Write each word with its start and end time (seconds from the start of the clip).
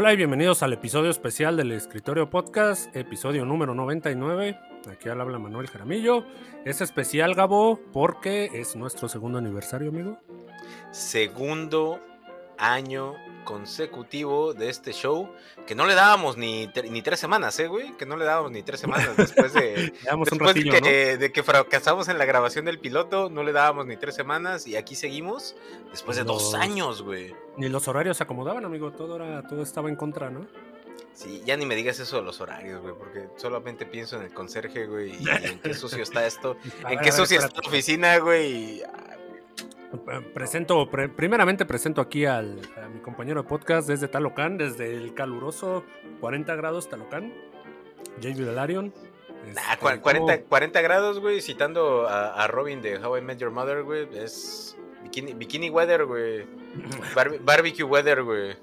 Hola 0.00 0.14
y 0.14 0.16
bienvenidos 0.16 0.62
al 0.62 0.72
episodio 0.72 1.10
especial 1.10 1.58
del 1.58 1.72
Escritorio 1.72 2.30
Podcast, 2.30 2.96
episodio 2.96 3.44
número 3.44 3.74
99. 3.74 4.58
Aquí 4.90 5.10
al 5.10 5.20
habla 5.20 5.38
Manuel 5.38 5.66
Jaramillo. 5.66 6.24
Es 6.64 6.80
especial, 6.80 7.34
Gabo, 7.34 7.78
porque 7.92 8.48
es 8.54 8.76
nuestro 8.76 9.10
segundo 9.10 9.36
aniversario, 9.36 9.90
amigo. 9.90 10.16
Segundo 10.90 12.00
año 12.60 13.16
consecutivo 13.44 14.54
de 14.54 14.68
este 14.68 14.92
show, 14.92 15.32
que 15.66 15.74
no 15.74 15.86
le 15.86 15.94
dábamos 15.94 16.36
ni, 16.36 16.70
ni 16.88 17.02
tres 17.02 17.18
semanas, 17.18 17.58
¿eh, 17.58 17.66
güey? 17.66 17.96
Que 17.96 18.06
no 18.06 18.16
le 18.16 18.24
dábamos 18.24 18.52
ni 18.52 18.62
tres 18.62 18.80
semanas 18.80 19.16
después 19.16 19.52
de, 19.52 19.92
después 20.30 20.54
de, 20.54 20.64
que, 20.64 21.16
de, 21.16 21.32
que, 21.32 21.42
fracasamos 21.42 22.08
en 22.08 22.18
la 22.18 22.26
grabación 22.26 22.64
del 22.66 22.78
piloto, 22.78 23.30
no 23.30 23.42
le 23.42 23.52
dábamos 23.52 23.86
ni 23.86 23.96
tres 23.96 24.14
semanas 24.14 24.66
y 24.66 24.76
aquí 24.76 24.94
seguimos 24.94 25.56
después 25.90 26.16
de 26.16 26.24
dos 26.24 26.54
años, 26.54 27.02
güey. 27.02 27.34
Ni 27.56 27.68
los 27.68 27.88
horarios 27.88 28.18
se 28.18 28.22
acomodaban, 28.22 28.64
amigo, 28.64 28.92
todo, 28.92 29.16
era, 29.16 29.42
todo 29.46 29.62
estaba 29.62 29.88
en 29.88 29.96
contra, 29.96 30.30
¿no? 30.30 30.46
Sí, 31.12 31.42
ya 31.44 31.56
ni 31.56 31.66
me 31.66 31.74
digas 31.74 31.98
eso 31.98 32.16
de 32.16 32.22
los 32.22 32.40
horarios, 32.40 32.80
güey, 32.80 32.94
porque 32.94 33.28
solamente 33.36 33.84
pienso 33.84 34.16
en 34.16 34.22
el 34.22 34.32
conserje, 34.32 34.86
güey, 34.86 35.10
y 35.22 35.28
en 35.28 35.58
qué 35.58 35.74
sucio 35.74 36.02
está 36.02 36.26
esto, 36.26 36.56
en 36.88 36.98
qué 37.00 37.12
sucia 37.12 37.38
está 37.38 37.60
la 37.60 37.68
oficina, 37.68 38.18
güey, 38.18 38.52
y 38.52 38.82
Presento, 40.34 40.88
primeramente 40.88 41.66
presento 41.66 42.00
aquí 42.00 42.24
al, 42.24 42.60
a 42.80 42.88
mi 42.88 43.00
compañero 43.00 43.42
de 43.42 43.48
podcast 43.48 43.88
desde 43.88 44.06
Talocán, 44.06 44.56
desde 44.56 44.94
el 44.94 45.14
caluroso 45.14 45.84
40 46.20 46.54
grados 46.54 46.88
Talocán, 46.88 47.32
Jay 48.22 48.32
Vilarion. 48.32 48.94
Nah, 49.52 49.76
40, 50.00 50.42
40, 50.42 50.80
grados, 50.82 51.18
güey, 51.18 51.40
citando 51.40 52.06
a, 52.08 52.46
Robin 52.46 52.80
de 52.80 52.98
How 52.98 53.18
I 53.18 53.20
Met 53.20 53.38
Your 53.38 53.50
Mother, 53.50 53.82
güey, 53.82 54.08
es 54.16 54.76
bikini, 55.02 55.34
bikini 55.34 55.70
weather, 55.70 56.04
güey, 56.04 56.46
barbecue 57.40 57.84
weather, 57.84 58.22
güey. 58.22 58.56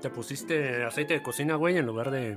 ¿Te 0.00 0.08
pusiste 0.08 0.84
aceite 0.84 1.14
de 1.14 1.22
cocina, 1.22 1.56
güey, 1.56 1.78
en 1.78 1.86
lugar 1.86 2.12
de... 2.12 2.36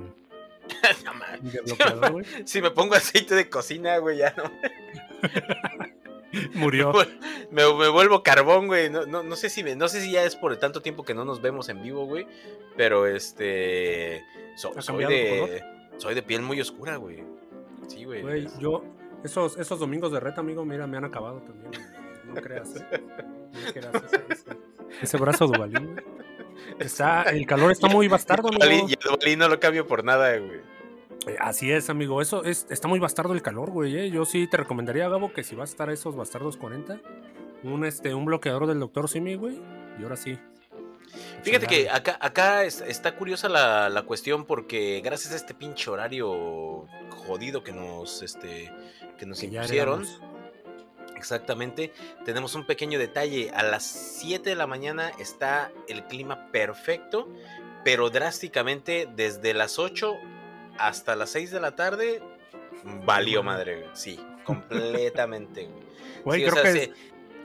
si 2.45 2.61
me 2.63 2.71
pongo 2.71 2.95
aceite 2.95 3.35
de 3.35 3.47
cocina, 3.47 3.97
güey, 3.97 4.17
ya 4.17 4.33
no. 4.35 4.51
Murió. 6.53 6.93
Me, 7.51 7.65
vuelvo 7.65 8.23
carbón, 8.23 8.67
güey. 8.67 8.89
No, 8.89 9.05
no, 9.05 9.35
sé 9.35 9.49
si 9.49 9.63
no 9.63 9.87
sé 9.87 10.01
si 10.01 10.11
ya 10.11 10.23
es 10.23 10.35
por 10.35 10.51
el 10.51 10.59
tanto 10.59 10.81
tiempo 10.81 11.03
que 11.03 11.13
no 11.13 11.25
nos 11.25 11.41
vemos 11.41 11.69
en 11.69 11.81
vivo, 11.81 12.05
güey. 12.05 12.27
Pero 12.77 13.07
este. 13.07 14.23
soy 14.55 15.05
de. 15.05 15.63
Soy 15.97 16.15
de 16.15 16.23
piel 16.23 16.41
muy 16.41 16.59
oscura, 16.59 16.95
güey. 16.95 17.23
Sí, 17.87 18.05
güey. 18.05 18.21
Güey, 18.21 18.47
yo. 18.59 18.83
Esos, 19.23 19.57
esos 19.57 19.79
domingos 19.79 20.11
de 20.11 20.19
reta, 20.19 20.41
amigo, 20.41 20.65
mira, 20.65 20.87
me 20.87 20.97
han 20.97 21.05
acabado 21.05 21.41
también. 21.41 21.71
No 22.25 22.33
creas. 22.41 22.75
¿eh? 22.75 23.03
ese, 25.01 25.17
brazo 25.17 25.45
Duvalín, 25.45 26.01
Está, 26.79 27.23
el 27.23 27.45
calor 27.45 27.71
está 27.71 27.87
muy 27.87 28.07
bastardo, 28.07 28.47
amigo. 28.47 28.87
Y 28.87 28.93
el 28.93 28.99
Duvalín 28.99 29.39
no 29.39 29.47
lo 29.47 29.59
cambio 29.59 29.85
por 29.85 30.03
nada, 30.03 30.35
güey. 30.37 30.61
Eh, 31.27 31.35
así 31.39 31.71
es, 31.71 31.89
amigo. 31.89 32.21
Eso 32.21 32.43
es, 32.43 32.67
está 32.69 32.87
muy 32.87 32.99
bastardo 32.99 33.33
el 33.33 33.41
calor, 33.41 33.71
güey. 33.71 33.97
Eh. 33.97 34.09
Yo 34.11 34.25
sí 34.25 34.47
te 34.47 34.57
recomendaría, 34.57 35.07
Gabo, 35.09 35.33
que 35.33 35.43
si 35.43 35.55
vas 35.55 35.69
a 35.69 35.73
estar 35.73 35.89
a 35.89 35.93
esos 35.93 36.15
bastardos 36.15 36.57
40, 36.57 36.99
un, 37.63 37.85
este, 37.85 38.13
un 38.13 38.25
bloqueador 38.25 38.67
del 38.67 38.79
doctor 38.79 39.09
Simi, 39.09 39.35
güey. 39.35 39.59
Y 39.99 40.03
ahora 40.03 40.17
sí. 40.17 40.37
Fíjate 41.43 41.67
que 41.67 41.89
acá, 41.89 42.17
acá 42.21 42.63
está 42.63 43.15
curiosa 43.15 43.49
la, 43.49 44.03
cuestión 44.07 44.45
porque 44.45 45.01
gracias 45.03 45.33
a 45.33 45.35
este 45.35 45.53
pinche 45.53 45.89
horario 45.89 46.87
jodido 47.09 47.63
que 47.63 47.73
nos, 47.73 48.21
este, 48.21 48.71
que 49.17 49.25
nos 49.25 49.43
impusieron. 49.43 50.05
Exactamente, 51.15 51.93
tenemos 52.25 52.55
un 52.55 52.65
pequeño 52.65 52.97
detalle. 52.97 53.51
A 53.53 53.61
las 53.61 53.83
7 53.83 54.49
de 54.49 54.55
la 54.55 54.65
mañana 54.65 55.11
está 55.19 55.71
el 55.87 56.03
clima 56.05 56.51
perfecto, 56.51 57.27
pero 57.83 58.09
drásticamente 58.09 59.07
desde 59.15 59.53
las 59.53 59.77
8 59.77 60.17
hasta 60.87 61.15
las 61.15 61.29
6 61.31 61.51
de 61.51 61.59
la 61.59 61.75
tarde, 61.75 62.21
valió 63.05 63.43
madre, 63.43 63.85
Sí, 63.93 64.19
completamente, 64.45 65.69
güey. 66.23 66.45
creo 66.45 66.63
que 66.63 66.93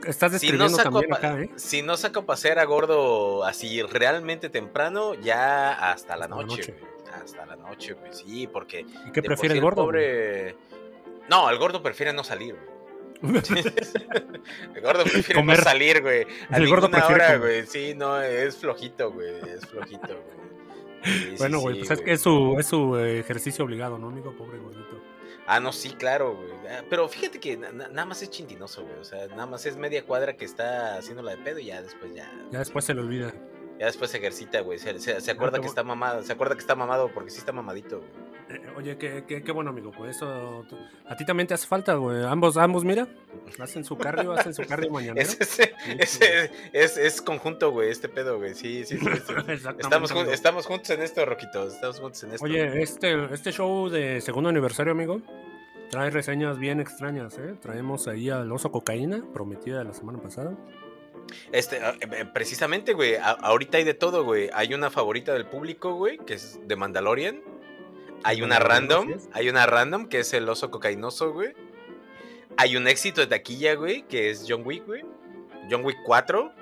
estás 0.07 0.33
describiendo 0.33 0.69
si 0.69 0.77
no 0.77 0.83
también 0.83 1.15
acá, 1.15 1.41
¿eh? 1.41 1.51
Si 1.57 1.83
no 1.83 1.97
saco 1.97 2.27
pasear 2.27 2.59
a 2.59 2.65
gordo 2.65 3.45
así 3.45 3.83
realmente 3.83 4.49
temprano, 4.49 5.15
ya 5.15 5.73
hasta 5.91 6.17
la 6.17 6.29
noche, 6.29 6.75
Hasta 7.13 7.47
la 7.47 7.57
noche, 7.57 7.95
güey. 7.95 8.13
Sí, 8.13 8.47
porque. 8.47 8.81
¿Y 9.07 9.13
qué 9.13 9.23
prefiere 9.23 9.55
el 9.55 9.61
gordo? 9.61 9.91
No, 11.29 11.51
el 11.51 11.59
gordo 11.59 11.83
prefiere 11.83 12.13
no 12.13 12.23
salir, 12.23 12.55
güey. 12.55 12.77
el 14.75 14.83
gordo 14.83 15.05
prefiere 15.05 15.43
no 15.43 15.57
salir, 15.57 16.03
güey. 16.03 16.27
A 16.51 16.59
el 16.59 16.69
gordo 16.69 16.91
prefiere 16.91 17.15
hora, 17.25 17.37
güey. 17.39 17.67
Sí, 17.67 17.95
no, 17.97 18.21
es 18.21 18.57
flojito, 18.59 19.11
güey. 19.11 19.41
Es 19.49 19.67
flojito, 19.67 20.09
güey 20.09 20.47
bueno, 21.39 21.61
güey, 21.61 21.79
pues 21.79 21.91
es 21.91 22.01
que 22.01 22.13
es 22.13 22.21
su, 22.21 22.57
es 22.59 22.67
su 22.67 22.97
eh, 22.97 23.21
ejercicio 23.21 23.65
obligado, 23.65 23.99
¿no, 23.99 24.09
amigo? 24.09 24.35
Pobre 24.37 24.59
gordito. 24.59 25.01
Ah, 25.47 25.61
no, 25.61 25.73
sí, 25.73 25.91
claro, 25.91 26.35
güey. 26.35 26.51
Ah, 26.69 26.83
pero 26.91 27.09
fíjate 27.09 27.39
que 27.39 27.57
nada 27.57 28.05
más 28.05 28.21
es 28.23 28.31
chintinoso, 28.31 28.83
güey. 28.83 28.99
O 28.99 29.05
sea, 29.05 29.29
nada 29.29 29.47
más 29.47 29.65
es 29.65 29.77
media 29.77 30.05
cuadra 30.05 30.37
que 30.37 30.45
está 30.45 30.97
haciendo 30.97 31.23
la 31.23 31.33
de 31.33 31.39
pedo 31.39 31.59
y 31.61 31.67
ya 31.67 31.83
después 31.83 32.13
ya. 32.15 32.31
Ya 32.51 32.59
después 32.59 32.85
se 32.85 32.95
le 32.95 33.01
olvida. 33.01 33.33
Ya 33.79 33.87
después 33.87 34.11
se 34.11 34.19
ejercita, 34.19 34.61
güey. 34.61 34.79
Se, 34.79 34.99
se, 34.99 35.31
acuerda 35.31 35.61
que 35.61 35.67
está 35.67 35.85
mamado. 35.85 36.23
Se 36.23 36.33
acuerda 36.33 36.55
que 36.55 36.61
está 36.61 36.75
mamado 36.75 37.11
porque 37.13 37.31
sí 37.31 37.39
está 37.39 37.53
mamadito, 37.53 37.99
güey. 37.99 38.26
Eh, 38.49 38.61
oye, 38.77 38.97
qué, 38.97 39.25
qué, 39.27 39.43
qué, 39.43 39.53
bueno, 39.53 39.71
amigo. 39.71 39.91
Pues 39.91 40.17
eso. 40.17 40.65
A 41.07 41.17
ti 41.17 41.25
también 41.25 41.47
te 41.47 41.55
hace 41.55 41.67
falta, 41.67 41.95
güey. 41.95 42.25
Ambos, 42.25 42.57
ambos, 42.57 42.85
mira. 42.85 43.09
Hacen 43.59 43.85
su 43.85 43.97
cardio, 43.99 44.33
hacen 44.33 44.55
su 44.55 44.63
cardio 44.63 44.91
mañana. 44.91 45.21
Es, 45.27 45.39
es, 45.41 46.21
es, 46.73 46.97
es, 46.97 47.23
conjunto, 47.23 47.71
güey, 47.71 47.91
este 47.91 48.09
pedo, 48.09 48.39
güey. 48.39 48.55
Sí, 48.55 48.85
sí, 48.85 48.99
sí. 48.99 49.07
estamos, 49.79 50.13
estamos 50.31 50.67
juntos 50.67 50.91
en 50.91 51.03
esto, 51.03 51.25
Roquitos. 51.25 51.75
Estamos 51.75 52.01
juntos 52.01 52.23
en 52.25 52.33
esto. 52.33 52.45
Oye, 52.45 52.83
este, 52.83 53.33
este 53.33 53.53
show 53.53 53.89
de 53.89 54.21
segundo 54.21 54.51
aniversario, 54.51 54.93
amigo. 54.93 55.21
Trae 55.91 56.11
reseñas 56.11 56.59
bien 56.59 56.81
extrañas, 56.81 57.39
¿eh? 57.39 57.55
Traemos 57.61 58.09
ahí 58.09 58.29
al 58.29 58.51
oso 58.51 58.73
cocaína, 58.73 59.25
prometida 59.33 59.79
de 59.79 59.85
la 59.85 59.95
semana 59.95 60.19
pasada. 60.21 60.57
Este, 61.53 61.81
ah, 61.81 61.95
eh, 62.01 62.25
precisamente, 62.33 62.93
güey, 62.93 63.17
ahorita 63.17 63.79
hay 63.79 63.85
de 63.85 63.95
todo, 63.95 64.25
güey. 64.25 64.51
Hay 64.53 64.75
una 64.75 64.91
favorita 64.91 65.33
del 65.33 65.47
público, 65.47 65.95
güey, 65.95 66.19
que 66.19 66.35
es 66.35 66.61
de 66.67 66.77
Mandalorian. 66.77 67.43
Hay 68.25 68.43
una 68.43 68.59
random, 68.59 69.15
hay 69.33 69.49
una 69.49 69.67
random 69.67 70.09
que 70.09 70.21
es 70.21 70.33
el 70.33 70.49
oso 70.49 70.71
cocainoso, 70.71 71.33
güey. 71.33 71.55
Hay 72.57 72.77
un 72.77 72.89
éxito 72.89 73.21
de 73.21 73.27
taquilla, 73.27 73.75
güey, 73.75 74.03
que 74.03 74.31
es 74.31 74.47
John 74.49 74.63
Wick, 74.65 74.87
güey. 74.87 75.05
John 75.71 75.85
Wick 75.85 75.99
4. 76.05 76.53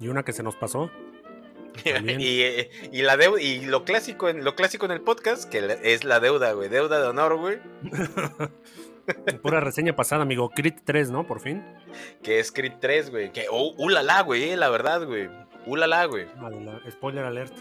Y 0.00 0.08
una 0.08 0.24
que 0.24 0.32
se 0.32 0.42
nos 0.42 0.56
pasó. 0.56 0.90
y, 1.84 2.42
y, 2.92 3.02
la 3.02 3.18
y 3.38 3.66
lo 3.66 3.84
clásico 3.84 4.28
en 4.28 4.44
lo 4.44 4.54
clásico 4.54 4.86
en 4.86 4.92
el 4.92 5.02
podcast, 5.02 5.48
que 5.48 5.78
es 5.82 6.04
la 6.04 6.20
deuda, 6.20 6.52
güey. 6.52 6.68
Deuda 6.68 7.00
de 7.00 7.08
honor, 7.08 7.36
güey. 7.36 7.58
Pura 9.42 9.60
reseña 9.60 9.94
pasada, 9.94 10.22
amigo. 10.22 10.50
Crit 10.50 10.80
3, 10.84 11.10
¿no? 11.10 11.26
Por 11.26 11.40
fin. 11.40 11.62
Que 12.22 12.40
es 12.40 12.50
Crit 12.50 12.74
3, 12.80 13.10
güey. 13.10 13.32
Que, 13.32 13.46
oh, 13.50 13.74
ulala, 13.78 14.22
güey, 14.22 14.50
eh, 14.50 14.56
la 14.56 14.68
verdad, 14.68 15.04
güey. 15.06 15.28
Ulala, 15.66 16.06
güey. 16.06 16.26
Spoiler 16.90 17.24
alert. 17.24 17.52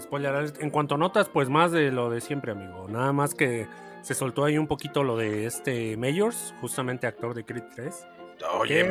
Spoiler 0.00 0.34
alert. 0.34 0.60
En 0.60 0.70
cuanto 0.70 0.94
a 0.94 0.98
notas, 0.98 1.28
pues 1.28 1.48
más 1.48 1.72
de 1.72 1.90
lo 1.90 2.10
de 2.10 2.20
siempre, 2.20 2.52
amigo. 2.52 2.86
Nada 2.88 3.12
más 3.12 3.34
que 3.34 3.66
se 4.02 4.14
soltó 4.14 4.44
ahí 4.44 4.58
un 4.58 4.66
poquito 4.66 5.02
lo 5.02 5.16
de 5.16 5.46
este 5.46 5.96
Mayors, 5.96 6.54
justamente 6.60 7.06
actor 7.06 7.34
de 7.34 7.44
Creed 7.44 7.64
3. 7.74 8.06
Oye, 8.58 8.84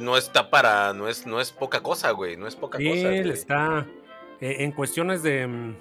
no 0.00 0.16
está 0.16 0.50
para, 0.50 0.92
no 0.94 1.08
es, 1.08 1.26
no 1.26 1.40
es 1.40 1.52
poca 1.52 1.82
cosa, 1.82 2.12
güey, 2.12 2.36
no 2.36 2.46
es 2.46 2.56
poca 2.56 2.78
cosa. 2.78 2.88
Él 2.90 3.30
está 3.30 3.86
eh, 4.40 4.56
en 4.60 4.72
cuestiones 4.72 5.22
de, 5.22 5.46
mm, 5.46 5.76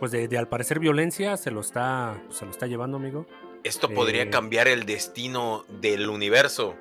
pues 0.00 0.10
de, 0.10 0.26
de, 0.26 0.38
al 0.38 0.48
parecer 0.48 0.80
violencia, 0.80 1.36
se 1.36 1.50
lo 1.50 1.60
está, 1.60 2.20
se 2.30 2.44
lo 2.44 2.50
está 2.50 2.66
llevando, 2.66 2.96
amigo. 2.96 3.26
Esto 3.62 3.88
podría 3.88 4.22
eh, 4.22 4.30
cambiar 4.30 4.66
el 4.66 4.84
destino 4.84 5.64
del 5.68 6.08
universo 6.08 6.74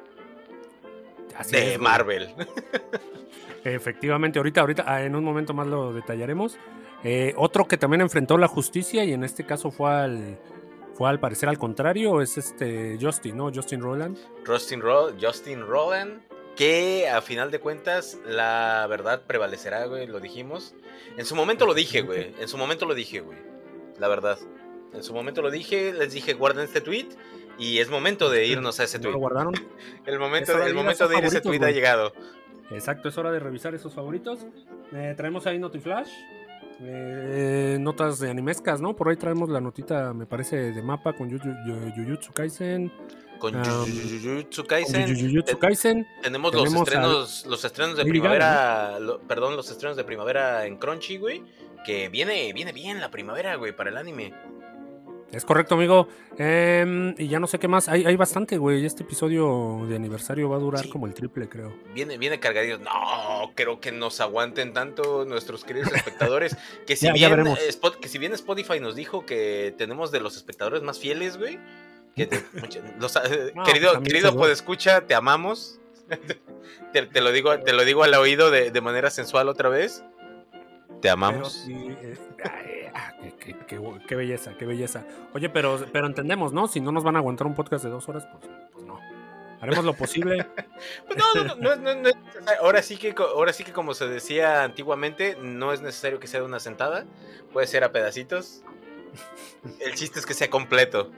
de 1.49 1.78
Marvel. 1.78 2.34
Efectivamente, 3.64 4.40
ahorita, 4.40 4.62
ahorita, 4.62 4.84
ah, 4.86 5.04
en 5.04 5.16
un 5.16 5.24
momento 5.24 5.54
más 5.54 5.68
lo 5.68 5.94
detallaremos. 5.94 6.58
Eh, 7.04 7.34
otro 7.38 7.68
que 7.68 7.78
también 7.78 8.02
enfrentó 8.02 8.38
la 8.38 8.48
justicia 8.48 9.04
y 9.04 9.14
en 9.14 9.24
este 9.24 9.46
caso 9.46 9.72
fue 9.72 9.92
al, 9.92 10.40
fue 10.94 11.10
al 11.10 11.20
parecer 11.20 11.50
al 11.50 11.58
contrario, 11.58 12.22
es 12.22 12.38
este 12.38 12.98
Justin, 13.00 13.38
¿no? 13.38 13.52
Justin 13.54 13.82
Roland. 13.82 14.18
Justin, 14.46 14.82
Justin 15.22 15.62
Roland, 15.62 16.22
que 16.56 17.10
a 17.10 17.22
final 17.22 17.52
de 17.52 17.60
cuentas 17.60 18.20
la 18.26 18.86
verdad 18.90 19.24
prevalecerá, 19.26 19.86
güey, 19.86 20.08
lo 20.08 20.20
dijimos. 20.20 20.76
En 21.18 21.26
su 21.26 21.36
momento 21.36 21.66
lo 21.66 21.74
dije, 21.74 22.02
güey, 22.02 22.34
en 22.40 22.48
su 22.48 22.58
momento 22.58 22.86
lo 22.86 22.94
dije, 22.94 23.20
güey, 23.20 23.40
la 24.00 24.08
verdad. 24.08 24.40
En 24.94 25.04
su 25.04 25.14
momento 25.14 25.42
lo 25.42 25.52
dije, 25.52 25.92
les 25.92 26.14
dije 26.14 26.34
guarden 26.34 26.66
este 26.66 26.80
tweet 26.80 27.10
y 27.58 27.80
es 27.80 27.90
momento 27.90 28.30
de 28.30 28.46
irnos 28.46 28.80
a 28.80 28.84
ese 28.84 29.00
tweet. 29.00 29.12
¿Lo 29.12 29.20
guardaron? 29.20 29.54
el 30.06 30.20
momento, 30.20 30.64
el 30.64 30.74
momento 30.74 31.08
de 31.08 31.18
ir 31.18 31.24
a 31.24 31.28
ese 31.28 31.42
tweet 31.42 31.64
ha 31.64 31.72
llegado. 31.72 32.14
Exacto, 32.72 33.10
es 33.10 33.18
hora 33.18 33.32
de 33.32 33.40
revisar 33.40 33.76
esos 33.76 33.94
favoritos. 33.94 34.46
Eh, 34.94 35.14
traemos 35.16 35.46
ahí 35.46 35.60
Notiflash. 35.60 36.10
Eh, 36.82 37.78
notas 37.80 38.20
de 38.20 38.30
animescas, 38.30 38.82
¿no? 38.82 38.96
Por 38.96 39.10
ahí 39.10 39.16
traemos 39.16 39.50
la 39.50 39.62
notita, 39.62 40.14
me 40.14 40.26
parece, 40.26 40.72
de 40.72 40.82
mapa 40.82 41.14
con 41.14 41.30
Jujutsu 41.30 42.34
Kaisen. 42.34 42.92
Con 43.40 43.54
Jujutsu 43.54 44.64
Kaisen. 44.66 45.08
Jujutsu 45.08 45.58
Kaisen. 45.60 46.08
Tenemos, 46.22 46.54
los 46.54 46.74
estrenos, 46.74 47.46
los 47.46 47.64
estrenos 47.64 47.98
de 47.98 48.06
primavera, 48.06 48.98
perdón, 49.28 49.56
los 49.56 49.70
estrenos 49.70 49.98
de 49.98 50.04
primavera 50.04 50.66
en 50.66 50.78
Crunchy, 50.78 51.18
güey. 51.18 51.44
que 51.86 52.10
viene, 52.10 52.52
viene 52.54 52.72
bien 52.72 53.00
la 53.00 53.12
primavera, 53.12 53.56
güey, 53.56 53.76
para 53.76 53.90
el 53.90 53.98
anime. 53.98 54.34
Es 55.34 55.46
correcto, 55.46 55.76
amigo. 55.76 56.08
Em, 56.38 57.16
y 57.18 57.28
ya 57.28 57.40
no 57.40 57.47
sé 57.47 57.58
qué 57.58 57.68
más. 57.68 57.90
Hay, 57.90 58.06
hay 58.06 58.16
bastante, 58.16 58.58
güey. 58.58 58.85
Este 58.85 59.03
episodio 59.03 59.85
de 59.88 59.96
aniversario 59.96 60.47
va 60.50 60.58
a 60.58 60.59
durar 60.59 60.88
como 60.90 61.08
el 61.08 61.14
triple, 61.14 61.50
creo. 61.50 61.76
Viene, 61.94 62.18
viene 62.20 62.40
cargadito. 62.40 62.78
No, 62.78 63.52
creo 63.56 63.80
que 63.80 63.91
nos 63.91 64.22
aguanten 64.22 64.74
tanto 64.74 65.26
nuestros 65.26 65.64
queridos 65.64 65.91
espectadores. 65.91 66.56
Que 66.85 66.96
si, 66.96 67.12
bien, 67.12 67.44
que 68.02 68.08
si 68.09 68.18
bien 68.18 68.34
Spotify 68.34 68.80
nos 68.80 68.96
dijo 68.96 69.26
que 69.26 69.74
tenemos 69.78 70.12
de 70.12 70.20
los 70.20 70.35
espectadores 70.35 70.82
más 70.84 71.00
fieles, 71.00 71.38
güey. 71.38 71.58
Que 72.16 72.28
querido, 73.66 74.02
querido 74.03 74.36
pues 74.36 74.52
escucha, 74.52 75.02
te 75.02 75.16
amamos. 75.16 75.79
te, 76.94 77.22
lo 77.22 77.32
digo, 77.32 77.58
te 77.59 77.74
lo 77.74 77.86
digo 77.86 78.03
al 78.03 78.14
oído 78.16 78.52
de, 78.52 78.70
de 78.72 78.82
manera 78.82 79.09
sensual 79.09 79.50
otra 79.50 79.70
vez. 79.70 80.03
Te 81.02 81.09
amamos. 81.09 81.66
Eh, 81.70 82.83
ah, 82.93 83.13
qué, 83.67 84.16
belleza, 84.16 84.53
qué 84.57 84.66
belleza. 84.66 85.05
Oye, 85.34 85.49
pero, 85.49 85.79
pero 85.91 86.07
entendemos, 86.07 86.53
¿no? 86.53 86.67
Si 86.67 86.79
no 86.79 86.91
nos 86.91 87.03
van 87.03 87.16
a 87.16 87.19
aguantar 87.19 87.47
un 87.47 87.55
podcast 87.55 87.84
de 87.84 87.90
dos 87.90 88.07
horas, 88.09 88.28
pues, 88.31 88.51
pues 88.72 88.85
no. 88.85 88.99
Haremos 89.61 89.85
lo 89.85 89.93
posible. 89.93 90.45
Pues 91.07 91.17
no, 91.17 91.55
no, 91.55 91.75
no, 91.78 91.95
no, 91.95 92.09
ahora 92.59 92.81
sí 92.81 92.97
que 92.97 93.16
ahora 93.17 93.53
sí 93.53 93.63
que 93.63 93.72
como 93.72 93.93
se 93.93 94.05
decía 94.07 94.63
antiguamente, 94.63 95.37
no 95.41 95.72
es 95.72 95.81
necesario 95.81 96.19
que 96.19 96.28
sea 96.28 96.41
de 96.41 96.45
una 96.45 96.59
sentada, 96.59 97.05
puede 97.53 97.67
ser 97.67 97.85
a 97.85 97.93
pedacitos. 97.93 98.63
El 99.79 99.93
chiste 99.93 100.19
es 100.19 100.25
que 100.25 100.34
sea 100.34 100.49
completo. 100.49 101.11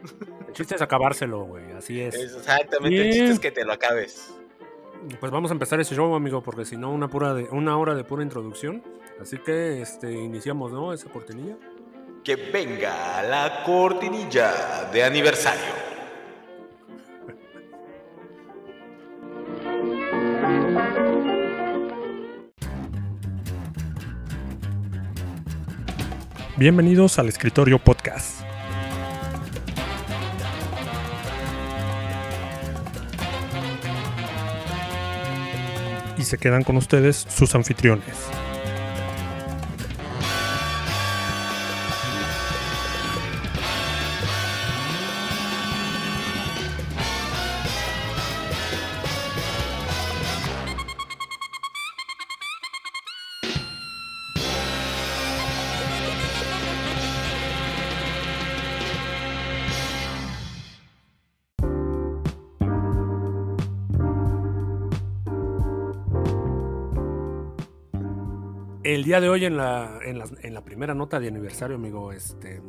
El 0.48 0.54
chiste 0.54 0.76
es 0.76 0.82
acabárselo, 0.84 1.46
güey, 1.46 1.72
así 1.72 2.00
es. 2.00 2.14
Exactamente, 2.14 3.02
el 3.02 3.12
chiste 3.12 3.32
es 3.32 3.40
que 3.40 3.52
te 3.52 3.66
lo 3.66 3.74
acabes. 3.74 4.36
Pues 5.20 5.32
vamos 5.32 5.52
a 5.52 5.54
empezar 5.54 5.80
ese 5.80 5.96
show, 5.96 6.14
amigo, 6.14 6.42
porque 6.42 6.66
si 6.66 6.78
no, 6.78 6.92
una, 6.92 7.08
pura 7.08 7.34
de, 7.34 7.44
una 7.46 7.78
hora 7.78 7.96
de 7.96 8.04
pura 8.04 8.24
introducción. 8.24 8.84
Así 9.22 9.38
que 9.38 9.82
este, 9.82 10.12
iniciamos, 10.12 10.74
¿no? 10.74 10.92
Esa 10.92 11.10
cortinilla. 11.10 11.56
Que 12.24 12.36
venga 12.36 13.24
la 13.24 13.64
cortinilla 13.66 14.90
de 14.92 15.04
aniversario. 15.04 15.86
Bienvenidos 26.58 27.18
al 27.20 27.30
Escritorio 27.30 27.80
Podcast. 27.80 28.42
Y 36.18 36.24
se 36.24 36.38
quedan 36.38 36.64
con 36.64 36.76
ustedes 36.78 37.26
sus 37.30 37.56
anfitriones. 37.56 38.30
El 68.96 69.04
día 69.04 69.22
de 69.22 69.30
hoy 69.30 69.46
en 69.46 69.58
la, 69.58 70.00
en 70.04 70.18
la, 70.18 70.26
en 70.42 70.54
la 70.54 70.64
primera 70.64 70.94
nota 70.94 71.20
de 71.20 71.28
aniversario, 71.28 71.76
amigo, 71.76 72.12
este, 72.12 72.62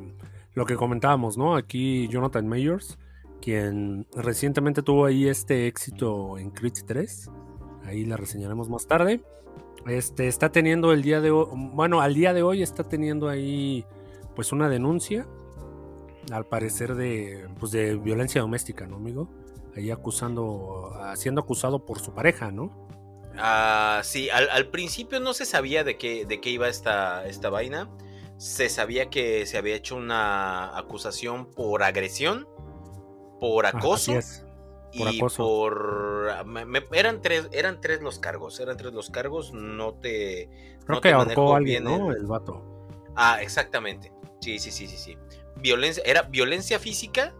lo 0.54 0.66
que 0.66 0.76
comentábamos, 0.76 1.38
¿no? 1.38 1.56
Aquí 1.56 2.08
Jonathan 2.08 2.46
Mayors, 2.46 2.98
quien 3.40 4.06
recientemente 4.14 4.82
tuvo 4.82 5.06
ahí 5.06 5.28
este 5.28 5.66
éxito 5.66 6.38
en 6.38 6.50
Creed 6.50 6.74
3, 6.86 7.30
ahí 7.84 8.04
la 8.04 8.16
reseñaremos 8.16 8.68
más 8.68 8.86
tarde. 8.86 9.22
Este, 9.86 10.26
está 10.26 10.50
teniendo 10.50 10.92
el 10.92 11.02
día 11.02 11.20
de 11.20 11.30
hoy, 11.30 11.48
bueno, 11.52 12.00
al 12.00 12.14
día 12.14 12.32
de 12.32 12.42
hoy 12.42 12.62
está 12.62 12.82
teniendo 12.84 13.28
ahí 13.28 13.84
pues 14.34 14.52
una 14.52 14.68
denuncia, 14.68 15.26
al 16.32 16.44
parecer 16.46 16.96
de, 16.96 17.48
pues 17.60 17.70
de 17.72 17.96
violencia 17.96 18.40
doméstica, 18.40 18.86
¿no, 18.86 18.96
amigo? 18.96 19.28
Ahí 19.76 19.90
acusando, 19.90 20.92
siendo 21.14 21.40
acusado 21.40 21.84
por 21.84 22.00
su 22.00 22.12
pareja, 22.12 22.50
¿no? 22.50 22.88
Ah, 23.38 24.00
sí, 24.04 24.28
al, 24.30 24.68
principio 24.68 25.20
no 25.20 25.34
se 25.34 25.44
sabía 25.44 25.84
de 25.84 25.96
qué, 25.96 26.24
de 26.24 26.40
qué 26.40 26.50
iba 26.50 26.68
esta, 26.68 27.26
esta 27.26 27.50
vaina. 27.50 27.90
Se 28.38 28.68
sabía 28.68 29.08
que 29.08 29.46
se 29.46 29.56
había 29.56 29.74
hecho 29.74 29.96
una 29.96 30.76
acusación 30.76 31.46
por 31.46 31.82
agresión, 31.82 32.46
por 33.40 33.66
acoso. 33.66 34.12
Por 34.12 34.22
y 34.92 35.18
acoso. 35.18 35.42
por 35.42 36.86
eran 36.92 37.20
tres 37.20 37.48
eran 37.52 37.80
tres 37.80 38.00
los 38.00 38.18
cargos 38.18 38.58
eran 38.60 38.76
tres 38.76 38.92
los 38.92 39.10
cargos 39.10 39.52
no 39.52 39.94
te 39.94 40.48
creo 40.86 41.00
que 41.00 41.12
ahorcó 41.12 41.56
alguien 41.56 41.84
¿no? 41.84 42.12
el... 42.12 42.24
vato 42.26 42.62
ah 43.14 43.42
exactamente 43.42 44.12
sí 44.40 44.58
sí 44.58 44.70
sí 44.70 44.86
sí 44.86 44.96
sí 44.96 45.18
violencia 45.56 46.02
era 46.06 46.22
violencia 46.22 46.78
física 46.78 47.34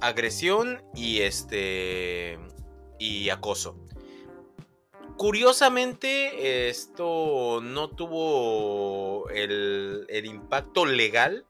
agresión 0.00 0.82
y 0.94 1.20
este 1.20 2.38
y 2.98 3.30
acoso 3.30 3.76
Curiosamente, 5.18 6.68
esto 6.68 7.58
no 7.60 7.90
tuvo 7.90 9.28
el, 9.30 10.06
impacto 10.24 10.86
legal 10.86 11.44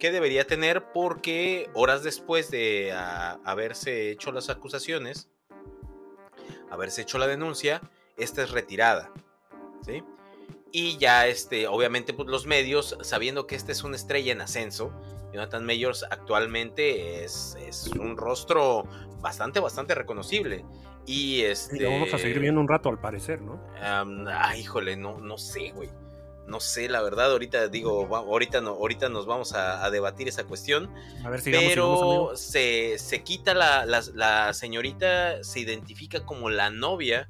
que 0.00 0.10
debería 0.10 0.44
tener 0.44 0.90
porque 0.92 1.70
horas 1.72 2.02
después 2.02 2.50
de 2.50 2.92
haberse 3.44 4.10
hecho 4.10 4.32
las 4.32 4.50
acusaciones, 4.50 5.28
haberse 6.68 7.02
hecho 7.02 7.18
la 7.18 7.28
denuncia, 7.28 7.80
esta 8.16 8.42
es 8.42 8.50
retirada. 8.50 9.12
¿sí? 9.86 10.02
Y 10.72 10.98
ya, 10.98 11.28
este, 11.28 11.68
obviamente, 11.68 12.12
pues, 12.12 12.28
los 12.28 12.46
medios, 12.46 12.98
sabiendo 13.02 13.46
que 13.46 13.54
esta 13.54 13.70
es 13.70 13.84
una 13.84 13.94
estrella 13.94 14.32
en 14.32 14.40
ascenso, 14.40 14.92
Jonathan 15.32 15.64
Mayors 15.64 16.04
actualmente 16.10 17.22
es, 17.22 17.56
es 17.60 17.86
un 17.86 18.16
rostro 18.16 18.82
bastante, 19.20 19.60
bastante 19.60 19.94
reconocible. 19.94 20.64
Y 21.06 21.42
este. 21.42 21.80
lo 21.80 21.90
vamos 21.90 22.14
a 22.14 22.18
seguir 22.18 22.38
viendo 22.38 22.60
un 22.60 22.68
rato, 22.68 22.88
al 22.88 23.00
parecer, 23.00 23.40
¿no? 23.40 23.60
ah, 23.80 24.56
híjole, 24.56 24.96
no, 24.96 25.18
no 25.18 25.38
sé, 25.38 25.72
güey. 25.72 25.88
No 26.46 26.58
sé, 26.58 26.88
la 26.88 27.02
verdad, 27.02 27.30
ahorita 27.30 27.68
digo, 27.68 28.14
ahorita 28.14 28.60
no, 28.60 28.70
ahorita 28.70 29.08
nos 29.08 29.26
vamos 29.26 29.52
a, 29.52 29.88
debatir 29.90 30.28
esa 30.28 30.44
cuestión. 30.44 30.92
A 31.24 31.30
ver, 31.30 31.40
sigamos, 31.40 31.68
pero 31.68 32.32
se, 32.34 32.98
se, 32.98 33.22
quita 33.22 33.54
la, 33.54 33.86
la, 33.86 34.52
señorita, 34.52 35.44
se 35.44 35.60
identifica 35.60 36.24
como 36.24 36.50
la 36.50 36.70
novia, 36.70 37.28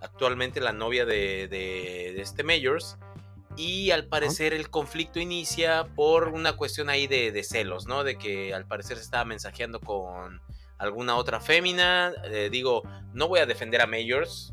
actualmente 0.00 0.60
la 0.60 0.72
novia 0.72 1.06
de, 1.06 1.46
de, 1.48 2.20
este 2.20 2.42
Mayors. 2.42 2.98
Y 3.56 3.90
al 3.90 4.06
parecer 4.06 4.54
el 4.54 4.70
conflicto 4.70 5.20
inicia 5.20 5.84
por 5.94 6.28
una 6.28 6.56
cuestión 6.56 6.88
ahí 6.88 7.06
de, 7.06 7.32
de, 7.32 7.44
celos, 7.44 7.86
¿no? 7.86 8.02
De 8.02 8.16
que 8.16 8.54
al 8.54 8.66
parecer 8.66 8.96
se 8.96 9.04
estaba 9.04 9.24
mensajeando 9.24 9.78
con, 9.78 10.40
alguna 10.82 11.16
otra 11.16 11.40
fémina. 11.40 12.12
Eh, 12.24 12.48
digo, 12.50 12.82
no 13.14 13.28
voy 13.28 13.40
a 13.40 13.46
defender 13.46 13.80
a 13.80 13.86
Majors. 13.86 14.52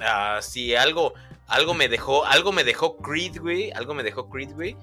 Ah, 0.00 0.40
si 0.42 0.74
algo, 0.76 1.14
algo 1.46 1.74
me 1.74 1.88
dejó, 1.88 2.24
algo 2.26 2.52
me 2.52 2.64
dejó 2.64 2.98
Creed, 2.98 3.40
güey. 3.40 3.70
Algo 3.72 3.94
me 3.94 4.02
dejó 4.02 4.28
Creed, 4.28 4.52
güey. 4.52 4.76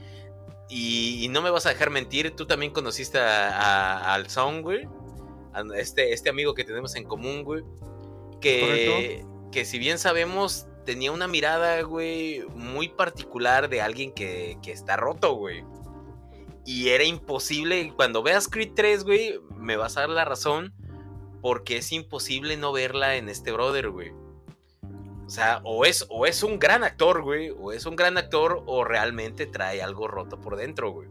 Y, 0.69 1.27
no 1.29 1.41
me 1.41 1.49
vas 1.49 1.65
a 1.65 1.69
dejar 1.69 1.89
mentir, 1.89 2.33
tú 2.33 2.47
también 2.47 2.71
conociste 2.71 3.19
al 3.19 4.29
Song, 4.29 4.61
güey. 4.61 4.87
este, 5.75 6.13
este 6.13 6.29
amigo 6.29 6.53
que 6.53 6.63
tenemos 6.63 6.95
en 6.95 7.03
común, 7.03 7.43
güey. 7.43 7.63
Que, 8.39 9.25
que 9.51 9.65
si 9.65 9.77
bien 9.77 9.99
sabemos, 9.99 10.67
tenía 10.85 11.11
una 11.11 11.27
mirada, 11.27 11.81
güey, 11.81 12.41
muy 12.55 12.87
particular 12.87 13.69
de 13.69 13.81
alguien 13.81 14.13
que, 14.13 14.57
que 14.63 14.71
está 14.71 14.95
roto, 14.95 15.35
güey. 15.35 15.63
Y 16.65 16.89
era 16.89 17.03
imposible. 17.03 17.93
Cuando 17.95 18.23
veas 18.23 18.47
Creed 18.47 18.71
3, 18.75 19.03
güey, 19.03 19.39
me 19.57 19.77
vas 19.77 19.97
a 19.97 20.01
dar 20.01 20.09
la 20.09 20.25
razón. 20.25 20.73
Porque 21.41 21.77
es 21.77 21.91
imposible 21.91 22.55
no 22.55 22.71
verla 22.71 23.15
en 23.15 23.27
este 23.27 23.51
brother, 23.51 23.89
güey. 23.89 24.11
O 25.25 25.29
sea, 25.29 25.61
o 25.63 25.85
es, 25.85 26.05
o 26.09 26.25
es 26.25 26.43
un 26.43 26.59
gran 26.59 26.83
actor, 26.83 27.23
güey. 27.23 27.49
O 27.49 27.71
es 27.71 27.85
un 27.85 27.95
gran 27.95 28.17
actor, 28.17 28.63
o 28.67 28.83
realmente 28.83 29.47
trae 29.47 29.81
algo 29.81 30.07
roto 30.07 30.39
por 30.39 30.55
dentro, 30.55 30.91
güey. 30.91 31.07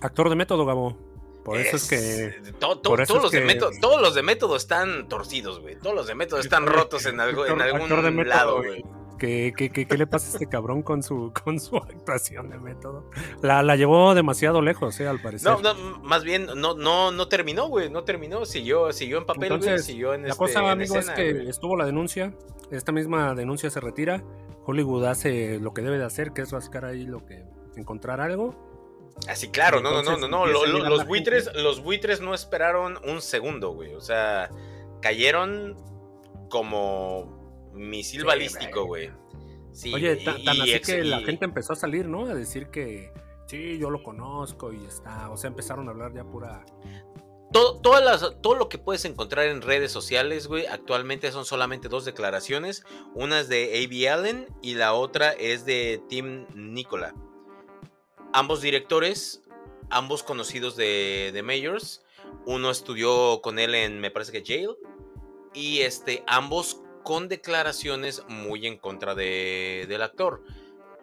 Actor 0.00 0.28
de 0.28 0.36
método, 0.36 0.64
Gabo. 0.64 0.96
Por 1.44 1.58
eso 1.58 1.76
es, 1.76 1.88
que. 1.88 2.52
todos, 2.60 3.08
los 3.08 3.32
de 3.32 3.40
método, 3.40 3.70
todos 3.80 4.00
los 4.00 4.14
de 4.14 4.22
método 4.22 4.54
están 4.54 5.08
torcidos, 5.08 5.58
güey. 5.60 5.76
Todos 5.76 5.94
los 5.94 6.06
de 6.06 6.14
método 6.14 6.38
están 6.38 6.66
rotos 6.66 7.04
en, 7.06 7.18
algo, 7.18 7.44
en 7.46 7.60
algún 7.60 8.28
lado, 8.28 8.58
güey. 8.58 8.84
¿Qué, 9.22 9.52
qué, 9.54 9.96
le 9.96 10.06
pasa 10.08 10.26
a 10.26 10.32
este 10.32 10.48
cabrón 10.48 10.82
con 10.82 11.04
su, 11.04 11.32
con 11.44 11.60
su 11.60 11.76
actuación 11.76 12.50
de 12.50 12.58
método? 12.58 13.08
La, 13.40 13.62
la 13.62 13.76
llevó 13.76 14.16
demasiado 14.16 14.60
lejos, 14.62 14.98
eh, 14.98 15.06
al 15.06 15.20
parecer. 15.20 15.48
No, 15.48 15.60
no 15.60 15.98
más 16.00 16.24
bien, 16.24 16.46
no, 16.56 16.74
no, 16.74 17.12
no 17.12 17.28
terminó, 17.28 17.68
güey. 17.68 17.88
No 17.88 18.02
terminó. 18.02 18.44
Siguió, 18.44 18.92
siguió 18.92 19.18
en 19.18 19.26
papel, 19.26 19.52
Entonces, 19.52 19.84
siguió 19.84 20.14
en 20.14 20.26
La 20.26 20.34
cosa, 20.34 20.58
este, 20.58 20.72
amigo, 20.72 20.96
es 20.96 21.10
que 21.10 21.48
estuvo 21.48 21.76
la 21.76 21.86
denuncia. 21.86 22.34
Esta 22.72 22.90
misma 22.90 23.36
denuncia 23.36 23.70
se 23.70 23.78
retira. 23.78 24.24
Hollywood 24.64 25.04
hace 25.04 25.60
lo 25.60 25.72
que 25.72 25.82
debe 25.82 25.98
de 25.98 26.04
hacer, 26.04 26.32
que 26.32 26.42
es 26.42 26.50
rascar 26.50 26.84
ahí 26.84 27.06
lo 27.06 27.24
que 27.24 27.44
encontrar 27.76 28.20
algo. 28.20 28.56
Así, 29.28 29.50
claro, 29.50 29.80
no, 29.80 29.92
no, 29.92 30.02
no, 30.02 30.16
no, 30.16 30.26
no. 30.26 30.46
los 30.46 31.06
buitres, 31.06 31.48
los 31.54 31.80
buitres 31.80 32.20
no 32.20 32.34
esperaron 32.34 32.98
un 33.04 33.20
segundo, 33.20 33.70
güey. 33.70 33.94
O 33.94 34.00
sea, 34.00 34.50
cayeron 35.00 35.76
como 36.48 37.41
misil 37.72 38.24
balístico, 38.24 38.84
güey. 38.84 39.10
Oye, 39.92 40.16
tan, 40.16 40.36
así 40.48 40.80
que 40.80 41.04
la 41.04 41.20
gente 41.20 41.44
empezó 41.44 41.72
a 41.72 41.76
salir, 41.76 42.06
¿no? 42.06 42.26
A 42.26 42.34
decir 42.34 42.68
que 42.68 43.12
sí, 43.46 43.78
yo 43.78 43.90
lo 43.90 44.02
conozco 44.02 44.72
y 44.72 44.84
está. 44.84 45.30
O 45.30 45.36
sea, 45.36 45.48
empezaron 45.48 45.88
a 45.88 45.92
hablar 45.92 46.12
ya 46.14 46.24
pura. 46.24 46.64
Todo, 47.52 47.80
todas 47.80 48.02
las, 48.02 48.40
todo 48.40 48.54
lo 48.54 48.68
que 48.68 48.78
puedes 48.78 49.04
encontrar 49.04 49.46
en 49.46 49.60
redes 49.60 49.92
sociales, 49.92 50.46
güey, 50.46 50.66
actualmente 50.66 51.30
son 51.32 51.44
solamente 51.44 51.88
dos 51.88 52.04
declaraciones. 52.04 52.84
Una 53.14 53.40
es 53.40 53.48
de 53.48 53.84
A.B. 53.84 54.08
Allen 54.08 54.46
y 54.62 54.74
la 54.74 54.94
otra 54.94 55.32
es 55.32 55.64
de 55.64 56.02
Tim 56.08 56.46
Nicola. 56.54 57.14
Ambos 58.32 58.62
directores, 58.62 59.42
ambos 59.90 60.22
conocidos 60.22 60.76
de, 60.76 61.30
de 61.32 61.42
Mayors. 61.42 62.04
Uno 62.46 62.70
estudió 62.70 63.40
con 63.42 63.58
él 63.58 63.74
en, 63.74 64.00
me 64.00 64.10
parece 64.10 64.32
que 64.32 64.44
Jail. 64.44 64.76
Y 65.54 65.80
este, 65.80 66.24
ambos 66.26 66.81
con 67.02 67.28
declaraciones 67.28 68.22
muy 68.28 68.66
en 68.66 68.78
contra 68.78 69.14
de, 69.14 69.86
del 69.88 70.02
actor. 70.02 70.42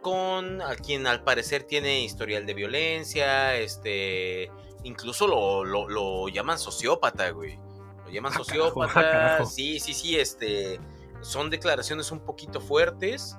Con 0.01 0.61
a 0.61 0.75
quien 0.75 1.07
al 1.07 1.23
parecer 1.23 1.63
tiene 1.63 2.01
historial 2.01 2.45
de 2.45 2.53
violencia, 2.53 3.55
este, 3.57 4.49
incluso 4.83 5.27
lo, 5.27 5.65
lo, 5.65 6.29
llaman 6.29 6.57
sociópata, 6.57 7.31
güey. 7.31 7.59
Lo 8.05 8.11
llaman 8.11 8.31
ah, 8.35 8.37
sociópata. 8.37 9.37
Ah, 9.37 9.45
sí, 9.45 9.79
sí, 9.79 9.93
sí, 9.93 10.17
este, 10.17 10.79
son 11.21 11.49
declaraciones 11.49 12.11
un 12.11 12.19
poquito 12.21 12.61
fuertes, 12.61 13.35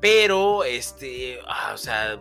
pero, 0.00 0.64
este, 0.64 1.38
ah, 1.46 1.72
o 1.74 1.78
sea, 1.78 2.20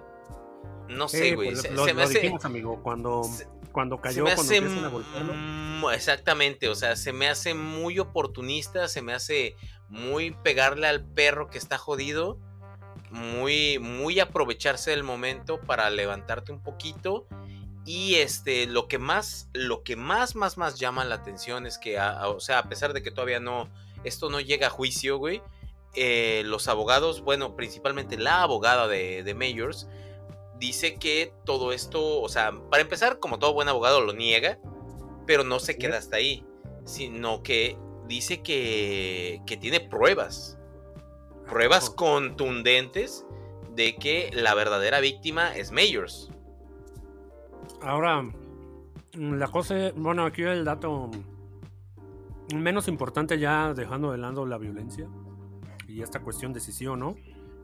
no 0.88 1.08
sé, 1.08 1.34
güey. 1.34 1.52
Pues, 1.52 1.62
se, 1.62 1.94
me 1.94 2.04
hace, 2.04 2.32
amigo, 2.44 2.82
cuando, 2.84 3.24
cuando 3.72 4.00
cayó, 4.00 4.24
cuando 4.24 4.42
hace, 4.42 4.58
a 4.58 5.94
Exactamente, 5.94 6.68
o 6.68 6.76
sea, 6.76 6.96
se 6.96 7.14
me 7.14 7.28
hace 7.28 7.54
muy 7.54 8.00
oportunista, 8.00 8.88
se 8.88 9.02
me 9.02 9.14
hace 9.14 9.56
muy 9.88 10.32
pegarle 10.32 10.88
al 10.88 11.04
perro 11.04 11.50
que 11.50 11.58
está 11.58 11.78
jodido, 11.78 12.38
muy, 13.12 13.80
muy 13.80 14.20
aprovecharse 14.20 14.92
del 14.92 15.04
momento 15.04 15.60
para 15.60 15.90
levantarte 15.90 16.52
un 16.52 16.62
poquito. 16.62 17.28
Y 17.86 18.16
este, 18.16 18.68
lo 18.68 18.88
que 18.88 19.00
más, 19.00 19.50
lo 19.54 19.84
que 19.84 19.96
más, 19.96 20.36
más, 20.36 20.58
más 20.58 20.78
llama 20.80 21.06
la 21.06 21.16
atención 21.16 21.66
es 21.66 21.78
que, 21.78 22.00
o 22.00 22.40
sea, 22.40 22.60
a 22.60 22.70
pesar 22.70 22.94
de 22.94 23.02
que 23.02 23.10
todavía 23.10 23.40
no, 23.40 23.70
esto 24.04 24.30
no 24.30 24.40
llega 24.40 24.68
a 24.68 24.70
juicio, 24.70 25.18
güey, 25.18 25.42
eh, 25.96 26.44
los 26.46 26.68
abogados, 26.68 27.22
bueno, 27.22 27.56
principalmente 27.56 28.18
la 28.18 28.44
abogada 28.44 28.88
de, 28.88 29.24
de 29.24 29.34
Mayors, 29.34 29.88
dice 30.60 30.96
que 30.96 31.34
todo 31.46 31.72
esto, 31.72 32.22
o 32.22 32.30
sea, 32.30 32.52
para 32.70 32.82
empezar, 32.82 33.20
como 33.20 33.40
todo 33.40 33.54
buen 33.54 33.70
abogado 33.70 34.02
lo 34.02 34.14
niega, 34.14 34.60
pero 35.26 35.44
no 35.44 35.60
se 35.60 35.78
queda 35.78 35.98
hasta 35.98 36.18
ahí, 36.18 36.46
sino 36.86 37.44
que 37.44 37.78
dice 38.08 38.42
que, 38.42 39.42
que 39.46 39.58
tiene 39.58 39.80
pruebas, 39.80 40.58
pruebas 41.48 41.90
contundentes 41.90 43.26
de 43.76 43.96
que 43.96 44.30
la 44.34 44.54
verdadera 44.56 45.00
víctima 45.00 45.56
es 45.56 45.72
Mayors. 45.72 46.30
Ahora, 47.82 48.30
la 49.14 49.48
cosa, 49.48 49.92
bueno, 49.96 50.26
aquí 50.26 50.42
el 50.42 50.66
dato 50.66 51.10
menos 52.54 52.88
importante 52.88 53.40
ya 53.40 53.74
dejando 53.74 54.12
de 54.12 54.18
lado 54.18 54.46
la 54.46 54.58
violencia 54.58 55.08
y 55.88 56.02
esta 56.02 56.20
cuestión 56.20 56.54
de 56.54 56.60
si 56.60 56.72
sí 56.72 56.88
o 56.88 56.96
no, 56.96 57.16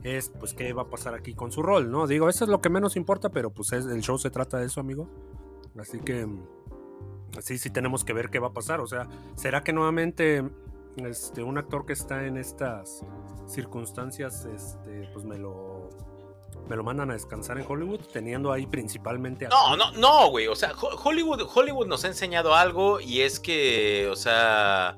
es 0.06 0.28
pues 0.28 0.54
qué 0.54 0.72
va 0.72 0.82
a 0.82 0.90
pasar 0.90 1.14
aquí 1.14 1.34
con 1.34 1.50
su 1.50 1.62
rol, 1.62 1.90
¿no? 1.90 2.06
Digo, 2.06 2.28
eso 2.28 2.44
es 2.44 2.50
lo 2.50 2.60
que 2.60 2.70
menos 2.70 2.96
importa, 2.96 3.30
pero 3.30 3.50
pues 3.50 3.72
el 3.72 4.00
show 4.02 4.18
se 4.18 4.30
trata 4.30 4.58
de 4.58 4.66
eso, 4.66 4.80
amigo. 4.80 5.08
Así 5.78 5.98
que 5.98 6.26
sí, 7.40 7.58
sí 7.58 7.70
tenemos 7.70 8.04
que 8.04 8.12
ver 8.12 8.30
qué 8.30 8.38
va 8.38 8.48
a 8.48 8.52
pasar. 8.52 8.80
O 8.80 8.86
sea, 8.86 9.08
¿será 9.34 9.64
que 9.64 9.72
nuevamente 9.72 10.44
este, 10.96 11.42
un 11.42 11.58
actor 11.58 11.84
que 11.84 11.92
está 11.92 12.24
en 12.24 12.36
estas 12.36 13.02
circunstancias, 13.46 14.46
este, 14.46 15.08
pues 15.12 15.24
me 15.24 15.38
lo, 15.38 15.90
me 16.68 16.76
lo 16.76 16.84
mandan 16.84 17.10
a 17.10 17.14
descansar 17.14 17.58
en 17.58 17.66
Hollywood, 17.68 18.00
teniendo 18.12 18.52
ahí 18.52 18.66
principalmente... 18.66 19.48
No, 19.48 19.76
no, 19.76 19.92
no, 19.92 20.30
güey. 20.30 20.46
O 20.46 20.56
sea, 20.56 20.72
Hollywood, 20.72 21.42
Hollywood 21.52 21.86
nos 21.86 22.04
ha 22.04 22.08
enseñado 22.08 22.54
algo 22.54 23.00
y 23.00 23.20
es 23.20 23.40
que, 23.40 24.08
o 24.10 24.16
sea, 24.16 24.96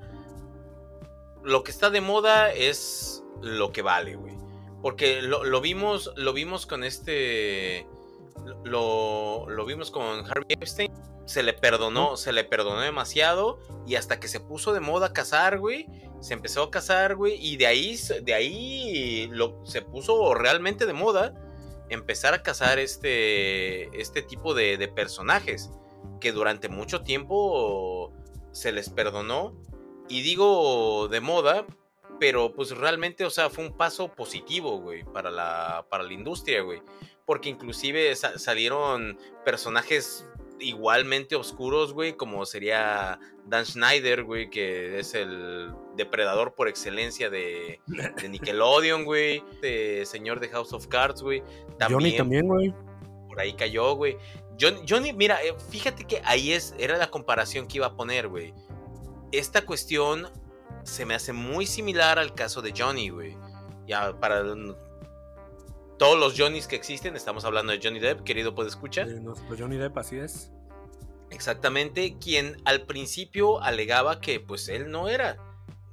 lo 1.43 1.65
que 1.65 1.71
está 1.71 1.91
de 1.91 2.01
moda 2.01 2.53
es 2.53 3.25
lo 3.41 3.73
que 3.73 3.83
vale, 3.83 4.17
güey. 4.17 4.38
Porque 4.83 5.23
lo, 5.23 5.61
vimos, 5.61 6.13
lo 6.17 6.33
vimos 6.33 6.67
con 6.67 6.85
este. 6.85 7.87
Lo, 8.65 9.47
vimos 9.67 9.91
con 9.91 10.25
Harvey 10.31 10.47
Epstein. 10.51 10.93
Se 11.27 11.43
le 11.43 11.53
perdonó, 11.53 12.17
se 12.17 12.33
le 12.33 12.45
perdonó 12.45 12.81
demasiado. 12.81 13.59
Y 13.87 13.97
hasta 13.97 14.21
que 14.21 14.29
se 14.29 14.41
puso 14.41 14.73
de 14.73 14.81
moda 14.81 15.13
casar, 15.13 15.59
güey. 15.59 15.87
Se 16.21 16.35
empezó 16.35 16.63
a 16.65 16.71
casar, 16.71 17.17
güey. 17.17 17.35
Y 17.45 17.57
de 17.57 17.67
ahí, 17.67 17.99
de 18.23 18.35
ahí 18.35 19.29
lo, 19.33 19.61
se 19.67 19.83
puso 19.83 20.35
realmente 20.35 20.87
de 20.87 20.93
moda. 20.93 21.35
Empezar 21.89 22.35
a 22.35 22.43
casar 22.43 22.79
este, 22.79 24.01
este 24.01 24.23
tipo 24.23 24.55
de, 24.55 24.77
de 24.77 24.89
personajes. 24.89 25.71
Que 26.21 26.33
durante 26.33 26.69
mucho 26.69 27.03
tiempo 27.03 28.13
se 28.53 28.71
les 28.71 28.91
perdonó. 28.91 29.55
Y 30.09 30.23
digo 30.23 31.09
de 31.09 31.21
moda 31.21 31.67
pero 32.19 32.53
pues 32.53 32.71
realmente, 32.71 33.25
o 33.25 33.31
sea, 33.31 33.51
fue 33.51 33.65
un 33.65 33.77
paso 33.77 34.13
positivo, 34.13 34.79
güey, 34.81 35.05
para 35.05 35.31
la, 35.31 35.87
para 35.89 36.05
la 36.05 36.13
industria, 36.13 36.63
güey. 36.63 36.83
Porque 37.25 37.49
inclusive 37.49 38.15
salieron 38.17 39.19
personajes 39.45 40.27
igualmente 40.61 41.37
oscuros, 41.37 41.93
güey, 41.93 42.15
como 42.15 42.45
sería 42.47 43.19
Dan 43.47 43.65
Schneider, 43.65 44.25
güey, 44.25 44.51
que 44.51 44.99
es 44.99 45.15
el 45.15 45.73
depredador 45.97 46.55
por 46.55 46.69
excelencia 46.69 47.31
de, 47.31 47.81
Nickelodeon, 48.29 49.05
güey, 49.05 49.43
de 49.61 50.05
señor 50.07 50.41
de 50.41 50.49
House 50.49 50.73
of 50.73 50.87
Cards, 50.89 51.23
güey. 51.23 51.43
Johnny 51.89 52.17
también, 52.17 52.49
güey. 52.49 52.75
Por 53.29 53.41
ahí 53.41 53.53
cayó, 53.53 53.95
güey. 53.95 54.17
Johnny, 54.61 54.81
Johnny, 54.89 55.13
mira, 55.13 55.43
eh, 55.43 55.55
fíjate 55.71 56.05
que 56.05 56.21
ahí 56.25 56.53
es, 56.53 56.75
era 56.79 56.97
la 56.97 57.11
comparación 57.11 57.69
que 57.69 57.77
iba 57.77 57.87
a 57.87 57.97
poner, 57.97 58.29
güey. 58.29 58.53
Esta 59.31 59.65
cuestión 59.65 60.29
se 60.85 61.05
me 61.05 61.15
hace 61.15 61.33
muy 61.33 61.67
similar 61.67 62.19
al 62.19 62.35
caso 62.35 62.63
de 62.63 62.73
Johnny, 62.77 63.11
güey. 63.11 63.37
Ya 63.87 64.19
para 64.19 64.43
todos 65.99 66.19
los 66.19 66.35
Johnnys 66.39 66.67
que 66.67 66.77
existen, 66.77 67.17
estamos 67.17 67.45
hablando 67.45 67.73
de 67.73 67.81
Johnny 67.83 67.99
Depp, 67.99 68.23
querido 68.23 68.55
puede 68.55 68.69
escuchar. 68.69 69.09
Johnny 69.59 69.77
Depp, 69.77 69.97
así 69.99 70.19
es. 70.19 70.53
Exactamente, 71.31 72.17
quien 72.19 72.57
al 72.65 72.83
principio 72.83 73.61
alegaba 73.63 74.21
que 74.21 74.41
pues 74.41 74.69
él 74.69 74.91
no 74.91 75.09
era, 75.09 75.37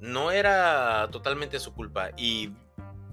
no 0.00 0.30
era 0.30 1.08
totalmente 1.10 1.58
su 1.58 1.74
culpa 1.74 2.10
y 2.16 2.52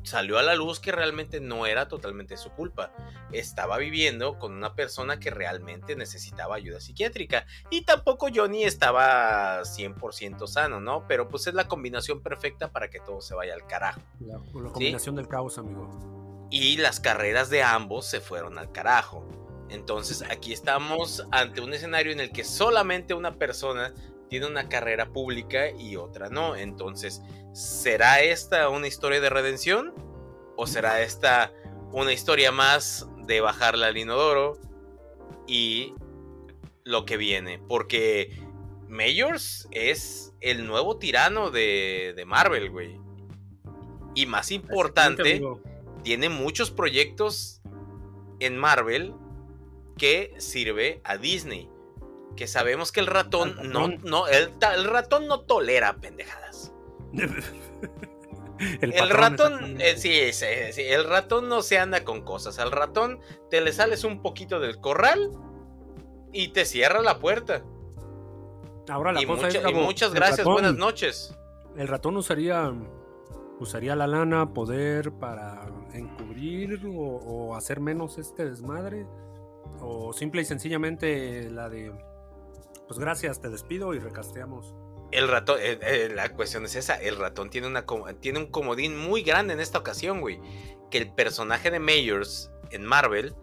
salió 0.03 0.37
a 0.37 0.43
la 0.43 0.55
luz 0.55 0.79
que 0.79 0.91
realmente 0.91 1.39
no 1.39 1.65
era 1.65 1.87
totalmente 1.87 2.37
su 2.37 2.51
culpa. 2.51 2.91
Estaba 3.31 3.77
viviendo 3.77 4.37
con 4.37 4.53
una 4.53 4.75
persona 4.75 5.19
que 5.19 5.31
realmente 5.31 5.95
necesitaba 5.95 6.55
ayuda 6.55 6.79
psiquiátrica. 6.79 7.45
Y 7.69 7.85
tampoco 7.85 8.27
Johnny 8.33 8.63
estaba 8.63 9.61
100% 9.61 10.47
sano, 10.47 10.79
¿no? 10.79 11.07
Pero 11.07 11.29
pues 11.29 11.47
es 11.47 11.53
la 11.53 11.67
combinación 11.67 12.21
perfecta 12.21 12.71
para 12.71 12.89
que 12.89 12.99
todo 12.99 13.21
se 13.21 13.35
vaya 13.35 13.53
al 13.53 13.65
carajo. 13.65 14.01
La, 14.19 14.37
combinación 14.71 15.15
del 15.15 15.27
caos, 15.27 15.57
amigo. 15.57 16.47
Y 16.51 16.77
las 16.77 16.99
carreras 16.99 17.49
de 17.49 17.63
ambos 17.63 18.05
se 18.05 18.21
fueron 18.21 18.57
al 18.59 18.71
carajo. 18.71 19.27
Entonces 19.69 20.23
aquí 20.29 20.53
estamos 20.53 21.25
ante 21.31 21.61
un 21.61 21.73
escenario 21.73 22.11
en 22.11 22.19
el 22.19 22.31
que 22.31 22.43
solamente 22.43 23.15
una 23.15 23.39
persona 23.39 23.93
tiene 24.29 24.47
una 24.47 24.67
carrera 24.67 25.07
pública 25.13 25.69
y 25.69 25.95
otra 25.95 26.29
no. 26.29 26.55
Entonces, 26.55 27.21
¿será 27.53 28.21
esta 28.21 28.69
una 28.69 28.87
historia 28.87 29.21
de 29.21 29.29
redención? 29.29 29.93
¿O 30.55 30.67
será 30.67 31.01
esta 31.01 31.53
una 31.91 32.11
historia 32.11 32.51
más 32.51 33.07
de 33.25 33.41
bajarla 33.41 33.87
al 33.87 33.97
inodoro 33.97 34.59
y 35.47 35.93
lo 36.83 37.05
que 37.05 37.17
viene? 37.17 37.59
Porque 37.69 38.37
Mayors 38.89 39.67
es 39.71 40.33
el 40.41 40.67
nuevo 40.67 40.97
tirano 40.97 41.51
de, 41.51 42.13
de 42.15 42.25
Marvel, 42.25 42.69
güey. 42.69 42.99
Y 44.15 44.25
más 44.25 44.51
importante, 44.51 45.41
tiene 46.03 46.29
muchos 46.29 46.69
proyectos 46.69 47.61
en 48.39 48.57
Marvel 48.57 49.13
que 49.97 50.33
sirve 50.37 51.01
a 51.03 51.17
Disney 51.17 51.69
que 52.35 52.47
sabemos 52.47 52.91
que 52.91 52.99
el 52.99 53.07
ratón, 53.07 53.55
no, 53.71 53.87
no, 53.87 54.27
el, 54.27 54.83
ratón 54.85 55.27
no 55.27 55.41
tolera 55.41 55.97
pendejadas. 55.97 56.42
el, 58.81 59.09
ratón, 59.09 59.79
eh, 59.79 59.95
sí, 59.97 60.33
sí, 60.33 60.81
el 60.81 61.05
ratón 61.05 61.47
no 61.49 61.61
se 61.61 61.77
anda 61.77 62.03
con 62.03 62.21
cosas. 62.21 62.59
Al 62.59 62.71
ratón 62.71 63.19
te 63.49 63.61
le 63.61 63.71
sales 63.71 64.03
un 64.03 64.21
poquito 64.21 64.59
del 64.59 64.79
corral 64.79 65.31
y 66.31 66.49
te 66.49 66.65
cierra 66.65 67.01
la 67.01 67.19
puerta. 67.19 67.63
Ahora 68.89 69.13
la 69.13 69.21
y, 69.21 69.25
cosa 69.25 69.47
y 69.49 69.73
muchas 69.73 70.13
gracias, 70.13 70.45
buenas 70.45 70.75
noches. 70.75 71.35
El 71.77 71.87
ratón 71.87 72.17
usaría 72.17 72.73
usaría 73.59 73.95
la 73.95 74.07
lana, 74.07 74.53
poder 74.53 75.11
para 75.11 75.65
encubrir 75.93 76.81
o, 76.85 77.55
hacer 77.55 77.79
menos 77.79 78.17
este 78.17 78.45
desmadre. 78.45 79.07
O 79.79 80.13
simple 80.13 80.41
y 80.41 80.45
sencillamente 80.45 81.49
la 81.49 81.69
de, 81.69 81.91
pues 82.87 82.99
gracias, 82.99 83.41
te 83.41 83.49
despido 83.49 83.93
y 83.93 83.99
recasteamos. 83.99 84.75
El 85.13 85.27
ratón, 85.27 85.59
eh, 85.61 85.77
eh, 85.81 86.11
la 86.13 86.29
cuestión 86.29 86.65
es 86.65 86.75
esa, 86.75 86.95
el 86.95 87.17
ratón 87.17 87.51
tiene, 87.51 87.67
una, 87.67 87.85
tiene 88.19 88.39
un 88.39 88.47
comodín 88.47 88.97
muy 88.97 89.21
grande 89.21 89.53
en 89.53 89.59
esta 89.59 89.77
ocasión, 89.77 90.21
güey. 90.21 90.39
Que 90.89 90.97
el 90.97 91.11
personaje 91.13 91.69
de 91.69 91.79
Mayors 91.79 92.51
en 92.71 92.83
Marvel 92.83 93.35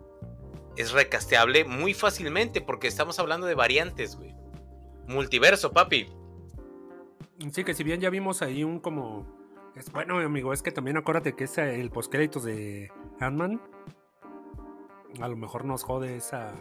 es 0.76 0.90
recasteable 0.90 1.64
muy 1.64 1.94
fácilmente 1.94 2.60
porque 2.60 2.88
estamos 2.88 3.20
hablando 3.20 3.46
de 3.46 3.54
variantes, 3.54 4.16
güey. 4.16 4.34
Multiverso, 5.06 5.72
papi. 5.72 6.12
Sí, 7.52 7.62
que 7.62 7.74
si 7.74 7.84
bien 7.84 8.00
ya 8.00 8.10
vimos 8.10 8.42
ahí 8.42 8.64
un 8.64 8.80
como... 8.80 9.38
Es, 9.76 9.92
bueno, 9.92 10.18
amigo, 10.18 10.52
es 10.52 10.62
que 10.62 10.72
también 10.72 10.96
acuérdate 10.96 11.36
que 11.36 11.44
es 11.44 11.56
el 11.58 11.90
postcréditos 11.90 12.42
de 12.42 12.90
Ant-Man. 13.20 13.60
A 15.20 15.28
lo 15.28 15.36
mejor 15.36 15.64
nos 15.64 15.84
jode 15.84 16.16
esa 16.16 16.52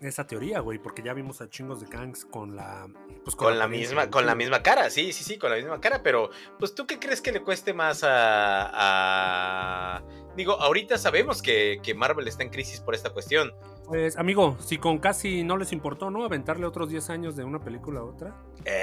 esa 0.00 0.26
teoría, 0.26 0.60
güey, 0.60 0.78
porque 0.78 1.02
ya 1.02 1.14
vimos 1.14 1.40
a 1.40 1.48
chingos 1.48 1.80
de 1.80 1.86
Kangs 1.86 2.24
con 2.26 2.54
la 2.56 2.86
pues, 3.24 3.34
con, 3.34 3.58
la, 3.58 3.66
misma 3.66 4.10
con 4.10 4.26
la 4.26 4.34
misma 4.34 4.62
cara, 4.62 4.90
sí, 4.90 5.12
sí, 5.12 5.24
sí, 5.24 5.38
con 5.38 5.50
la 5.50 5.56
misma 5.56 5.80
cara, 5.80 6.02
pero 6.02 6.30
pues 6.58 6.74
tú 6.74 6.86
qué 6.86 6.98
crees 6.98 7.20
que 7.20 7.32
le 7.32 7.42
cueste 7.42 7.72
más 7.72 8.02
a, 8.04 10.02
digo, 10.36 10.52
ahorita 10.60 10.98
sabemos 10.98 11.42
que, 11.42 11.80
que 11.82 11.94
Marvel 11.94 12.28
está 12.28 12.42
en 12.42 12.50
crisis 12.50 12.80
por 12.80 12.94
esta 12.94 13.10
cuestión. 13.10 13.52
Pues, 13.86 14.16
amigo, 14.16 14.56
si 14.60 14.78
con 14.78 14.98
casi 14.98 15.44
no 15.44 15.56
les 15.56 15.72
importó, 15.72 16.10
¿no? 16.10 16.24
Aventarle 16.24 16.66
otros 16.66 16.90
10 16.90 17.10
años 17.10 17.36
de 17.36 17.44
una 17.44 17.60
película 17.60 18.00
a 18.00 18.04
otra. 18.04 18.34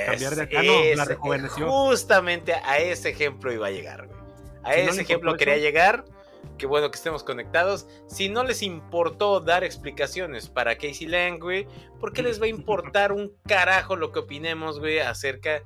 cambiar 0.05 0.35
de 0.35 0.41
acá, 0.43 0.63
no, 0.63 0.73
la 0.95 1.05
rejuveneció. 1.05 1.69
Justamente 1.69 2.53
a 2.53 2.77
ese 2.79 3.09
ejemplo 3.09 3.51
iba 3.51 3.67
a 3.67 3.71
llegar, 3.71 4.07
güey. 4.07 4.19
A 4.63 4.75
ese 4.75 5.01
ejemplo 5.01 5.35
quería 5.35 5.57
llegar. 5.57 6.05
Qué 6.57 6.65
bueno 6.65 6.91
que 6.91 6.97
estemos 6.97 7.23
conectados. 7.23 7.87
Si 8.07 8.29
no 8.29 8.43
les 8.43 8.61
importó 8.61 9.39
dar 9.39 9.63
explicaciones 9.63 10.49
para 10.49 10.75
Casey 10.75 11.07
Lang, 11.07 11.39
güey, 11.39 11.67
¿por 11.99 12.13
qué 12.13 12.23
les 12.23 12.41
va 12.41 12.45
a 12.45 12.49
importar 12.49 13.11
un 13.11 13.33
carajo 13.47 13.95
lo 13.95 14.11
que 14.11 14.19
opinemos, 14.19 14.79
güey, 14.79 14.99
acerca 14.99 15.63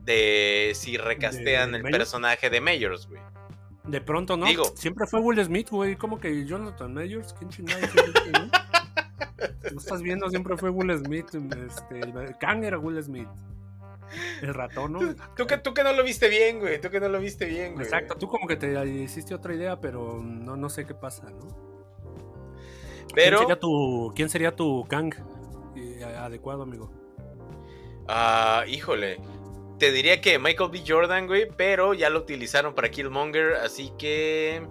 de 0.00 0.72
si 0.74 0.96
recastean 0.96 1.74
el 1.74 1.82
personaje 1.82 2.50
de 2.50 2.60
Mayors, 2.60 3.08
güey? 3.08 3.20
De 3.84 4.00
pronto, 4.00 4.36
¿no? 4.36 4.46
Digo, 4.46 4.64
siempre 4.74 5.06
fue 5.06 5.20
Will 5.20 5.42
Smith, 5.44 5.70
güey. 5.70 5.96
Como 5.96 6.18
que 6.18 6.44
Jonathan 6.44 6.92
Mayors, 6.92 7.32
¿quién 7.34 7.50
chingado? 7.50 7.80
¿No 9.72 9.78
estás 9.78 10.02
viendo? 10.02 10.28
Siempre 10.28 10.56
fue 10.56 10.70
Will 10.70 10.96
Smith. 10.98 11.26
Este, 11.34 12.00
el 12.00 12.36
Kang 12.38 12.64
era 12.64 12.78
Will 12.78 13.00
Smith. 13.02 13.28
El 14.42 14.54
ratón, 14.54 14.92
¿no? 14.92 15.00
Tú, 15.36 15.46
que, 15.46 15.58
tú 15.58 15.74
que 15.74 15.82
no 15.82 15.92
lo 15.92 16.02
viste 16.02 16.28
bien, 16.28 16.58
güey. 16.60 16.80
Tú 16.80 16.90
que 16.90 17.00
no 17.00 17.08
lo 17.08 17.20
viste 17.20 17.46
bien, 17.46 17.74
güey. 17.74 17.84
Exacto, 17.84 18.16
tú 18.16 18.28
como 18.28 18.46
que 18.46 18.56
te 18.56 18.86
hiciste 18.86 19.34
otra 19.34 19.54
idea, 19.54 19.80
pero 19.80 20.20
no, 20.22 20.56
no 20.56 20.68
sé 20.68 20.86
qué 20.86 20.94
pasa, 20.94 21.30
¿no? 21.30 21.66
Pero... 23.14 23.38
¿Quién 23.38 23.48
sería 23.48 23.60
tu, 23.60 24.12
quién 24.14 24.28
sería 24.28 24.56
tu 24.56 24.84
Kang 24.88 25.14
eh, 25.76 26.04
adecuado, 26.04 26.62
amigo? 26.62 26.90
Ah, 28.08 28.64
híjole. 28.68 29.18
Te 29.78 29.92
diría 29.92 30.20
que 30.20 30.38
Michael 30.38 30.70
B. 30.70 30.82
Jordan, 30.86 31.26
güey, 31.26 31.48
pero 31.54 31.92
ya 31.92 32.08
lo 32.08 32.20
utilizaron 32.20 32.74
para 32.74 32.90
Killmonger, 32.90 33.54
así 33.54 33.92
que. 33.98 34.66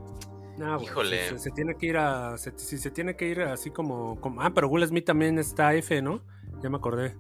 Híjole. 0.82 1.38
Se, 1.38 1.52
tiene 1.52 1.76
que 1.76 1.86
ir 1.86 1.98
a. 1.98 2.38
Si 2.38 2.78
se, 2.78 2.90
tiene 2.90 3.16
que 3.16 3.28
ir 3.28 3.42
así 3.42 3.70
como, 3.70 4.18
Ah, 4.40 4.52
pero 4.54 4.68
Will 4.68 4.88
Smith 4.88 5.06
también 5.06 5.38
está 5.38 5.76
F, 5.76 6.02
¿no? 6.02 6.22
Ya 6.64 6.70
me 6.70 6.78
acordé. 6.78 7.16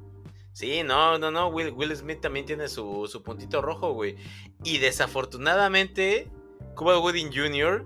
Sí, 0.56 0.84
no, 0.84 1.18
no, 1.18 1.32
no. 1.32 1.50
Will, 1.50 1.74
Will 1.74 1.94
Smith 1.94 2.22
también 2.22 2.46
tiene 2.46 2.70
su, 2.70 3.08
su 3.12 3.22
puntito 3.22 3.62
rojo, 3.62 3.92
güey. 3.92 4.16
Y 4.64 4.78
desafortunadamente, 4.78 6.30
Cuba 6.76 6.96
Gooding 6.96 7.30
Jr 7.34 7.86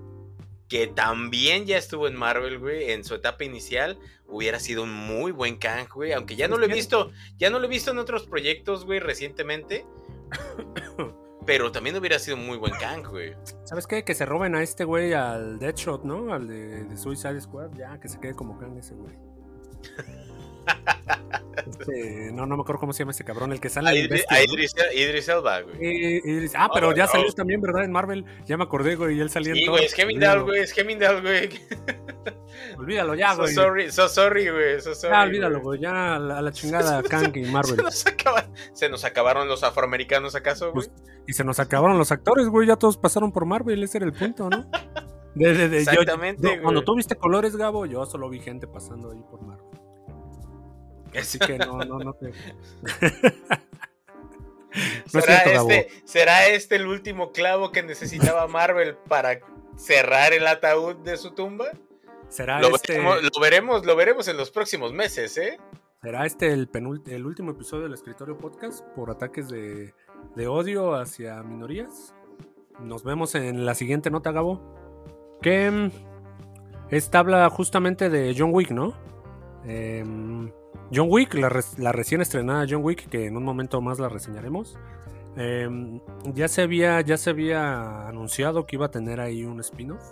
que 0.69 0.85
también 0.85 1.65
ya 1.65 1.77
estuvo 1.77 2.07
en 2.07 2.15
Marvel, 2.15 2.59
güey, 2.59 2.91
en 2.91 3.03
su 3.03 3.15
etapa 3.15 3.43
inicial, 3.43 3.97
hubiera 4.27 4.59
sido 4.59 4.83
un 4.83 4.93
muy 4.93 5.31
buen 5.31 5.57
Kang, 5.57 5.87
güey, 5.91 6.13
aunque 6.13 6.35
ya 6.35 6.47
no 6.47 6.57
lo 6.57 6.65
he 6.65 6.69
visto, 6.69 7.11
ya 7.39 7.49
no 7.49 7.57
lo 7.57 7.65
he 7.65 7.69
visto 7.69 7.89
en 7.89 7.97
otros 7.97 8.27
proyectos, 8.27 8.85
güey, 8.85 8.99
recientemente. 8.99 9.85
pero 11.47 11.71
también 11.71 11.97
hubiera 11.97 12.19
sido 12.19 12.37
muy 12.37 12.57
buen 12.57 12.73
Kang, 12.73 13.03
güey. 13.07 13.35
¿Sabes 13.63 13.87
qué? 13.87 14.03
Que 14.03 14.13
se 14.13 14.27
roben 14.27 14.53
a 14.53 14.61
este 14.61 14.83
güey 14.83 15.13
al 15.13 15.57
Deadshot, 15.57 16.03
¿no? 16.03 16.31
Al 16.31 16.47
de, 16.47 16.83
de 16.83 16.97
Suicide 16.97 17.41
Squad, 17.41 17.71
ya, 17.75 17.99
que 17.99 18.07
se 18.07 18.19
quede 18.19 18.35
como 18.35 18.59
Kang 18.59 18.77
ese 18.77 18.93
güey. 18.93 19.15
Este, 21.67 22.31
no, 22.31 22.45
no 22.45 22.55
me 22.55 22.61
acuerdo 22.61 22.79
cómo 22.79 22.93
se 22.93 22.99
llama 22.99 23.11
ese 23.11 23.23
cabrón, 23.23 23.51
el 23.51 23.59
que 23.59 23.69
sale. 23.69 23.89
A, 23.89 23.93
Idris, 23.95 25.27
Elba, 25.27 25.61
güey. 25.61 26.49
ah, 26.55 26.69
pero 26.73 26.95
ya 26.95 27.07
salió 27.07 27.31
también, 27.33 27.61
¿verdad? 27.61 27.83
En 27.83 27.91
Marvel. 27.91 28.25
Ya 28.45 28.57
me 28.57 28.63
acordé, 28.63 28.95
güey, 28.95 29.17
y 29.17 29.19
él 29.19 29.29
salía 29.29 29.53
sí, 29.53 29.67
güey, 29.67 29.85
es 29.85 29.97
Hemingway, 29.97 30.39
güey, 30.39 30.61
es 30.61 30.77
Hemingway, 30.77 31.21
güey. 31.21 31.49
Olvídalo 32.77 33.15
ya, 33.15 33.35
güey. 33.35 33.53
So 33.53 33.61
sorry, 33.61 33.91
so 33.91 34.09
sorry, 34.09 34.49
güey. 34.49 34.81
So 34.81 34.95
sorry, 34.95 35.15
olvídalo, 35.15 35.61
güey. 35.61 35.79
Ya 35.81 36.15
a 36.15 36.19
la, 36.19 36.51
chingada 36.53 37.03
Kang 37.03 37.35
y 37.35 37.43
Marvel. 37.45 37.77
Se 37.77 37.83
nos, 37.83 38.05
se 38.73 38.89
nos, 38.89 39.05
acabaron 39.05 39.47
los 39.47 39.63
afroamericanos, 39.63 40.35
¿acaso, 40.35 40.71
güey? 40.71 40.87
Pues, 40.87 41.03
y 41.27 41.33
se 41.33 41.43
nos 41.43 41.59
acabaron 41.59 41.97
los 41.97 42.11
actores, 42.11 42.47
güey. 42.47 42.67
Ya 42.67 42.75
todos 42.75 42.97
pasaron 42.97 43.31
por 43.31 43.45
Marvel, 43.45 43.83
ese 43.83 43.97
era 43.97 44.05
el 44.05 44.13
punto, 44.13 44.49
¿no? 44.49 44.65
Exactamente. 45.35 46.59
cuando 46.61 46.83
tú 46.83 46.95
viste 46.95 47.15
colores, 47.15 47.55
Gabo, 47.55 47.85
yo 47.85 48.05
solo 48.05 48.29
vi 48.29 48.39
gente 48.39 48.67
pasando 48.67 49.11
ahí 49.11 49.21
por 49.29 49.41
Marvel. 49.41 49.68
Así 51.17 51.39
que 51.39 51.57
no, 51.57 51.79
no, 51.79 51.99
no 51.99 52.13
te... 52.13 52.31
¿Será, 55.07 55.37
este, 55.43 55.89
¿Será 56.05 56.47
este 56.47 56.75
el 56.75 56.85
último 56.87 57.31
clavo 57.31 57.71
que 57.71 57.81
necesitaba 57.81 58.47
Marvel 58.47 58.95
para 59.07 59.39
cerrar 59.75 60.33
el 60.33 60.45
ataúd 60.45 60.97
de 60.97 61.17
su 61.17 61.31
tumba? 61.31 61.71
¿Será 62.29 62.61
lo, 62.61 62.75
este... 62.75 62.93
veremos, 62.93 63.23
lo 63.23 63.41
veremos, 63.41 63.85
lo 63.85 63.95
veremos 63.95 64.27
en 64.27 64.37
los 64.37 64.51
próximos 64.51 64.93
meses, 64.93 65.37
¿eh? 65.37 65.59
¿Será 66.01 66.25
este 66.25 66.53
el, 66.53 66.69
el 67.07 67.25
último 67.25 67.51
episodio 67.51 67.83
del 67.83 67.93
Escritorio 67.93 68.37
Podcast 68.37 68.85
por 68.95 69.09
ataques 69.09 69.49
de, 69.49 69.93
de 70.35 70.47
odio 70.47 70.93
hacia 70.93 71.41
minorías? 71.43 72.13
Nos 72.79 73.03
vemos 73.03 73.35
en 73.35 73.65
la 73.65 73.75
siguiente 73.75 74.09
nota, 74.09 74.31
Gabo. 74.31 74.61
Que 75.41 75.69
mm, 75.69 75.91
esta 76.89 77.19
habla 77.19 77.49
justamente 77.49 78.09
de 78.09 78.33
John 78.37 78.51
Wick, 78.53 78.71
¿no? 78.71 78.93
Eh, 79.65 80.05
John 80.93 81.07
Wick, 81.09 81.35
la, 81.35 81.49
recién 81.91 82.21
estrenada 82.21 82.65
John 82.67 82.83
Wick, 82.83 83.09
que 83.09 83.27
en 83.27 83.37
un 83.37 83.43
momento 83.43 83.79
más 83.81 83.99
la 83.99 84.09
reseñaremos. 84.09 84.77
Em, 85.35 86.01
ya, 86.33 86.47
se 86.47 86.63
había, 86.63 86.99
ya 87.01 87.17
se 87.17 87.29
había 87.29 88.07
anunciado 88.07 88.65
que 88.65 88.75
iba 88.75 88.87
a 88.87 88.91
tener 88.91 89.19
ahí 89.19 89.45
un 89.45 89.59
spin-off 89.59 90.03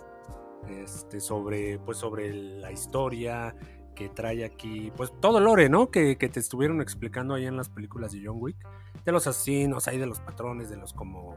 este, 0.68 1.20
sobre, 1.20 1.78
pues, 1.78 1.98
sobre 1.98 2.32
la 2.32 2.70
historia 2.70 3.54
que 3.98 4.08
trae 4.08 4.44
aquí, 4.44 4.92
pues 4.96 5.12
todo 5.20 5.40
lore, 5.40 5.68
¿no? 5.68 5.90
Que, 5.90 6.14
te 6.14 6.38
estuvieron 6.38 6.80
explicando 6.80 7.34
ahí 7.34 7.46
en 7.46 7.56
las 7.56 7.68
películas 7.68 8.12
de 8.12 8.22
John 8.24 8.36
Wick, 8.38 8.56
de 9.04 9.10
los 9.10 9.26
asesinos, 9.26 9.88
ahí 9.88 9.98
de 9.98 10.06
los 10.06 10.20
patrones, 10.20 10.70
de 10.70 10.76
los 10.76 10.92
como 10.92 11.36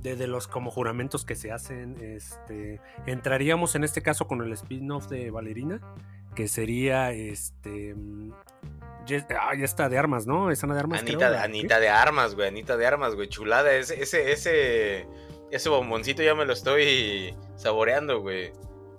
de, 0.00 0.28
los 0.28 0.46
como 0.46 0.70
juramentos 0.70 1.24
que 1.24 1.34
se 1.34 1.50
hacen. 1.50 1.96
Este, 2.00 2.80
entraríamos 3.06 3.74
en 3.74 3.82
este 3.82 4.00
caso 4.00 4.28
con 4.28 4.42
el 4.42 4.52
spin-off 4.52 5.08
de 5.08 5.32
Valerina, 5.32 5.80
que 6.36 6.46
sería 6.46 7.10
este. 7.10 7.96
Mm, 7.96 8.32
ah, 8.32 9.54
ya, 9.56 9.64
está 9.64 9.88
de 9.88 9.98
armas, 9.98 10.28
¿no? 10.28 10.52
Es 10.52 10.62
Ana 10.62 10.74
de 10.74 10.80
armas. 10.80 11.00
Anita, 11.00 11.42
Anita 11.42 11.80
de 11.80 11.88
armas, 11.88 12.36
güey. 12.36 12.46
Anita 12.46 12.76
de 12.76 12.86
armas, 12.86 13.16
güey. 13.16 13.28
Chulada. 13.28 13.72
Ese, 13.74 14.00
ese, 14.00 14.30
ese, 14.30 15.08
ese 15.50 15.68
bomboncito 15.68 16.22
ya 16.22 16.36
me 16.36 16.44
lo 16.44 16.52
estoy 16.52 17.34
saboreando, 17.56 18.20
güey. 18.20 18.52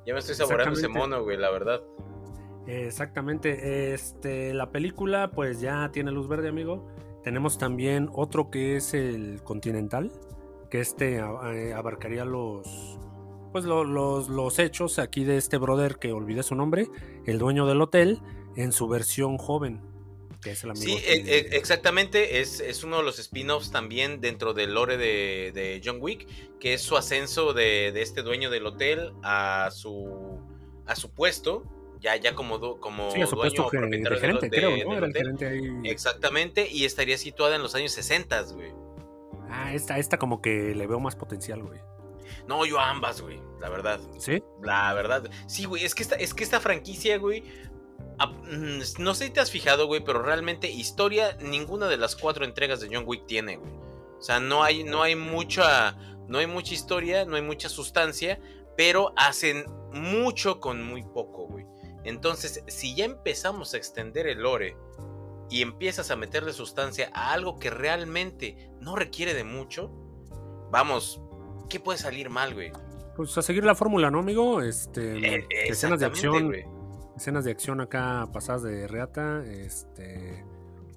Ya 0.06 0.14
me 0.14 0.20
estoy 0.20 0.36
saboreando 0.36 0.78
ese 0.78 0.90
mono, 0.90 1.24
güey, 1.24 1.38
la 1.38 1.50
verdad. 1.50 1.82
Exactamente. 2.68 3.94
Este, 3.94 4.54
la 4.54 4.72
película, 4.72 5.32
pues 5.32 5.62
ya 5.62 5.90
tiene 5.94 6.12
luz 6.12 6.28
verde, 6.28 6.50
amigo. 6.50 6.86
Tenemos 7.24 7.58
también 7.58 8.10
otro 8.14 8.50
que 8.50 8.78
es 8.78 8.94
el 8.94 9.42
Continental, 9.44 10.12
que 10.70 10.80
este 10.80 11.18
eh, 11.18 11.74
abarcaría 11.74 12.26
los 12.26 12.98
pues 13.58 13.66
los, 13.66 14.30
los 14.30 14.60
hechos 14.60 15.00
aquí 15.00 15.24
de 15.24 15.38
este 15.38 15.58
brother 15.58 15.98
que 15.98 16.12
olvidé 16.12 16.44
su 16.44 16.54
nombre, 16.54 16.90
el 17.26 17.40
dueño 17.40 17.66
del 17.66 17.82
hotel, 17.82 18.22
en 18.56 18.72
su 18.72 18.88
versión 18.88 19.40
joven. 19.40 19.82
Que 20.44 20.52
es 20.52 20.64
el 20.64 20.72
amigo 20.72 20.86
sí, 20.86 21.04
e, 21.04 21.16
e, 21.16 21.58
exactamente, 21.58 22.40
es, 22.40 22.60
es, 22.60 22.84
uno 22.84 22.98
de 22.98 23.04
los 23.04 23.18
spin-offs 23.18 23.72
también 23.72 24.22
dentro 24.22 24.54
del 24.54 24.76
lore 24.76 24.98
de, 24.98 25.52
de, 25.56 25.82
John 25.84 25.98
Wick, 26.00 26.28
que 26.60 26.76
es 26.76 26.82
su 26.82 26.98
ascenso 26.98 27.54
de, 27.54 27.92
de, 27.92 28.04
este 28.04 28.22
dueño 28.22 28.52
del 28.52 28.68
hotel 28.68 29.14
a 29.24 29.70
su, 29.72 30.40
a 30.86 30.96
su 30.96 31.10
puesto, 31.10 31.64
ya, 32.00 32.16
ya 32.16 32.36
como, 32.36 32.80
como 32.80 33.10
sí, 33.10 33.22
dueño 33.22 33.70
de, 33.72 34.18
gerente, 34.20 34.50
creo, 34.52 34.78
¿no? 34.86 34.98
Era 34.98 35.08
el 35.08 35.14
gerente 35.14 35.48
ahí. 35.48 35.64
Exactamente, 35.84 36.68
y 36.70 36.86
estaría 36.86 37.18
situada 37.18 37.56
en 37.56 37.64
los 37.64 37.74
años 37.74 37.92
60, 37.94 38.40
güey. 38.54 38.72
Ah, 39.50 39.74
esta, 39.74 39.98
esta 39.98 40.20
como 40.20 40.44
que 40.44 40.76
le 40.76 40.86
veo 40.86 41.00
más 41.00 41.16
potencial, 41.16 41.64
güey. 41.64 41.80
No, 42.48 42.66
yo 42.66 42.80
ambas, 42.80 43.22
güey, 43.22 43.42
la 43.60 43.70
verdad. 43.70 44.00
¿Sí? 44.18 44.42
La 44.62 44.94
verdad. 44.94 45.30
Sí, 45.48 45.66
güey, 45.66 45.84
es 45.84 45.94
que 45.94 46.04
esta, 46.04 46.16
es 46.16 46.34
que 46.34 46.44
esta 46.44 46.60
franquicia, 46.60 47.18
güey, 47.18 47.42
mm, 47.42 48.80
no 49.00 49.14
sé 49.14 49.26
si 49.26 49.32
te 49.32 49.40
has 49.40 49.52
fijado, 49.52 49.88
güey, 49.88 50.04
pero 50.04 50.22
realmente 50.22 50.70
historia 50.70 51.38
ninguna 51.42 51.88
de 51.88 51.98
las 51.98 52.16
cuatro 52.16 52.46
entregas 52.46 52.80
de 52.80 52.90
John 52.92 53.04
Wick 53.06 53.26
tiene, 53.26 53.58
güey. 53.58 53.72
O 54.18 54.22
sea, 54.22 54.40
no 54.40 54.64
hay, 54.64 54.84
no 54.84 55.04
hay 55.04 55.16
mucha, 55.16 55.96
no 56.28 56.40
hay 56.40 56.48
mucha 56.48 56.74
historia, 56.74 57.26
no 57.26 57.36
hay 57.36 57.42
mucha 57.42 57.70
sustancia, 57.70 58.40
pero 58.76 59.14
hacen 59.16 59.66
mucho 59.92 60.60
con 60.60 60.84
muy 60.84 61.04
poco, 61.04 61.48
güey. 61.48 61.66
Entonces, 62.04 62.64
si 62.68 62.96
ya 62.96 63.06
empezamos 63.06 63.74
a 63.74 63.78
extender 63.78 64.28
el 64.28 64.40
lore 64.40 64.78
y 65.50 65.62
empiezas 65.62 66.10
a 66.12 66.16
meterle 66.16 66.54
sustancia 66.54 67.12
a 67.14 67.34
algo 67.34 67.60
que 67.60 67.70
realmente 67.70 68.72
no 68.80 68.96
requiere 68.96 69.34
de 69.34 69.44
mucho, 69.44 69.92
vamos, 70.72 71.22
¿qué 71.70 71.80
puede 71.80 71.98
salir 71.98 72.30
mal, 72.30 72.54
güey? 72.54 72.72
Pues 73.16 73.38
a 73.38 73.42
seguir 73.42 73.64
la 73.64 73.76
fórmula, 73.76 74.12
¿no, 74.12 74.20
amigo? 74.20 74.62
Este, 74.62 75.36
Eh, 75.38 75.48
escenas 75.68 76.00
de 76.00 76.06
acción, 76.06 76.48
güey. 76.48 76.66
escenas 77.16 77.46
de 77.46 77.52
acción 77.52 77.82
acá 77.82 78.28
pasadas 78.32 78.64
de 78.64 78.88
reata, 78.88 79.44
este, 79.46 80.46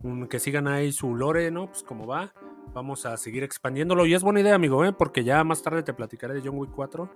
un- 0.03 0.27
que 0.29 0.39
sigan 0.39 0.69
ahí 0.69 0.93
su 0.93 1.15
lore, 1.15 1.51
¿no? 1.51 1.67
Pues 1.69 1.83
como 1.83 2.07
va, 2.07 2.33
vamos 2.75 3.07
a 3.07 3.17
seguir 3.17 3.43
expandiéndolo 3.43 4.05
y 4.07 4.15
es 4.15 4.23
buena 4.23 4.41
idea, 4.41 4.55
amigo, 4.55 4.85
¿eh? 4.85 4.93
Porque 4.93 5.25
ya 5.25 5.43
más 5.45 5.63
tarde 5.63 5.83
te 5.83 5.95
platicaré 5.95 6.35
de 6.35 6.43
John 6.45 6.59
Wick 6.59 6.71
4 6.75 7.11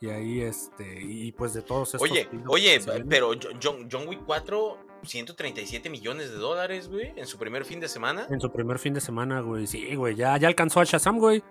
y 0.00 0.08
ahí, 0.08 0.40
este, 0.40 1.00
y 1.02 1.32
pues 1.32 1.52
de 1.54 1.62
todos 1.62 1.94
estos. 1.94 2.02
Oye, 2.10 2.28
oye, 2.48 2.80
pero 3.08 3.32
Jo- 3.34 3.50
John, 3.62 3.88
John 3.92 4.08
Wick 4.08 4.22
4, 4.26 4.78
137 5.02 5.88
millones 5.90 6.30
de 6.30 6.36
dólares, 6.36 6.88
güey, 6.88 7.12
en 7.16 7.26
su 7.26 7.38
primer 7.38 7.64
fin 7.64 7.78
de 7.80 7.88
semana. 7.88 8.26
En 8.30 8.40
su 8.40 8.50
primer 8.50 8.78
fin 8.78 8.94
de 8.94 9.00
semana, 9.00 9.40
güey, 9.40 9.66
sí, 9.66 9.94
güey, 9.94 10.14
ya, 10.16 10.36
ya 10.38 10.48
alcanzó 10.48 10.80
a 10.80 10.84
Shazam, 10.84 11.18
güey. 11.18 11.42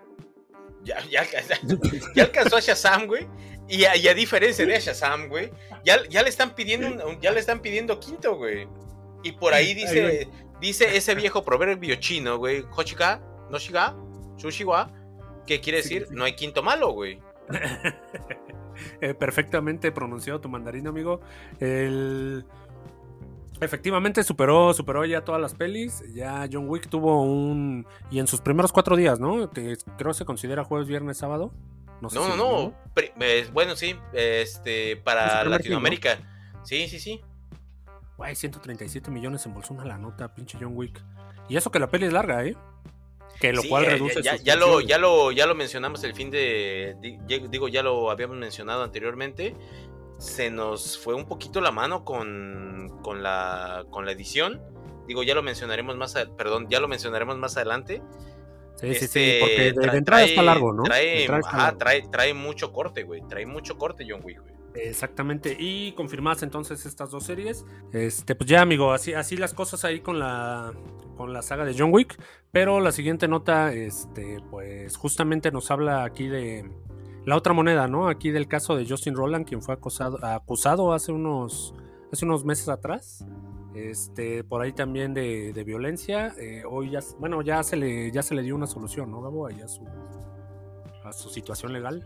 Ya, 0.85 1.03
ya, 1.09 1.25
ya, 2.13 2.23
alcanzó 2.23 2.57
a 2.57 2.59
Shazam, 2.59 3.07
güey. 3.07 3.27
Y 3.67 3.83
a, 3.85 3.95
y 3.95 4.07
a 4.07 4.13
diferencia 4.13 4.65
de 4.65 4.79
Shazam, 4.79 5.27
güey, 5.27 5.51
ya, 5.83 5.97
ya 6.07 6.21
le 6.21 6.29
están 6.29 6.53
pidiendo 6.53 7.19
ya 7.19 7.31
le 7.31 7.39
están 7.39 7.59
pidiendo 7.59 7.99
quinto, 7.99 8.37
güey. 8.37 8.67
Y 9.23 9.31
por 9.31 9.55
ahí 9.55 9.73
dice, 9.73 10.29
dice 10.61 10.95
ese 10.95 11.15
viejo 11.15 11.43
proverbio 11.43 11.95
chino, 11.95 12.37
güey, 12.37 12.63
Hochiga, 12.75 13.19
no 13.49 13.57
shiga, 13.57 13.95
sushiwa, 14.37 14.91
que 15.47 15.59
quiere 15.61 15.79
decir 15.79 16.07
no 16.11 16.23
hay 16.23 16.33
quinto 16.33 16.63
malo, 16.63 16.91
güey. 16.91 17.19
Eh, 18.99 19.13
perfectamente 19.13 19.89
pronunciado 19.93 20.41
tu 20.41 20.49
mandarín, 20.49 20.85
amigo. 20.85 21.21
El... 21.61 22.45
Efectivamente 23.61 24.23
superó, 24.23 24.73
superó 24.73 25.05
ya 25.05 25.23
todas 25.23 25.39
las 25.41 25.53
pelis. 25.53 26.03
Ya 26.13 26.47
John 26.51 26.67
Wick 26.69 26.89
tuvo 26.89 27.21
un... 27.23 27.85
Y 28.11 28.19
en 28.19 28.27
sus 28.27 28.41
primeros 28.41 28.71
cuatro 28.71 28.95
días, 28.95 29.19
¿no? 29.19 29.49
Que 29.51 29.77
creo 29.97 30.13
se 30.13 30.25
considera 30.25 30.63
jueves, 30.63 30.87
viernes, 30.87 31.17
sábado. 31.17 31.51
No, 32.01 32.09
sé 32.09 32.17
No, 32.17 32.23
si- 32.25 32.29
no, 32.31 32.35
no. 32.37 32.73
bueno, 33.53 33.75
sí, 33.75 33.95
este, 34.13 34.91
Es 34.93 34.97
para 34.99 35.29
film, 35.29 35.43
¿no? 35.45 35.49
Latinoamérica. 35.51 36.17
Sí, 36.63 36.87
sí, 36.89 36.99
sí. 36.99 37.21
Güey, 38.17 38.35
137 38.35 39.09
millones 39.11 39.45
embolsó 39.45 39.73
una 39.73 39.85
la 39.85 39.97
nota, 39.97 40.33
pinche 40.33 40.57
John 40.59 40.73
Wick. 40.75 41.01
Y 41.47 41.57
eso 41.57 41.71
que 41.71 41.79
la 41.79 41.87
peli 41.87 42.05
es 42.07 42.13
larga, 42.13 42.43
¿eh? 42.45 42.55
Que 43.39 43.51
lo 43.51 43.61
Sí, 43.61 43.67
cual 43.69 43.85
reduce 43.85 44.21
ya, 44.21 44.37
ya 44.37 44.55
lo, 44.55 44.79
ya 44.79 44.97
lo 44.97 45.31
ya 45.33 45.45
lo 45.45 45.55
mencionamos 45.55 46.01
el 46.05 46.13
fin 46.13 46.31
de 46.31 46.95
digo 47.49 47.67
ya 47.67 47.83
lo 47.83 48.09
habíamos 48.09 48.37
mencionado 48.37 48.81
anteriormente 48.81 49.53
se 50.17 50.49
nos 50.49 50.97
fue 50.97 51.13
un 51.13 51.25
poquito 51.25 51.61
la 51.61 51.71
mano 51.71 52.03
con, 52.05 52.99
con 53.03 53.21
la 53.23 53.85
con 53.89 54.05
la 54.05 54.11
edición 54.13 54.61
digo 55.07 55.23
ya 55.23 55.35
lo 55.35 55.43
mencionaremos 55.43 55.97
más 55.97 56.15
a- 56.15 56.25
perdón 56.35 56.67
ya 56.69 56.79
lo 56.79 56.87
mencionaremos 56.87 57.37
más 57.37 57.57
adelante 57.57 58.01
Sí, 58.77 58.93
sí, 58.95 59.07
sí, 59.07 59.19
Este, 59.21 59.39
porque 59.39 59.55
de, 59.55 59.71
de 59.71 59.75
tra- 59.87 59.95
entrada 59.97 60.23
está 60.25 60.41
largo, 60.43 60.73
¿no? 60.73 60.83
Trae, 60.83 61.25
ajá, 61.29 61.57
largo. 61.57 61.77
trae 61.77 62.07
trae 62.11 62.33
mucho 62.33 62.73
corte 62.73 63.03
güey 63.03 63.21
trae 63.29 63.45
mucho 63.45 63.77
corte 63.77 64.05
John 64.09 64.19
Wick 64.23 64.41
güey 64.41 64.53
Exactamente, 64.75 65.55
y 65.57 65.93
confirmadas 65.93 66.43
entonces 66.43 66.85
estas 66.85 67.09
dos 67.09 67.23
series. 67.23 67.63
Este, 67.93 68.35
pues 68.35 68.49
ya, 68.49 68.59
amigo, 68.59 68.91
así, 68.91 69.13
así 69.13 69.37
las 69.37 69.53
cosas 69.53 69.85
ahí 69.85 70.01
con 70.01 70.19
la 70.19 70.73
con 71.15 71.31
la 71.31 71.41
saga 71.41 71.63
de 71.63 71.73
John 71.77 71.93
Wick. 71.93 72.21
Pero 72.51 72.81
la 72.81 72.91
siguiente 72.91 73.29
nota, 73.29 73.71
este, 73.71 74.39
pues 74.51 74.97
justamente 74.97 75.49
nos 75.49 75.71
habla 75.71 76.03
aquí 76.03 76.27
de 76.27 76.69
la 77.25 77.35
otra 77.35 77.53
moneda, 77.53 77.87
¿no? 77.87 78.07
Aquí 78.07 78.31
del 78.31 78.47
caso 78.47 78.75
de 78.75 78.87
Justin 78.87 79.15
Roland, 79.15 79.47
quien 79.47 79.61
fue 79.61 79.73
acusado, 79.73 80.23
acusado 80.23 80.93
hace 80.93 81.11
unos 81.11 81.73
hace 82.11 82.25
unos 82.25 82.45
meses 82.45 82.69
atrás. 82.69 83.25
Este, 83.73 84.43
por 84.43 84.61
ahí 84.61 84.71
también 84.71 85.13
de, 85.13 85.63
violencia. 85.65 86.33
Eh, 86.39 86.63
hoy 86.69 86.91
ya, 86.91 86.99
bueno, 87.19 87.41
ya 87.41 87.61
se 87.63 87.75
le, 87.75 88.11
ya 88.11 88.23
se 88.23 88.33
le 88.33 88.41
dio 88.41 88.55
una 88.55 88.67
solución, 88.67 89.11
¿no, 89.11 89.21
Gabo? 89.21 89.47
Ahí 89.47 89.59
a 89.59 89.67
su, 89.67 89.83
a 91.03 91.11
su 91.11 91.29
situación 91.29 91.73
legal. 91.73 92.05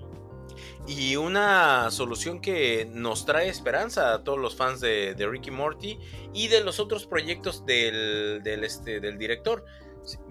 Y 0.88 1.16
una 1.16 1.92
solución 1.92 2.42
que 2.42 2.90
nos 2.92 3.26
trae 3.26 3.50
esperanza 3.50 4.16
a 4.16 4.24
todos 4.24 4.40
los 4.40 4.56
fans 4.56 4.82
de, 4.82 5.14
de 5.14 5.28
Ricky 5.28 5.52
Morty 5.52 6.00
y 6.34 6.48
de 6.48 6.64
los 6.64 6.80
otros 6.80 7.06
proyectos 7.06 7.66
del, 7.66 8.42
del, 8.44 8.64
este, 8.64 9.00
del 9.00 9.20
director. 9.20 9.64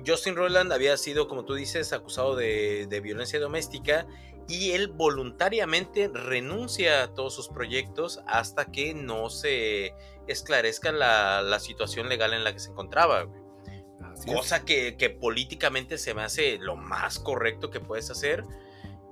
Justin 0.05 0.35
Roiland 0.35 0.73
había 0.73 0.97
sido, 0.97 1.29
como 1.29 1.45
tú 1.45 1.55
dices, 1.55 1.93
acusado 1.93 2.35
de 2.35 3.01
violencia 3.01 3.39
doméstica 3.39 4.09
y 4.49 4.73
él 4.73 4.89
voluntariamente 4.89 6.09
renuncia 6.09 7.03
a 7.03 7.15
todos 7.15 7.35
sus 7.35 7.49
proyectos 7.49 8.21
hasta 8.27 8.73
que 8.73 8.95
no 8.95 9.29
se 9.29 9.95
esclarezca 10.27 10.91
la, 10.91 11.43
la 11.43 11.61
situación 11.61 12.09
legal 12.09 12.33
en 12.33 12.45
la 12.45 12.53
que 12.53 12.59
se 12.59 12.71
encontraba. 12.71 13.23
güey. 13.23 13.43
Cosa 14.27 14.65
que, 14.65 14.97
que 14.97 15.11
políticamente 15.11 15.99
se 15.99 16.15
me 16.15 16.23
hace 16.23 16.59
lo 16.59 16.77
más 16.77 17.19
correcto 17.19 17.71
que 17.71 17.79
puedes 17.81 18.11
hacer. 18.11 18.43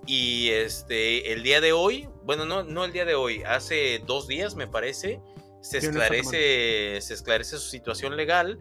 Y 0.07 0.51
este, 0.51 1.33
el 1.33 1.43
día 1.43 1.61
de 1.61 1.73
hoy, 1.73 2.09
bueno, 2.25 2.45
no, 2.45 2.63
no 2.63 2.85
el 2.85 2.93
día 2.93 3.05
de 3.05 3.15
hoy, 3.15 3.43
hace 3.43 4.01
dos 4.07 4.27
días 4.29 4.55
me 4.55 4.67
parece, 4.67 5.21
se 5.61 5.79
esclarece, 5.79 7.01
se 7.01 7.15
esclarece 7.15 7.59
su 7.59 7.69
situación 7.69 8.17
legal 8.17 8.61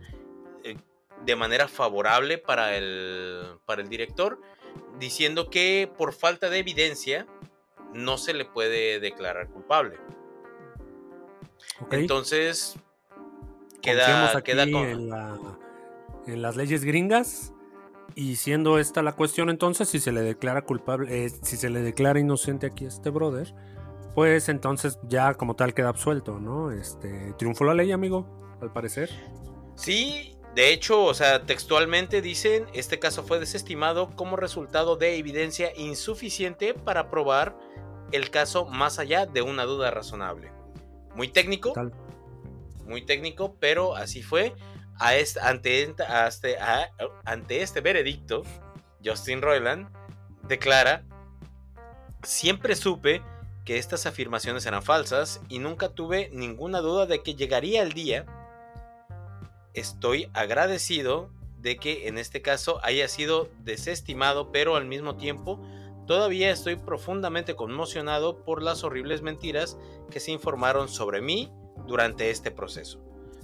eh, 0.63 0.75
de 1.23 1.35
manera 1.35 1.67
favorable 1.67 2.37
para 2.39 2.75
el, 2.75 3.59
para 3.65 3.81
el 3.81 3.89
director, 3.89 4.39
diciendo 4.99 5.49
que 5.49 5.91
por 5.97 6.13
falta 6.13 6.49
de 6.49 6.59
evidencia 6.59 7.27
no 7.93 8.17
se 8.17 8.33
le 8.33 8.45
puede 8.45 8.99
declarar 8.99 9.47
culpable. 9.49 9.97
Entonces, 11.91 12.75
queda, 13.81 14.31
aquí 14.37 14.51
queda 14.51 14.63
con... 14.71 14.83
en, 14.85 15.09
la- 15.09 15.59
en 16.27 16.41
las 16.41 16.55
leyes 16.55 16.83
gringas 16.83 17.53
y 18.15 18.37
siendo 18.37 18.79
esta 18.79 19.03
la 19.03 19.13
cuestión 19.13 19.49
entonces 19.49 19.89
si 19.89 19.99
se 19.99 20.11
le 20.11 20.21
declara 20.21 20.63
culpable 20.63 21.25
eh, 21.25 21.29
si 21.29 21.57
se 21.57 21.69
le 21.69 21.81
declara 21.81 22.19
inocente 22.19 22.65
aquí 22.65 22.85
a 22.85 22.87
este 22.87 23.09
brother 23.09 23.53
pues 24.15 24.47
entonces 24.49 24.97
ya 25.03 25.33
como 25.33 25.55
tal 25.55 25.73
queda 25.73 25.89
absuelto 25.89 26.39
no 26.39 26.71
este 26.71 27.33
triunfó 27.37 27.65
la 27.65 27.73
ley 27.73 27.91
amigo 27.91 28.57
al 28.61 28.71
parecer. 28.71 29.09
Sí, 29.75 30.34
de 30.55 30.71
hecho, 30.71 31.03
o 31.03 31.13
sea, 31.13 31.43
textualmente 31.43 32.21
dicen, 32.21 32.65
este 32.73 32.97
caso 32.97 33.23
fue 33.23 33.39
desestimado 33.39 34.09
como 34.15 34.35
resultado 34.37 34.95
de 34.95 35.17
evidencia 35.17 35.71
insuficiente 35.75 36.73
para 36.73 37.09
probar 37.09 37.57
el 38.11 38.29
caso 38.29 38.65
más 38.65 38.97
allá 38.99 39.25
de 39.25 39.41
una 39.41 39.65
duda 39.65 39.91
razonable. 39.91 40.51
Muy 41.15 41.27
técnico, 41.27 41.73
tal 41.73 41.91
muy 42.85 43.01
técnico, 43.05 43.55
pero 43.59 43.95
así 43.95 44.21
fue. 44.23 44.53
A 44.99 45.15
este, 45.15 45.39
ante, 45.41 45.93
a 46.07 46.27
este, 46.27 46.57
a- 46.57 46.89
ante 47.25 47.61
este 47.61 47.81
veredicto, 47.81 48.43
Justin 49.03 49.41
Roiland 49.41 49.89
declara, 50.47 51.03
siempre 52.23 52.75
supe 52.75 53.21
que 53.65 53.77
estas 53.77 54.05
afirmaciones 54.05 54.65
eran 54.65 54.83
falsas 54.83 55.41
y 55.49 55.59
nunca 55.59 55.89
tuve 55.89 56.29
ninguna 56.31 56.79
duda 56.79 57.07
de 57.07 57.23
que 57.23 57.35
llegaría 57.35 57.81
el 57.81 57.93
día. 57.93 58.25
Estoy 59.75 60.29
agradecido 60.33 61.29
de 61.59 61.75
que 61.75 62.07
en 62.07 62.17
este 62.17 62.41
caso 62.41 62.79
haya 62.81 63.09
sido 63.09 63.49
desestimado, 63.59 64.51
pero 64.53 64.77
al 64.77 64.85
mismo 64.85 65.17
tiempo 65.17 65.59
todavía 66.07 66.49
estoy 66.49 66.77
profundamente 66.77 67.55
conmocionado 67.55 68.45
por 68.45 68.63
las 68.63 68.85
horribles 68.85 69.21
mentiras 69.21 69.77
que 70.09 70.21
se 70.21 70.31
informaron 70.31 70.87
sobre 70.87 71.21
mí 71.21 71.51
durante 71.87 72.29
este 72.29 72.51
proceso. 72.51 73.01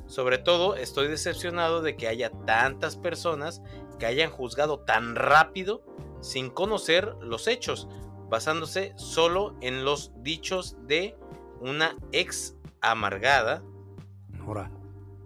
Sobre 0.08 0.38
todo 0.38 0.76
estoy 0.76 1.10
decepcionado 1.10 1.82
de 1.82 1.98
que 1.98 2.08
haya 2.08 2.32
tantas 2.46 2.96
personas 2.96 3.62
que 4.00 4.06
hayan 4.06 4.32
juzgado 4.32 4.80
tan 4.80 5.15
rápido 5.15 5.84
sin 6.22 6.50
conocer 6.50 7.13
los 7.22 7.48
hechos, 7.48 7.89
basándose 8.30 8.94
solo 8.96 9.58
en 9.60 9.84
los 9.84 10.13
dichos 10.24 10.78
de 10.88 11.17
una 11.60 11.98
ex 12.13 12.56
amargada 12.80 13.62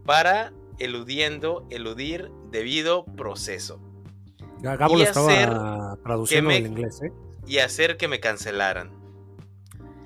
para 0.03 0.51
eludiendo 0.79 1.65
eludir 1.69 2.31
debido 2.51 3.05
proceso 3.05 3.79
Gabo 4.61 4.95
Y 4.95 4.97
lo 4.99 5.03
estaba 5.03 5.97
traduciendo 6.03 6.47
me- 6.47 6.55
del 6.55 6.67
inglés 6.67 7.01
¿eh? 7.03 7.11
y 7.45 7.59
hacer 7.59 7.97
que 7.97 8.07
me 8.07 8.19
cancelaran. 8.19 8.89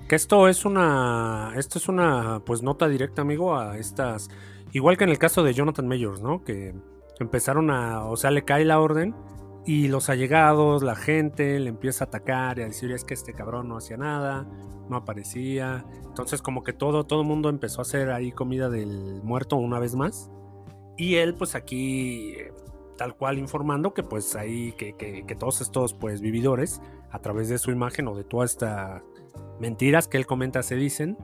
Que 0.08 0.16
esto 0.16 0.48
es 0.48 0.64
una. 0.64 1.52
Esto 1.56 1.78
es 1.78 1.88
una 1.88 2.42
pues 2.44 2.62
nota 2.62 2.88
directa, 2.88 3.22
amigo, 3.22 3.56
a 3.56 3.78
estas. 3.78 4.28
Igual 4.72 4.98
que 4.98 5.04
en 5.04 5.10
el 5.10 5.18
caso 5.18 5.42
de 5.44 5.54
Jonathan 5.54 5.86
Mayors, 5.88 6.20
¿no? 6.20 6.42
Que 6.44 6.74
empezaron 7.20 7.70
a. 7.70 8.04
O 8.04 8.16
sea, 8.16 8.30
le 8.32 8.44
cae 8.44 8.64
la 8.64 8.80
orden. 8.80 9.14
Y 9.64 9.88
los 9.88 10.10
allegados, 10.10 10.82
la 10.82 10.96
gente, 10.96 11.58
le 11.60 11.68
empieza 11.70 12.04
a 12.04 12.08
atacar 12.08 12.58
y 12.58 12.62
a 12.62 12.66
decir 12.66 12.90
es 12.92 13.04
que 13.04 13.14
este 13.14 13.32
cabrón 13.34 13.68
no 13.68 13.76
hacía 13.76 13.96
nada, 13.96 14.46
no 14.88 14.96
aparecía. 14.96 15.84
Entonces, 16.06 16.42
como 16.42 16.64
que 16.64 16.72
todo, 16.72 17.04
todo 17.04 17.22
mundo 17.24 17.48
empezó 17.48 17.80
a 17.80 17.82
hacer 17.82 18.10
ahí 18.10 18.32
comida 18.32 18.68
del 18.68 19.22
muerto 19.22 19.56
una 19.56 19.78
vez 19.78 19.94
más. 19.94 20.28
Y 21.00 21.16
él, 21.16 21.32
pues 21.32 21.54
aquí 21.54 22.34
tal 22.98 23.16
cual 23.16 23.38
informando 23.38 23.94
que 23.94 24.02
pues 24.02 24.36
ahí, 24.36 24.72
que, 24.72 24.94
que, 24.94 25.34
todos 25.34 25.62
estos 25.62 25.94
pues 25.94 26.20
vividores, 26.20 26.82
a 27.10 27.20
través 27.20 27.48
de 27.48 27.56
su 27.56 27.70
imagen 27.70 28.06
o 28.06 28.14
de 28.14 28.22
todas 28.22 28.50
estas 28.50 29.02
mentiras 29.58 30.08
que 30.08 30.18
él 30.18 30.26
comenta 30.26 30.62
se 30.62 30.76
dicen, 30.76 31.16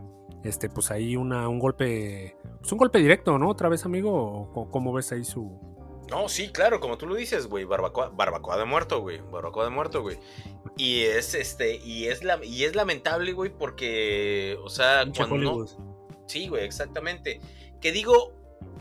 este, 0.44 0.70
pues 0.70 0.90
ahí 0.90 1.14
una, 1.14 1.46
un 1.46 1.58
golpe, 1.58 2.38
pues 2.58 2.72
un 2.72 2.78
golpe 2.78 3.00
directo, 3.00 3.36
¿no? 3.36 3.50
Otra 3.50 3.68
vez, 3.68 3.84
amigo, 3.84 4.50
¿o 4.54 4.70
cómo 4.70 4.94
ves 4.94 5.12
ahí 5.12 5.24
su, 5.24 5.60
no, 6.08 6.30
sí, 6.30 6.48
claro, 6.48 6.80
como 6.80 6.96
tú 6.96 7.06
lo 7.06 7.14
dices, 7.14 7.46
güey, 7.46 7.64
barbacoa, 7.64 8.08
barbacoa 8.08 8.56
de 8.56 8.64
muerto, 8.64 9.02
güey, 9.02 9.20
barbacoa 9.20 9.64
de 9.64 9.70
muerto, 9.70 10.00
güey. 10.00 10.18
Y 10.78 11.02
es 11.02 11.34
este 11.34 11.76
y 11.76 12.06
es 12.06 12.24
la 12.24 12.42
y 12.42 12.64
es 12.64 12.74
lamentable, 12.76 13.32
güey, 13.32 13.50
porque 13.50 14.56
o 14.62 14.70
sea, 14.70 15.04
cuando 15.14 15.36
no 15.36 15.66
Sí, 16.26 16.48
güey, 16.48 16.64
exactamente. 16.64 17.40
Que 17.80 17.92
digo, 17.92 18.32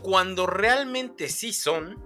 cuando 0.02 0.46
realmente 0.46 1.28
sí 1.28 1.52
son 1.52 2.04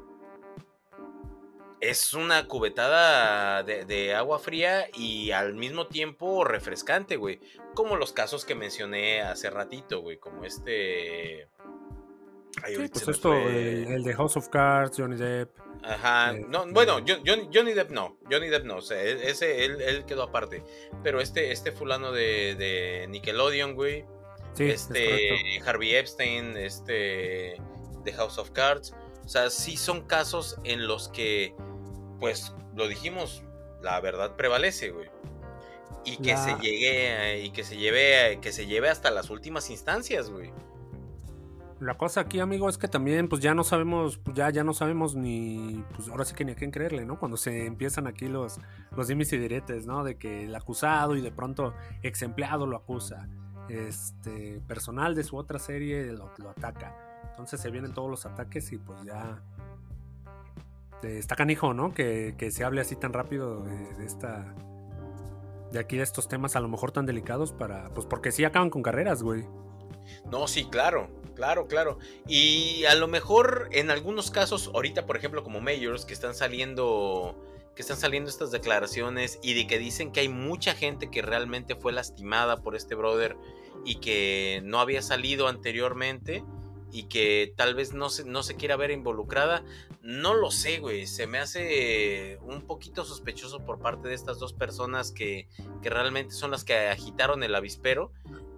es 1.81 2.13
una 2.13 2.47
cubetada 2.47 3.63
de, 3.63 4.15
agua 4.15 4.39
fría 4.39 4.87
y 4.95 5.31
al 5.31 5.55
mismo 5.55 5.87
tiempo 5.87 6.45
refrescante, 6.45 7.17
güey. 7.17 7.41
Como 7.75 7.97
los 7.97 8.13
casos 8.13 8.45
que 8.45 8.55
mencioné 8.55 9.23
hace 9.23 9.49
ratito, 9.49 10.01
güey. 10.01 10.19
Como 10.19 10.45
este 10.45 11.49
sí, 12.67 12.89
pues 12.93 13.09
esto, 13.09 13.33
el, 13.35 14.03
de 14.03 14.15
House 14.15 14.37
of 14.37 14.49
Cards, 14.49 14.97
Johnny 14.99 15.17
Depp. 15.17 15.51
Ajá, 15.83 16.33
eh, 16.35 16.45
no, 16.47 16.67
bueno, 16.73 16.99
Johnny 17.25 17.73
Depp 17.73 17.91
no, 17.91 18.19
Johnny 18.31 18.49
Depp 18.49 18.65
no, 18.65 18.77
o 18.77 18.83
sea, 18.83 19.03
e, 19.03 19.31
ese, 19.31 19.65
él, 19.65 20.05
quedó 20.07 20.25
aparte. 20.25 20.63
Pero 21.03 21.21
este, 21.21 21.53
este 21.53 21.73
fulano 21.73 22.13
de, 22.13 23.07
Nickelodeon, 23.09 23.75
güey. 23.75 24.05
este, 24.59 25.61
Harvey 25.65 25.95
Epstein, 25.95 26.57
este, 26.57 27.57
de 28.05 28.13
House 28.13 28.39
of 28.39 28.51
Cards. 28.51 28.95
O 29.25 29.29
sea, 29.29 29.51
sí 29.51 29.77
son 29.77 30.03
casos 30.03 30.59
en 30.65 30.87
los 30.87 31.09
que, 31.09 31.55
pues, 32.19 32.55
lo 32.75 32.89
dijimos, 32.89 33.43
la 33.83 34.01
verdad 34.01 34.37
prevalece, 34.37 34.91
güey. 34.91 35.09
Y 36.05 36.17
que 36.17 36.37
se 36.37 36.57
llegue, 36.57 37.43
y 37.45 37.51
que 37.51 37.63
se 37.63 37.77
lleve, 37.77 38.39
que 38.41 38.53
se 38.53 38.67
lleve 38.67 38.89
hasta 38.89 39.11
las 39.11 39.29
últimas 39.29 39.69
instancias, 39.71 40.31
güey. 40.31 40.51
La 41.79 41.97
cosa 41.97 42.21
aquí, 42.21 42.41
amigo, 42.41 42.69
es 42.69 42.77
que 42.77 42.89
también, 42.89 43.29
pues 43.29 43.41
ya 43.41 43.55
no 43.55 43.65
sabemos, 43.65 44.21
ya, 44.35 44.51
ya 44.51 44.65
no 44.65 44.75
sabemos 44.75 45.15
ni, 45.15 45.83
pues 45.95 46.09
ahora 46.09 46.27
sí 46.27 46.35
que 46.35 46.45
ni 46.45 46.53
a 46.53 46.55
quién 46.55 46.71
creerle, 46.71 47.07
¿no? 47.07 47.19
Cuando 47.19 47.39
se 47.39 47.65
empiezan 47.65 48.07
aquí 48.07 48.29
los, 48.29 48.59
los 48.95 49.09
dimes 49.09 49.33
y 49.33 49.39
diretes, 49.39 49.87
¿no? 49.87 50.05
De 50.05 50.17
que 50.17 50.45
el 50.45 50.55
acusado 50.55 51.17
y 51.17 51.23
de 51.23 51.33
pronto 51.33 51.75
ex 52.03 52.21
empleado 52.21 52.67
lo 52.67 52.77
acusa, 52.77 53.29
este, 53.71 54.61
personal 54.67 55.15
de 55.15 55.25
su 55.25 55.37
otra 55.37 55.59
serie 55.59 56.13
lo, 56.13 56.31
ataca. 56.51 56.95
Entonces 57.41 57.63
se 57.63 57.71
vienen 57.71 57.95
todos 57.95 58.11
los 58.11 58.27
ataques 58.27 58.71
y 58.71 58.77
pues 58.77 59.03
ya 59.03 59.43
eh, 61.03 61.17
está 61.19 61.37
canijo, 61.37 61.73
¿no? 61.73 61.95
Que, 61.95 62.35
que, 62.37 62.51
se 62.51 62.65
hable 62.65 62.83
así 62.83 62.97
tan 62.97 63.15
rápido 63.15 63.63
de, 63.63 64.05
esta. 64.05 64.55
De 65.73 65.79
aquí 65.79 65.97
de 65.97 66.03
estos 66.03 66.29
temas 66.29 66.55
a 66.57 66.61
lo 66.61 66.69
mejor 66.69 66.93
tan 66.93 67.07
delicados 67.07 67.53
para. 67.53 67.89
Pues 67.95 68.05
porque 68.05 68.31
sí 68.31 68.45
acaban 68.45 68.69
con 68.69 68.83
carreras, 68.83 69.23
güey. 69.23 69.47
No, 70.31 70.47
sí, 70.49 70.67
claro. 70.67 71.09
Claro, 71.35 71.67
claro. 71.67 71.99
Y 72.29 72.85
a 72.85 72.95
lo 72.95 73.09
mejor 73.09 73.71
en 73.73 73.91
algunos 73.91 74.31
casos, 74.31 74.71
ahorita 74.75 75.07
por 75.07 75.17
ejemplo 75.17 75.43
como 75.43 75.63
Mayors, 75.63 76.05
que 76.05 76.13
están 76.13 76.35
saliendo 76.35 77.43
que 77.75 77.81
están 77.81 77.97
saliendo 77.97 78.29
estas 78.29 78.51
declaraciones 78.51 79.39
y 79.43 79.55
de 79.55 79.67
que 79.67 79.79
dicen 79.79 80.13
que 80.13 80.21
hay 80.21 80.29
mucha 80.29 80.75
gente 80.75 81.11
que 81.11 81.23
realmente 81.23 81.75
fue 81.75 81.93
lastimada 81.93 82.59
por 82.59 82.77
este 82.77 82.95
brother 82.95 83.39
y 83.87 83.95
que 83.95 84.61
no 84.65 84.81
había 84.81 85.01
salido 85.01 85.49
anteriormente 85.49 86.45
y 86.93 87.05
que 87.05 87.53
tal 87.57 87.75
vez 87.75 87.93
no 87.93 88.11
se, 88.11 88.25
no 88.25 88.43
se 88.43 88.57
quiera 88.57 88.77
ver 88.77 88.91
involucrada. 88.91 89.63
No 90.03 90.35
lo 90.35 90.51
sé, 90.51 90.79
güey. 90.79 91.07
Se 91.07 91.27
me 91.27 91.39
hace 91.39 92.39
un 92.43 92.63
poquito 92.63 93.05
sospechoso 93.05 93.65
por 93.65 93.79
parte 93.79 94.09
de 94.09 94.15
estas 94.15 94.39
dos 94.39 94.53
personas 94.53 95.13
que, 95.13 95.49
que 95.83 95.91
realmente 95.91 96.35
son 96.35 96.51
las 96.51 96.65
que 96.65 96.89
agitaron 96.89 97.43
el 97.43 97.55
avispero 97.55 98.13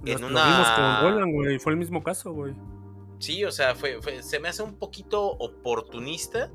en 0.05 0.25
una... 0.25 1.25
güey. 1.25 1.59
Fue 1.59 1.73
el 1.73 1.79
mismo 1.79 2.03
caso, 2.03 2.33
güey. 2.33 2.55
Sí, 3.19 3.45
o 3.45 3.53
sea, 3.53 3.75
fue, 3.75 4.01
se 4.23 4.41
me 4.41 4.49
hace 4.49 4.63
un 4.63 4.79
poquito 4.79 5.25
oportunista, 5.25 6.51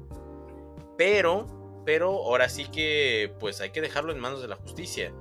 pero, 0.97 1.81
pero 1.85 2.09
ahora 2.09 2.49
sí 2.49 2.65
que, 2.65 3.33
pues 3.39 3.61
hay 3.61 3.69
que 3.69 3.79
dejarlo 3.79 4.11
en 4.11 4.19
manos 4.19 4.41
de 4.41 4.49
la 4.49 4.57
justicia. 4.57 5.13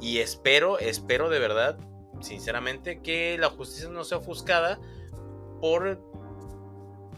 Y 0.00 0.18
espero, 0.18 0.78
espero 0.78 1.28
de 1.28 1.40
verdad, 1.40 1.76
sinceramente, 2.20 3.00
que 3.02 3.36
la 3.38 3.50
justicia 3.50 3.88
no 3.88 4.04
sea 4.04 4.18
ofuscada 4.18 4.78
por 5.62 6.00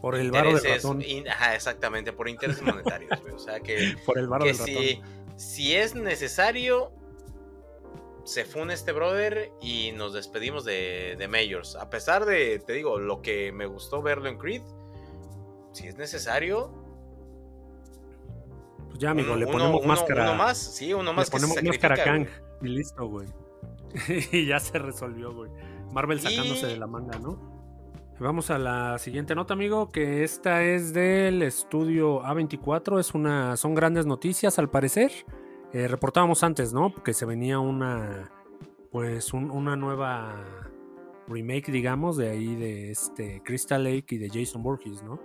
por 0.02 0.16
el 0.16 0.30
varo 0.30 0.52
de 0.60 0.74
ratón. 0.74 1.02
ajá, 1.30 1.54
exactamente, 1.54 2.12
por 2.12 2.28
intereses 2.28 2.62
monetarios, 2.62 3.18
güey. 3.22 3.32
O 3.32 3.38
sea 3.38 3.60
que, 3.60 3.96
por 4.04 4.18
el 4.18 4.28
varo 4.28 4.44
que 4.44 4.52
si, 4.52 5.00
si 5.36 5.74
es 5.74 5.94
necesario, 5.94 6.92
se 8.24 8.44
fune 8.44 8.74
este 8.74 8.92
brother 8.92 9.50
y 9.62 9.92
nos 9.92 10.12
despedimos 10.12 10.66
de, 10.66 11.16
de 11.18 11.26
Majors. 11.26 11.74
A 11.76 11.88
pesar 11.88 12.26
de, 12.26 12.58
te 12.58 12.74
digo, 12.74 12.98
lo 12.98 13.22
que 13.22 13.50
me 13.50 13.64
gustó 13.64 14.02
verlo 14.02 14.28
en 14.28 14.36
Creed, 14.36 14.60
si 15.72 15.88
es 15.88 15.96
necesario. 15.96 16.70
Pues 18.88 18.98
ya, 18.98 19.12
amigo, 19.12 19.36
le 19.36 19.46
ponemos 19.46 19.86
máscara. 19.86 20.24
Uno 20.24 20.34
más, 20.34 20.58
sí, 20.58 20.92
uno 20.92 21.14
más. 21.14 21.28
Le 21.28 21.32
ponemos 21.32 21.62
máscara 21.62 22.04
Kang 22.04 22.28
y 22.60 22.68
listo, 22.68 23.06
güey. 23.06 23.28
y 24.32 24.44
ya 24.44 24.60
se 24.60 24.78
resolvió, 24.78 25.32
güey. 25.32 25.50
Marvel 25.92 26.20
sacándose 26.20 26.66
de 26.66 26.76
la 26.76 26.86
manga, 26.86 27.18
¿no? 27.18 27.53
Vamos 28.24 28.48
a 28.48 28.58
la 28.58 28.98
siguiente 28.98 29.34
nota, 29.34 29.52
amigo, 29.52 29.90
que 29.90 30.24
esta 30.24 30.62
es 30.64 30.94
del 30.94 31.42
estudio 31.42 32.22
A24. 32.22 32.98
Es 32.98 33.12
una, 33.12 33.54
son 33.58 33.74
grandes 33.74 34.06
noticias, 34.06 34.58
al 34.58 34.70
parecer. 34.70 35.12
Eh, 35.74 35.88
reportábamos 35.88 36.42
antes, 36.42 36.72
¿no? 36.72 36.94
Que 37.04 37.12
se 37.12 37.26
venía 37.26 37.58
una, 37.58 38.32
pues, 38.90 39.34
una 39.34 39.76
nueva 39.76 40.42
remake, 41.28 41.70
digamos, 41.70 42.16
de 42.16 42.30
ahí 42.30 42.54
de 42.54 42.92
este 42.92 43.42
Crystal 43.44 43.84
Lake 43.84 44.14
y 44.14 44.16
de 44.16 44.30
Jason 44.30 44.62
Borges, 44.62 45.02
¿no? 45.02 45.20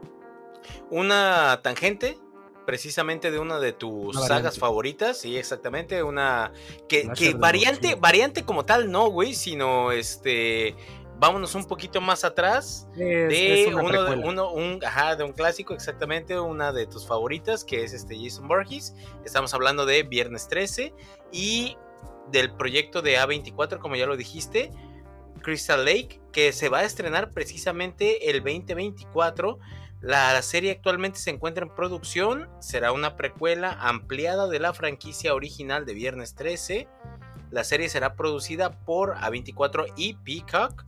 Una 0.90 1.62
tangente, 1.64 2.18
precisamente 2.66 3.32
de 3.32 3.40
una 3.40 3.60
de 3.60 3.72
tus 3.72 4.14
sagas 4.28 4.60
favoritas, 4.60 5.20
sí, 5.22 5.38
exactamente, 5.38 6.04
una 6.04 6.52
que, 6.90 7.10
que 7.18 7.34
variante, 7.34 7.96
variante 7.96 8.44
como 8.44 8.66
tal, 8.66 8.92
no, 8.92 9.10
güey, 9.10 9.34
sino 9.34 9.94
este 9.94 10.76
vámonos 11.20 11.54
un 11.54 11.66
poquito 11.66 12.00
más 12.00 12.24
atrás 12.24 12.88
de, 12.96 13.70
uno, 13.76 14.04
de, 14.04 14.16
uno 14.18 14.52
un, 14.54 14.84
ajá, 14.84 15.18
de 15.18 15.26
un 15.26 15.34
clásico, 15.34 15.74
exactamente, 15.74 16.40
una 16.40 16.72
de 16.72 16.88
tus 16.88 17.06
favoritas, 17.06 17.66
que 17.66 17.84
es 17.84 17.94
este 17.94 18.18
Jason 18.18 18.48
Borges. 18.48 18.96
Estamos 19.26 19.54
hablando 19.54 19.86
de 19.86 20.04
Viernes 20.04 20.48
13 20.48 20.94
y 21.32 21.78
del 22.32 22.52
proyecto 22.54 23.02
de 23.02 23.18
A24, 23.18 23.80
como 23.80 23.98
ya 23.98 24.06
lo 24.06 24.16
dijiste, 24.16 24.72
Crystal 25.42 25.84
Lake, 25.84 26.22
que 26.32 26.54
se 26.54 26.70
va 26.70 26.80
a 26.80 26.84
estrenar 26.86 27.32
precisamente 27.32 28.30
el 28.30 28.38
2024. 28.38 29.60
La 30.00 30.42
serie 30.42 30.72
actualmente 30.72 31.20
se 31.20 31.32
encuentra 31.32 31.66
en 31.66 31.76
producción, 31.76 32.50
será 32.60 32.94
una 32.94 33.18
precuela 33.18 33.78
ampliada 33.82 34.48
de 34.48 34.60
la 34.60 34.74
franquicia 34.74 35.34
original 35.34 35.86
de 35.86 35.94
Viernes 35.94 36.36
13. 36.36 36.88
La 37.52 37.66
serie 37.66 37.90
será 37.90 38.16
producida 38.16 38.80
por 38.86 39.16
A24 39.16 39.92
y 39.98 40.14
Peacock 40.14 40.86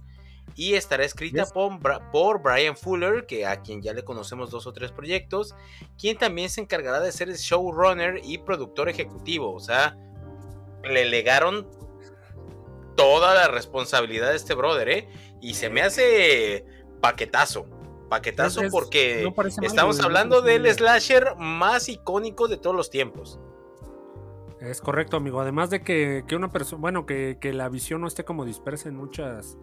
y 0.55 0.73
estará 0.75 1.03
escrita 1.03 1.45
por, 1.45 2.41
Brian 2.41 2.75
Fuller, 2.75 3.25
que 3.25 3.45
a 3.45 3.61
quien 3.61 3.81
ya 3.81 3.93
le 3.93 4.03
conocemos 4.03 4.51
dos 4.51 4.67
o 4.67 4.73
tres 4.73 4.91
proyectos, 4.91 5.55
quien 5.97 6.17
también 6.17 6.49
se 6.49 6.61
encargará 6.61 6.99
de 6.99 7.11
ser 7.11 7.29
el 7.29 7.37
showrunner 7.37 8.21
y 8.23 8.37
productor 8.39 8.89
ejecutivo. 8.89 9.53
O 9.53 9.59
sea, 9.59 9.97
le 10.83 11.05
legaron 11.05 11.67
toda 12.95 13.33
la 13.33 13.47
responsabilidad 13.47 14.29
de 14.29 14.35
este 14.35 14.53
brother, 14.53 14.89
¿eh? 14.89 15.09
Y 15.41 15.53
se 15.53 15.69
me 15.69 15.81
hace 15.81 16.65
paquetazo. 17.01 17.65
Paquetazo 18.09 18.61
porque 18.69 19.31
estamos 19.61 20.01
hablando 20.01 20.41
del 20.41 20.71
slasher 20.71 21.35
más 21.37 21.87
icónico 21.87 22.49
de 22.49 22.57
todos 22.57 22.75
los 22.75 22.89
tiempos. 22.89 23.39
Es 24.59 24.81
correcto, 24.81 25.17
amigo. 25.17 25.39
Además 25.39 25.69
de 25.69 25.81
que, 25.81 26.23
una 26.35 26.51
persona, 26.51 26.81
bueno, 26.81 27.05
que, 27.05 27.37
que, 27.39 27.53
la 27.53 27.69
visión 27.69 28.01
no 28.01 28.07
esté 28.07 28.25
como 28.25 28.45
dispersa 28.45 28.89
en 28.89 28.95
muchas 28.95 29.57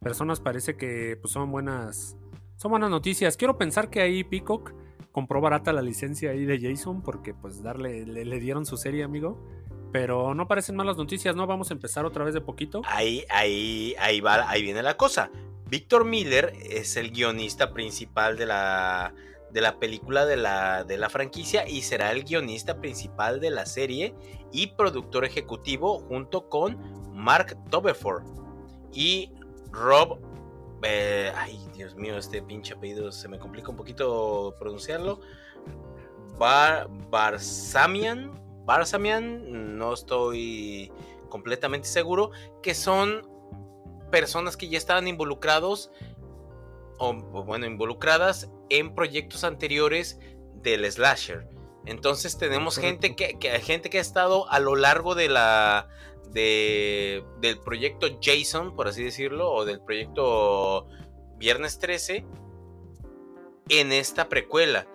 personas 0.00 0.40
parece 0.40 0.76
que 0.76 1.18
pues, 1.20 1.32
son 1.32 1.50
buenas 1.50 2.16
son 2.56 2.70
buenas 2.70 2.90
noticias. 2.90 3.36
Quiero 3.36 3.58
pensar 3.58 3.90
que 3.90 4.00
ahí 4.00 4.24
Peacock 4.24 4.72
compró 5.12 5.40
barata 5.40 5.72
la 5.72 5.82
licencia 5.82 6.30
ahí 6.30 6.46
de 6.46 6.58
Jason 6.58 7.02
porque 7.02 7.34
pues 7.34 7.62
darle 7.62 8.06
le, 8.06 8.40
dieron 8.40 8.64
su 8.66 8.76
serie, 8.76 9.04
amigo. 9.04 9.38
Pero 9.92 10.34
no 10.34 10.48
parecen 10.48 10.76
malas 10.76 10.96
noticias, 10.96 11.36
¿no? 11.36 11.46
Vamos 11.46 11.70
a 11.70 11.74
empezar 11.74 12.04
otra 12.04 12.24
vez 12.24 12.34
de 12.34 12.40
poquito. 12.40 12.82
Ahí, 12.86 13.24
ahí, 13.30 13.94
ahí 13.98 14.20
va, 14.20 14.48
ahí 14.48 14.62
viene 14.62 14.82
la 14.82 14.96
cosa. 14.96 15.30
Víctor 15.68 16.04
Miller 16.04 16.52
es 16.62 16.96
el 16.96 17.10
guionista 17.10 17.72
principal 17.72 18.36
de 18.36 18.46
la, 18.46 19.14
de 19.50 19.60
la 19.60 19.78
película 19.78 20.26
de 20.26 20.36
la, 20.36 20.84
de 20.84 20.96
la 20.96 21.08
franquicia 21.08 21.68
y 21.68 21.82
será 21.82 22.12
el 22.12 22.24
guionista 22.24 22.80
principal 22.80 23.40
de 23.40 23.50
la 23.50 23.66
serie 23.66 24.14
y 24.52 24.68
productor 24.68 25.24
ejecutivo 25.24 25.98
junto 26.00 26.48
con 26.48 26.78
Mark 27.14 27.56
Toberford. 27.70 28.24
Y 28.92 29.32
Rob. 29.70 30.18
Eh, 30.82 31.32
ay, 31.34 31.60
Dios 31.74 31.94
mío, 31.96 32.16
este 32.16 32.42
pinche 32.42 32.74
apellido 32.74 33.10
se 33.10 33.28
me 33.28 33.38
complica 33.38 33.70
un 33.70 33.76
poquito 33.76 34.54
pronunciarlo. 34.58 35.20
Bar 36.38 36.88
Barsamian, 37.10 38.32
Barsamian, 38.64 39.78
no 39.78 39.94
estoy 39.94 40.92
completamente 41.28 41.88
seguro, 41.88 42.30
que 42.62 42.74
son 42.74 43.28
personas 44.10 44.56
que 44.56 44.68
ya 44.68 44.78
estaban 44.78 45.08
involucrados 45.08 45.90
o, 46.98 47.14
bueno, 47.14 47.66
involucradas 47.66 48.50
en 48.70 48.94
proyectos 48.94 49.44
anteriores 49.44 50.18
del 50.54 50.90
slasher. 50.90 51.48
Entonces 51.84 52.36
tenemos 52.36 52.78
gente 52.78 53.14
que, 53.14 53.36
gente 53.60 53.90
que 53.90 53.98
ha 53.98 54.02
estado 54.02 54.50
a 54.50 54.58
lo 54.58 54.74
largo 54.74 55.14
de 55.14 55.28
la 55.28 55.88
de, 56.32 57.24
del 57.40 57.58
proyecto 57.58 58.06
Jason, 58.20 58.74
por 58.74 58.88
así 58.88 59.02
decirlo, 59.02 59.50
o 59.50 59.64
del 59.64 59.80
proyecto 59.80 60.86
Viernes 61.38 61.78
13 61.78 62.24
en 63.68 63.92
esta 63.92 64.28
precuela, 64.28 64.86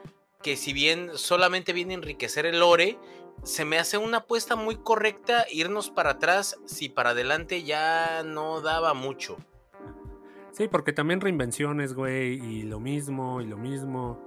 que 0.41 0.56
si 0.58 0.74
bien 0.74 1.12
solamente 1.15 1.74
viene 1.74 1.94
a 1.94 1.98
enriquecer 1.98 2.46
el 2.46 2.60
lore, 2.60 2.98
se 3.44 3.65
me 3.65 3.78
hace 3.78 3.98
una 3.98 4.17
apuesta 4.17 4.56
muy 4.56 4.76
correcta 4.78 5.46
irnos 5.52 5.89
para 5.89 6.12
atrás 6.12 6.60
si 6.65 6.89
para 6.89 7.12
adelante 7.12 7.63
ya 7.63 8.24
no 8.24 8.62
daba 8.62 8.94
mucho. 8.94 9.38
Sí, 10.52 10.67
porque 10.67 10.94
también 10.94 11.22
reinvenciones, 11.22 11.94
güey, 11.94 12.34
y 12.34 12.63
lo 12.63 12.80
mismo, 12.80 13.41
y 13.41 13.46
lo 13.46 13.58
mismo. 13.58 14.20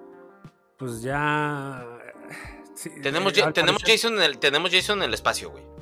Pues 0.78 1.02
ya. 1.02 1.86
tenemos, 3.02 3.36
eh, 3.36 3.44
tenemos, 3.52 3.82
Jason 3.84 4.14
en 4.14 4.22
el, 4.22 4.38
tenemos 4.38 4.70
Jason 4.72 4.98
en 4.98 5.08
el 5.08 5.14
espacio, 5.14 5.50
güey. 5.50 5.73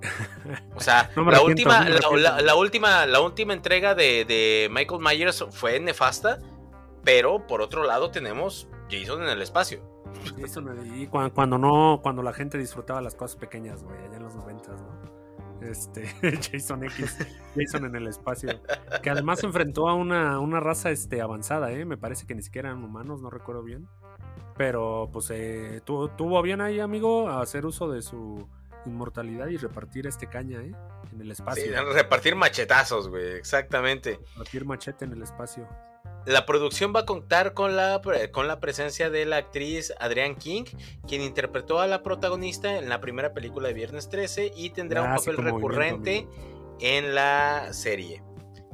O 0.74 0.80
sea, 0.80 1.10
la, 1.16 1.42
última, 1.42 1.88
la, 1.88 2.54
última, 2.54 3.06
la 3.06 3.20
última 3.20 3.52
entrega 3.52 3.94
de, 3.94 4.24
de, 4.24 4.68
Michael 4.70 5.00
Myers 5.00 5.44
fue 5.50 5.78
nefasta, 5.78 6.38
pero 7.04 7.46
por 7.46 7.60
otro 7.60 7.84
lado 7.84 8.10
tenemos 8.10 8.68
Jason 8.90 9.22
en 9.22 9.28
el 9.28 9.42
espacio. 9.42 9.82
y 10.96 11.06
cuando, 11.06 11.58
no, 11.58 12.00
cuando 12.02 12.22
la 12.22 12.32
gente 12.32 12.58
disfrutaba 12.58 13.00
las 13.00 13.14
cosas 13.14 13.36
pequeñas, 13.36 13.84
güey, 13.84 13.98
allá 13.98 14.16
en 14.16 14.22
los 14.22 14.34
noventas, 14.34 14.80
¿no? 14.80 15.20
Este, 15.60 16.06
Jason 16.52 16.84
X, 16.84 17.18
Jason 17.54 17.84
en 17.84 17.96
el 17.96 18.06
espacio. 18.06 18.60
Que 19.02 19.10
además 19.10 19.40
se 19.40 19.46
enfrentó 19.46 19.88
a 19.88 19.94
una, 19.94 20.38
una 20.40 20.60
raza 20.60 20.90
este, 20.90 21.20
avanzada, 21.20 21.70
¿eh? 21.72 21.84
Me 21.84 21.98
parece 21.98 22.26
que 22.26 22.34
ni 22.34 22.42
siquiera 22.42 22.70
eran 22.70 22.82
humanos, 22.82 23.20
no 23.20 23.30
recuerdo 23.30 23.62
bien. 23.62 23.86
Pero 24.56 25.08
pues 25.12 25.30
eh, 25.30 25.80
tuvo, 25.84 26.42
bien 26.42 26.60
ahí, 26.60 26.80
amigo, 26.80 27.28
a 27.28 27.40
hacer 27.40 27.64
uso 27.64 27.90
de 27.90 28.02
su 28.02 28.46
inmortalidad 28.86 29.48
y 29.48 29.56
repartir 29.56 30.06
este 30.06 30.26
caña, 30.28 30.60
¿eh? 30.60 30.72
En 31.12 31.20
el 31.20 31.30
espacio. 31.30 31.64
Sí, 31.64 31.70
repartir 31.70 32.36
machetazos, 32.36 33.08
güey, 33.08 33.32
exactamente. 33.32 34.20
Repartir 34.34 34.64
machete 34.64 35.04
en 35.04 35.12
el 35.12 35.22
espacio. 35.22 35.68
La 36.26 36.44
producción 36.44 36.92
va 36.94 37.00
a 37.00 37.06
contar 37.06 37.54
con 37.54 37.76
la, 37.76 38.00
con 38.30 38.46
la 38.46 38.60
presencia 38.60 39.08
de 39.08 39.24
la 39.24 39.38
actriz 39.38 39.92
Adrienne 39.98 40.36
King, 40.36 40.64
quien 41.08 41.22
interpretó 41.22 41.80
a 41.80 41.86
la 41.86 42.02
protagonista 42.02 42.76
en 42.76 42.88
la 42.88 43.00
primera 43.00 43.32
película 43.32 43.68
de 43.68 43.74
Viernes 43.74 44.08
13 44.10 44.52
y 44.54 44.70
tendrá 44.70 45.02
un 45.02 45.16
papel 45.16 45.36
recurrente 45.38 46.28
en 46.80 47.14
la 47.14 47.72
serie. 47.72 48.22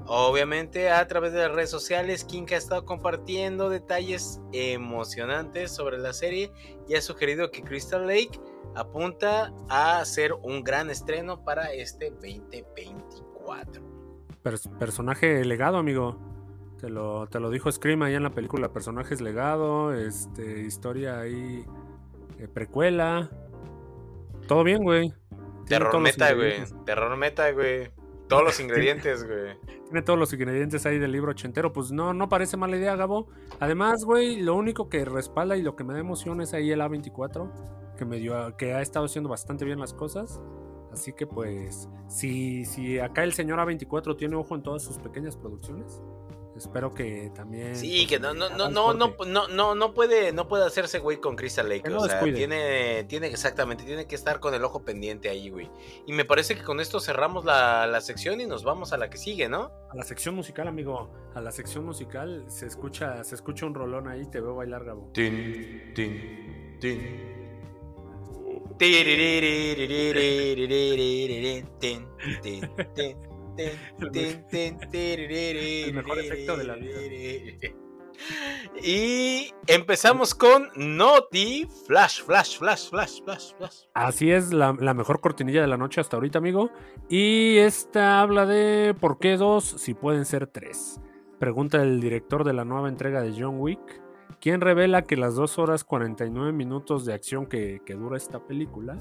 Obviamente 0.09 0.91
a 0.91 1.07
través 1.09 1.33
de 1.33 1.41
las 1.41 1.53
redes 1.53 1.71
sociales, 1.71 2.25
King 2.25 2.47
ha 2.53 2.57
estado 2.57 2.85
compartiendo 2.85 3.69
detalles 3.69 4.41
emocionantes 4.53 5.73
sobre 5.73 5.99
la 5.99 6.13
serie 6.13 6.53
y 6.89 6.95
ha 6.95 7.03
sugerido 7.03 7.51
que 7.51 7.63
Crystal 7.63 8.07
Lake 8.07 8.39
apunta 8.77 9.53
a 9.69 10.05
ser 10.05 10.33
un 10.33 10.63
gran 10.63 10.91
estreno 10.91 11.43
para 11.43 11.73
este 11.73 12.11
2024. 12.11 13.83
personaje 14.79 15.45
legado, 15.45 15.79
amigo. 15.79 16.19
Te 16.79 16.91
lo, 16.91 17.27
te 17.27 17.41
lo 17.41 17.51
dijo 17.51 17.73
Scream 17.73 18.03
ahí 18.03 18.15
en 18.15 18.23
la 18.23 18.31
película. 18.31 18.73
Personajes 18.73 19.21
legado, 19.21 19.95
este, 19.95 20.61
historia 20.61 21.19
ahí, 21.19 21.65
eh, 22.39 22.47
precuela. 22.47 23.31
Todo 24.47 24.63
bien, 24.63 24.85
güey. 24.85 25.13
Terror 25.67 25.99
meta, 25.99 26.33
güey. 26.35 26.63
Terror 26.85 27.17
meta, 27.17 27.51
güey. 27.51 27.91
Todos 28.29 28.45
los 28.45 28.61
ingredientes, 28.61 29.27
güey. 29.27 29.57
Tiene 29.85 30.03
todos 30.03 30.19
los 30.19 30.33
ingredientes 30.33 30.85
ahí 30.87 30.99
del 30.99 31.13
libro 31.13 31.31
ochentero. 31.31 31.73
Pues 31.73 31.93
no, 31.93 32.13
no 32.13 32.29
parece 32.29 32.57
mala 32.57 32.77
idea, 32.77 32.97
Gabo. 32.97 33.29
Además, 33.61 34.05
güey, 34.05 34.41
lo 34.41 34.55
único 34.55 34.89
que 34.89 35.05
respalda 35.05 35.57
y 35.57 35.63
lo 35.63 35.77
que 35.77 35.85
me 35.85 35.95
da 35.95 36.01
emoción 36.01 36.41
es 36.41 36.55
ahí 36.55 36.71
el 36.71 36.81
A24, 36.81 37.97
que 37.97 38.05
me 38.05 38.19
dio, 38.19 38.57
que 38.57 38.75
ha 38.75 38.83
estado 38.83 39.07
haciendo 39.07 39.29
bastante 39.29 39.65
bien 39.65 39.79
las 39.79 39.95
cosas. 39.95 40.41
Así 40.93 41.13
que 41.13 41.27
pues, 41.27 41.89
si, 42.09 42.65
si 42.65 42.99
acá 42.99 43.23
el 43.23 43.33
señor 43.35 43.59
A24 43.59 44.17
tiene 44.17 44.37
ojo 44.37 44.55
en 44.55 44.63
todas 44.63 44.83
sus 44.83 44.99
pequeñas 44.99 45.37
producciones, 45.37 46.03
Espero 46.57 46.95
que 46.95 47.31
también. 47.35 47.77
Sí, 47.77 48.07
que 48.07 48.19
no, 48.19 48.33
no, 48.33 48.49
no, 48.49 48.71
no, 48.71 48.95
no, 48.95 49.49
no, 49.49 49.75
no, 49.75 49.95
puede, 49.95 50.33
no 50.33 50.49
puede 50.49 50.65
hacerse 50.65 50.99
güey 50.99 51.19
con 51.19 51.37
Crystal 51.37 51.69
Lake. 51.69 51.89
o 51.93 52.07
sea, 52.07 52.21
tiene, 52.21 53.05
tiene 53.05 53.27
exactamente, 53.27 53.85
tiene 53.85 54.07
que 54.07 54.15
estar 54.15 54.41
con 54.41 54.55
el 54.55 54.65
ojo 54.65 54.83
pendiente 54.83 55.29
ahí, 55.29 55.51
güey. 55.51 55.71
Y 56.07 56.13
me 56.13 56.25
parece 56.25 56.57
que 56.57 56.63
con 56.63 56.81
esto 56.81 56.99
cerramos 57.01 57.45
la, 57.45 57.87
la 57.87 58.01
sección 58.01 58.41
y 58.41 58.47
nos 58.47 58.65
vamos 58.65 58.93
a 58.93 58.97
la 58.97 59.11
que 59.11 59.19
sigue, 59.19 59.49
¿no? 59.49 59.71
A 59.91 59.97
la 59.97 60.05
sección 60.05 60.35
musical, 60.35 60.69
amigo. 60.69 61.11
A 61.35 61.41
la 61.41 61.53
sección 61.53 61.85
musical 61.85 62.45
se 62.49 62.67
escucha, 62.67 63.23
se 63.25 63.35
escucha 63.35 63.67
un 63.67 63.75
rolón 63.75 64.09
ahí, 64.09 64.25
te 64.27 64.41
veo 64.41 64.55
bailar, 64.55 64.85
Gabo. 64.85 65.11
Tin, 65.13 65.93
tin, 65.95 66.79
tin. 66.81 67.37
El 74.93 75.95
mejor 75.95 76.19
efecto 76.19 76.57
de 76.57 76.65
la 76.65 76.75
vida. 76.75 77.01
Y 78.83 79.51
empezamos 79.67 80.35
con 80.35 80.69
Noti 80.77 81.69
Flash, 81.87 82.23
Flash, 82.23 82.59
Flash, 82.59 82.91
Flash, 82.91 83.23
Flash, 83.23 83.55
Flash. 83.57 83.77
Así 83.95 84.31
es, 84.31 84.53
la, 84.53 84.73
mejor 84.73 85.21
cortinilla 85.21 85.61
de 85.61 85.67
la 85.67 85.77
noche 85.77 86.01
hasta 86.01 86.17
ahorita, 86.17 86.39
amigo. 86.39 86.71
Y 87.09 87.59
esta 87.59 88.21
habla 88.21 88.47
de 88.47 88.95
por 88.99 89.19
qué 89.19 89.37
dos 89.37 89.65
si 89.65 89.95
pueden 89.95 90.25
ser 90.25 90.47
tres. 90.47 91.01
Pregunta 91.39 91.83
el 91.83 92.01
director 92.01 92.45
de 92.45 92.55
la 92.55 92.65
nueva 92.65 92.89
entrega 92.89 93.21
de 93.21 93.35
John 93.39 93.61
Wick, 93.61 94.03
quien 94.41 94.61
revela 94.61 95.03
que 95.03 95.17
las 95.17 95.35
2 95.35 95.59
horas 95.59 95.85
49 95.85 96.53
minutos 96.53 97.05
de 97.05 97.13
acción 97.13 97.47
que, 97.47 97.81
que 97.85 97.95
dura 97.95 98.17
esta 98.17 98.47
película 98.47 98.99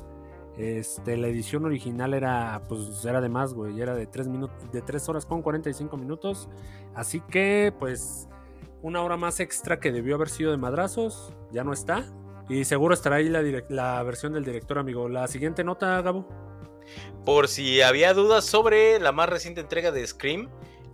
este, 0.57 1.17
la 1.17 1.27
edición 1.27 1.65
original 1.65 2.13
era, 2.13 2.61
pues, 2.69 3.03
era 3.03 3.19
de 3.21 3.29
más, 3.29 3.53
güey. 3.53 3.79
Era 3.81 3.95
de 3.95 4.07
3 4.07 4.27
minutos, 4.27 4.71
de 4.71 4.81
3 4.81 5.09
horas 5.09 5.25
con 5.25 5.41
45 5.41 5.97
minutos. 5.97 6.49
Así 6.93 7.21
que, 7.21 7.73
pues, 7.77 8.27
una 8.81 9.01
hora 9.01 9.17
más 9.17 9.39
extra 9.39 9.79
que 9.79 9.91
debió 9.91 10.15
haber 10.15 10.29
sido 10.29 10.51
de 10.51 10.57
madrazos, 10.57 11.33
ya 11.51 11.63
no 11.63 11.73
está. 11.73 12.05
Y 12.47 12.63
seguro 12.65 12.93
estará 12.93 13.17
ahí 13.17 13.29
la, 13.29 14.03
versión 14.03 14.33
del 14.33 14.45
director, 14.45 14.77
amigo. 14.77 15.09
La 15.09 15.27
siguiente 15.27 15.63
nota, 15.63 16.01
Gabo. 16.01 16.27
Por 17.25 17.47
si 17.47 17.81
había 17.81 18.13
dudas 18.13 18.45
sobre 18.45 18.99
la 18.99 19.11
más 19.11 19.27
reciente 19.27 19.61
entrega 19.61 19.91
de 19.91 20.05
Scream, 20.05 20.49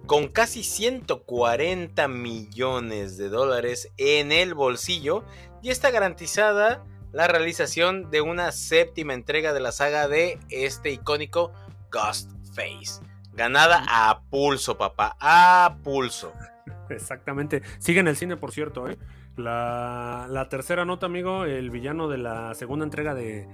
con 0.08 0.30
casi 0.30 0.63
140 0.63 2.08
millones 2.08 3.17
de 3.17 3.30
dólares 3.30 3.91
en 3.97 4.32
el 4.32 4.54
bolsillo, 4.54 5.26
ya 5.62 5.71
está 5.71 5.91
garantizada 5.91 6.86
la 7.12 7.28
realización 7.28 8.10
de 8.10 8.21
una 8.21 8.52
séptima 8.52 9.13
entrega 9.13 9.54
de 9.54 9.60
la 9.60 9.71
saga 9.71 10.08
de 10.08 10.39
este 10.50 10.91
icónico 10.91 11.52
Ghostface. 11.91 13.02
Ganada 13.34 13.84
a 13.88 14.21
pulso, 14.30 14.78
papá, 14.78 15.15
a 15.19 15.78
pulso. 15.84 16.34
Exactamente. 16.89 17.62
Sigue 17.80 18.00
en 18.00 18.08
el 18.08 18.17
cine, 18.17 18.38
por 18.38 18.52
cierto, 18.52 18.89
¿eh? 18.89 18.97
La, 19.38 20.47
tercera 20.50 20.86
nota, 20.86 21.06
amigo, 21.06 21.45
el 21.45 21.69
villano 21.69 22.08
de 22.10 22.17
la 22.17 22.54
segunda 22.54 22.84
entrega 22.84 23.15
de, 23.15 23.47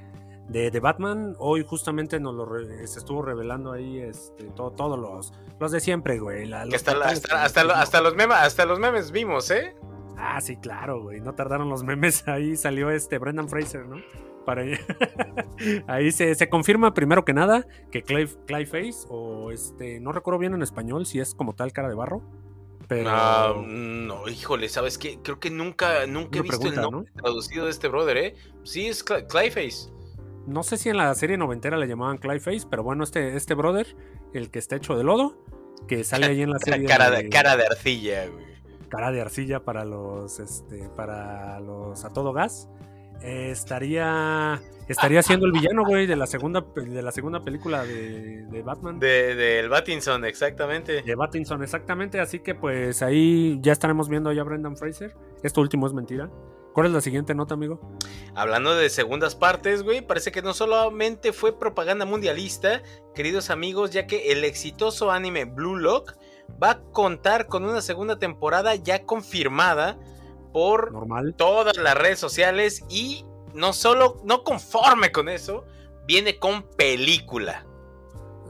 de, 0.49 0.79
Batman, 0.79 1.35
hoy 1.37 1.63
justamente 1.63 2.19
nos 2.19 2.33
lo 2.33 2.47
se 2.87 2.99
estuvo 2.99 3.21
revelando 3.21 3.71
ahí 3.71 3.99
este, 3.99 4.45
todos 4.55 4.99
los, 4.99 5.33
los 5.59 5.71
de 5.71 5.79
siempre, 5.79 6.17
güey. 6.19 6.51
hasta, 6.51 6.93
hasta, 7.03 8.01
los 8.01 8.15
memes, 8.15 8.37
hasta 8.37 8.65
los 8.65 8.79
memes 8.79 9.11
vimos, 9.11 9.51
¿eh? 9.51 9.75
Ah, 10.17 10.41
sí, 10.41 10.57
claro, 10.57 11.01
güey. 11.01 11.21
No 11.21 11.35
tardaron 11.35 11.69
los 11.69 11.83
memes. 11.83 12.23
Ahí 12.27 12.57
salió 12.57 12.89
este 12.89 13.17
Brendan 13.19 13.47
Fraser, 13.47 13.85
¿no? 13.87 14.01
Para 14.45 14.63
ahí 15.87 16.11
se, 16.13 16.33
se, 16.33 16.47
confirma 16.47 16.93
primero 16.93 17.25
que 17.25 17.33
nada 17.33 17.67
que 17.91 18.01
Clay, 18.01 18.29
Clayface, 18.45 19.05
o 19.09 19.51
este, 19.51 19.99
no 19.99 20.13
recuerdo 20.13 20.39
bien 20.39 20.53
en 20.53 20.61
español 20.61 21.05
si 21.05 21.19
es 21.19 21.35
como 21.35 21.53
tal 21.53 21.73
cara 21.73 21.89
de 21.89 21.95
barro. 21.95 22.21
Pero. 22.87 23.09
Ah, 23.11 23.61
no, 23.61 24.29
híjole, 24.29 24.69
¿sabes 24.69 24.97
qué? 24.97 25.19
Creo 25.21 25.41
que 25.41 25.49
nunca, 25.49 26.07
nunca 26.07 26.39
he 26.39 26.43
visto 26.43 26.65
el 26.65 26.75
nombre 26.75 27.11
traducido 27.13 27.65
de 27.65 27.71
este 27.71 27.89
brother, 27.89 28.15
¿eh? 28.15 28.35
Sí, 28.63 28.87
es 28.87 29.03
Clayface. 29.03 29.91
No 30.45 30.63
sé 30.63 30.77
si 30.77 30.87
en 30.87 30.95
la 30.95 31.13
serie 31.13 31.37
noventera 31.37 31.75
le 31.75 31.85
llamaban 31.85 32.17
Clayface, 32.17 32.67
pero 32.69 32.83
bueno, 32.83 33.03
este, 33.03 33.35
este 33.35 33.53
brother, 33.53 33.97
el 34.33 34.49
que 34.49 34.59
está 34.59 34.77
hecho 34.77 34.95
de 34.95 35.03
lodo, 35.03 35.43
que 35.89 36.05
sale 36.05 36.27
ahí 36.27 36.41
en 36.41 36.51
la 36.51 36.59
serie. 36.63 36.87
cara, 36.87 37.11
de, 37.11 37.27
cara 37.27 37.57
de 37.57 37.65
arcilla, 37.65 38.27
güey 38.27 38.46
cara 38.89 39.11
de 39.11 39.21
arcilla 39.21 39.61
para 39.63 39.85
los 39.85 40.39
este 40.39 40.89
para 40.95 41.59
los 41.59 42.05
a 42.05 42.13
todo 42.13 42.33
gas 42.33 42.69
estaría 43.21 44.61
estaría 44.87 45.21
siendo 45.23 45.45
el 45.45 45.51
villano 45.51 45.83
güey 45.85 46.05
de 46.05 46.15
la 46.15 46.27
segunda 46.27 46.65
de 46.75 47.01
la 47.01 47.11
segunda 47.11 47.43
película 47.43 47.83
de, 47.83 48.45
de 48.45 48.61
Batman. 48.61 48.99
De 48.99 49.35
del 49.35 49.69
Batinson 49.69 50.23
exactamente. 50.25 51.01
De 51.01 51.15
Batinson 51.15 51.63
exactamente 51.63 52.19
así 52.19 52.39
que 52.39 52.55
pues 52.55 53.01
ahí 53.01 53.59
ya 53.61 53.71
estaremos 53.71 54.07
viendo 54.09 54.31
ya 54.31 54.41
a 54.41 54.45
Brendan 54.45 54.77
Fraser. 54.77 55.15
Esto 55.43 55.61
último 55.61 55.87
es 55.87 55.93
mentira. 55.93 56.29
¿Cuál 56.77 56.85
es 56.85 56.93
la 56.93 57.01
siguiente 57.01 57.33
nota, 57.33 57.55
amigo? 57.55 57.79
Hablando 58.35 58.75
de 58.75 58.91
segundas 58.91 59.33
partes, 59.33 59.81
güey, 59.81 60.05
parece 60.05 60.31
que 60.31 60.43
no 60.43 60.53
solamente 60.53 61.33
fue 61.33 61.57
propaganda 61.57 62.05
mundialista, 62.05 62.83
queridos 63.15 63.49
amigos, 63.49 63.89
ya 63.89 64.05
que 64.05 64.31
el 64.31 64.43
exitoso 64.43 65.09
anime 65.09 65.45
Blue 65.45 65.75
Lock 65.75 66.13
va 66.61 66.71
a 66.71 66.81
contar 66.91 67.47
con 67.47 67.63
una 67.63 67.81
segunda 67.81 68.19
temporada 68.19 68.75
ya 68.75 69.05
confirmada 69.05 69.97
por 70.53 70.91
todas 71.35 71.77
las 71.77 71.95
redes 71.95 72.19
sociales 72.19 72.83
y 72.89 73.25
no 73.53 73.73
solo, 73.73 74.21
no 74.23 74.43
conforme 74.43 75.11
con 75.11 75.29
eso, 75.29 75.65
viene 76.07 76.39
con 76.39 76.63
película. 76.75 77.65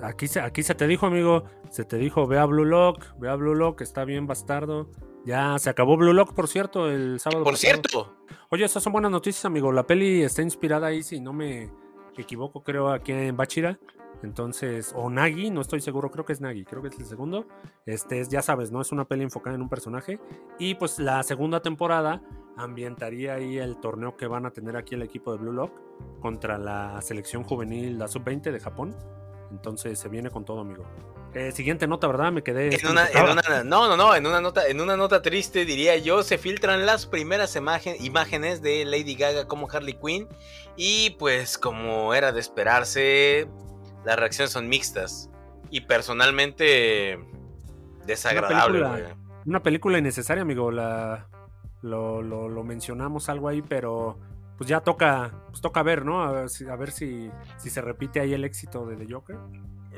Aquí 0.01 0.27
se, 0.27 0.39
aquí 0.39 0.63
se 0.63 0.75
te 0.75 0.87
dijo, 0.87 1.07
amigo, 1.07 1.43
se 1.69 1.83
te 1.83 1.97
dijo, 1.97 2.27
ve 2.27 2.37
a 2.37 2.45
Blue 2.45 2.65
Lock, 2.65 3.03
ve 3.17 3.29
a 3.29 3.35
Blue 3.35 3.55
Lock, 3.55 3.81
está 3.81 4.05
bien 4.05 4.27
bastardo. 4.27 4.89
Ya 5.25 5.57
se 5.59 5.69
acabó 5.69 5.97
Blue 5.97 6.13
Lock, 6.13 6.33
por 6.33 6.47
cierto, 6.47 6.89
el 6.89 7.19
sábado. 7.19 7.43
Por 7.43 7.57
cierto. 7.57 8.15
Oye, 8.49 8.63
esas 8.63 8.83
son 8.83 8.93
buenas 8.93 9.11
noticias, 9.11 9.43
amigo. 9.43 9.71
La 9.71 9.85
peli 9.85 10.23
está 10.23 10.41
inspirada 10.41 10.87
ahí, 10.87 11.03
si 11.03 11.19
no 11.19 11.33
me 11.33 11.69
equivoco, 12.17 12.63
creo, 12.63 12.89
aquí 12.89 13.11
en 13.11 13.35
Bachira. 13.35 13.79
Entonces, 14.23 14.93
o 14.95 15.09
Nagi, 15.09 15.49
no 15.51 15.61
estoy 15.61 15.81
seguro, 15.81 16.09
creo 16.09 16.25
que 16.25 16.33
es 16.33 16.41
Nagi, 16.41 16.65
creo 16.65 16.81
que 16.81 16.89
es 16.89 16.99
el 16.99 17.05
segundo. 17.05 17.47
Este 17.85 18.19
es, 18.19 18.29
ya 18.29 18.41
sabes, 18.41 18.71
¿no? 18.71 18.81
Es 18.81 18.91
una 18.91 19.05
peli 19.05 19.23
enfocada 19.23 19.55
en 19.55 19.61
un 19.61 19.69
personaje. 19.69 20.19
Y 20.59 20.75
pues 20.75 20.99
la 20.99 21.21
segunda 21.23 21.61
temporada 21.61 22.21
ambientaría 22.57 23.35
ahí 23.35 23.57
el 23.57 23.77
torneo 23.77 24.17
que 24.17 24.27
van 24.27 24.45
a 24.45 24.51
tener 24.51 24.75
aquí 24.75 24.95
el 24.95 25.03
equipo 25.03 25.31
de 25.31 25.37
Blue 25.37 25.53
Lock 25.53 25.71
contra 26.19 26.57
la 26.57 26.99
selección 27.01 27.43
juvenil, 27.43 27.99
la 27.99 28.07
sub-20 28.07 28.51
de 28.51 28.59
Japón. 28.59 28.95
Entonces 29.51 29.99
se 29.99 30.09
viene 30.09 30.29
con 30.29 30.43
todo, 30.43 30.61
amigo. 30.61 30.85
Eh, 31.33 31.51
siguiente 31.51 31.87
nota, 31.87 32.07
¿verdad? 32.07 32.31
Me 32.31 32.41
quedé. 32.41 32.75
En 32.75 32.87
una, 32.87 33.07
no, 33.63 33.87
no, 33.87 33.95
no, 33.95 34.15
en 34.15 34.25
una 34.25 34.41
nota, 34.41 34.67
en 34.67 34.81
una 34.81 34.97
nota 34.97 35.21
triste, 35.21 35.65
diría 35.65 35.95
yo, 35.97 36.23
se 36.23 36.37
filtran 36.37 36.85
las 36.85 37.05
primeras 37.05 37.55
imágenes 37.55 38.61
de 38.61 38.85
Lady 38.85 39.15
Gaga 39.15 39.47
como 39.47 39.69
Harley 39.69 39.93
Quinn. 39.93 40.27
Y 40.75 41.11
pues, 41.11 41.57
como 41.57 42.13
era 42.13 42.31
de 42.31 42.39
esperarse, 42.39 43.47
las 44.05 44.17
reacciones 44.17 44.51
son 44.51 44.67
mixtas. 44.69 45.29
Y 45.69 45.81
personalmente 45.81 47.19
desagradable, 48.05 48.79
una 48.79 48.93
película, 48.93 49.17
una 49.45 49.63
película 49.63 49.97
innecesaria, 49.97 50.43
amigo. 50.43 50.71
La, 50.71 51.27
lo, 51.81 52.21
lo, 52.21 52.63
mencionamos 52.63 53.29
algo 53.29 53.47
ahí, 53.47 53.61
pero 53.61 54.17
pues 54.57 54.69
ya 54.69 54.81
toca, 54.81 55.31
pues 55.49 55.61
toca 55.61 55.83
ver, 55.83 56.05
¿no? 56.05 56.23
A 56.23 56.31
ver, 56.31 56.49
si, 56.49 56.67
a 56.67 56.75
ver 56.75 56.91
si, 56.91 57.29
si 57.57 57.69
se 57.69 57.81
repite 57.81 58.19
ahí 58.19 58.33
el 58.33 58.43
éxito 58.43 58.85
de 58.85 58.95
The 58.95 59.13
Joker. 59.13 59.37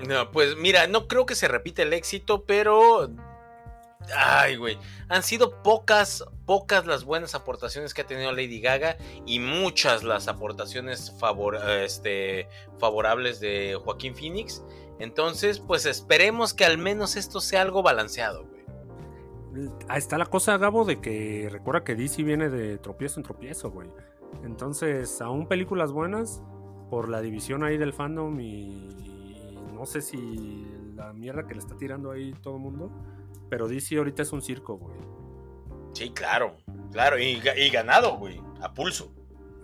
No, 0.07 0.31
pues 0.31 0.55
mira, 0.57 0.87
no 0.87 1.07
creo 1.07 1.25
que 1.25 1.35
se 1.35 1.47
repite 1.47 1.83
el 1.83 1.93
éxito, 1.93 2.45
pero. 2.45 3.09
Ay, 4.15 4.55
güey. 4.55 4.77
Han 5.09 5.23
sido 5.23 5.61
pocas, 5.61 6.23
pocas 6.45 6.85
las 6.85 7.03
buenas 7.03 7.35
aportaciones 7.35 7.93
que 7.93 8.01
ha 8.01 8.07
tenido 8.07 8.31
Lady 8.31 8.59
Gaga 8.61 8.97
y 9.25 9.39
muchas 9.39 10.03
las 10.03 10.27
aportaciones 10.27 11.13
este, 11.83 12.47
favorables 12.79 13.39
de 13.39 13.79
Joaquín 13.83 14.15
Phoenix. 14.15 14.63
Entonces, 14.99 15.59
pues 15.59 15.85
esperemos 15.85 16.53
que 16.53 16.65
al 16.65 16.77
menos 16.77 17.15
esto 17.15 17.41
sea 17.41 17.61
algo 17.61 17.83
balanceado, 17.83 18.45
güey. 18.45 18.59
Ahí 19.87 19.97
está 19.97 20.17
la 20.17 20.25
cosa, 20.25 20.57
Gabo, 20.57 20.85
de 20.85 21.01
que 21.01 21.49
recuerda 21.51 21.83
que 21.83 21.95
DC 21.95 22.23
viene 22.23 22.49
de 22.49 22.77
tropiezo 22.77 23.19
en 23.19 23.23
tropiezo, 23.23 23.71
güey. 23.71 23.89
Entonces, 24.43 25.21
aún 25.21 25.47
películas 25.47 25.91
buenas, 25.91 26.41
por 26.89 27.09
la 27.09 27.21
división 27.21 27.63
ahí 27.63 27.77
del 27.77 27.93
fandom 27.93 28.39
y 28.39 28.89
no 29.73 29.85
sé 29.85 30.01
si 30.01 30.67
la 30.95 31.13
mierda 31.13 31.47
que 31.47 31.53
le 31.53 31.59
está 31.59 31.77
tirando 31.77 32.11
ahí 32.11 32.33
todo 32.41 32.55
el 32.55 32.61
mundo, 32.61 32.91
pero 33.49 33.67
DC 33.67 33.97
ahorita 33.97 34.21
es 34.21 34.31
un 34.31 34.41
circo, 34.41 34.77
güey. 34.77 34.97
Sí, 35.93 36.11
claro, 36.11 36.57
claro, 36.91 37.17
y, 37.19 37.39
ganado, 37.69 38.17
güey, 38.17 38.41
a 38.61 38.73
pulso. 38.73 39.11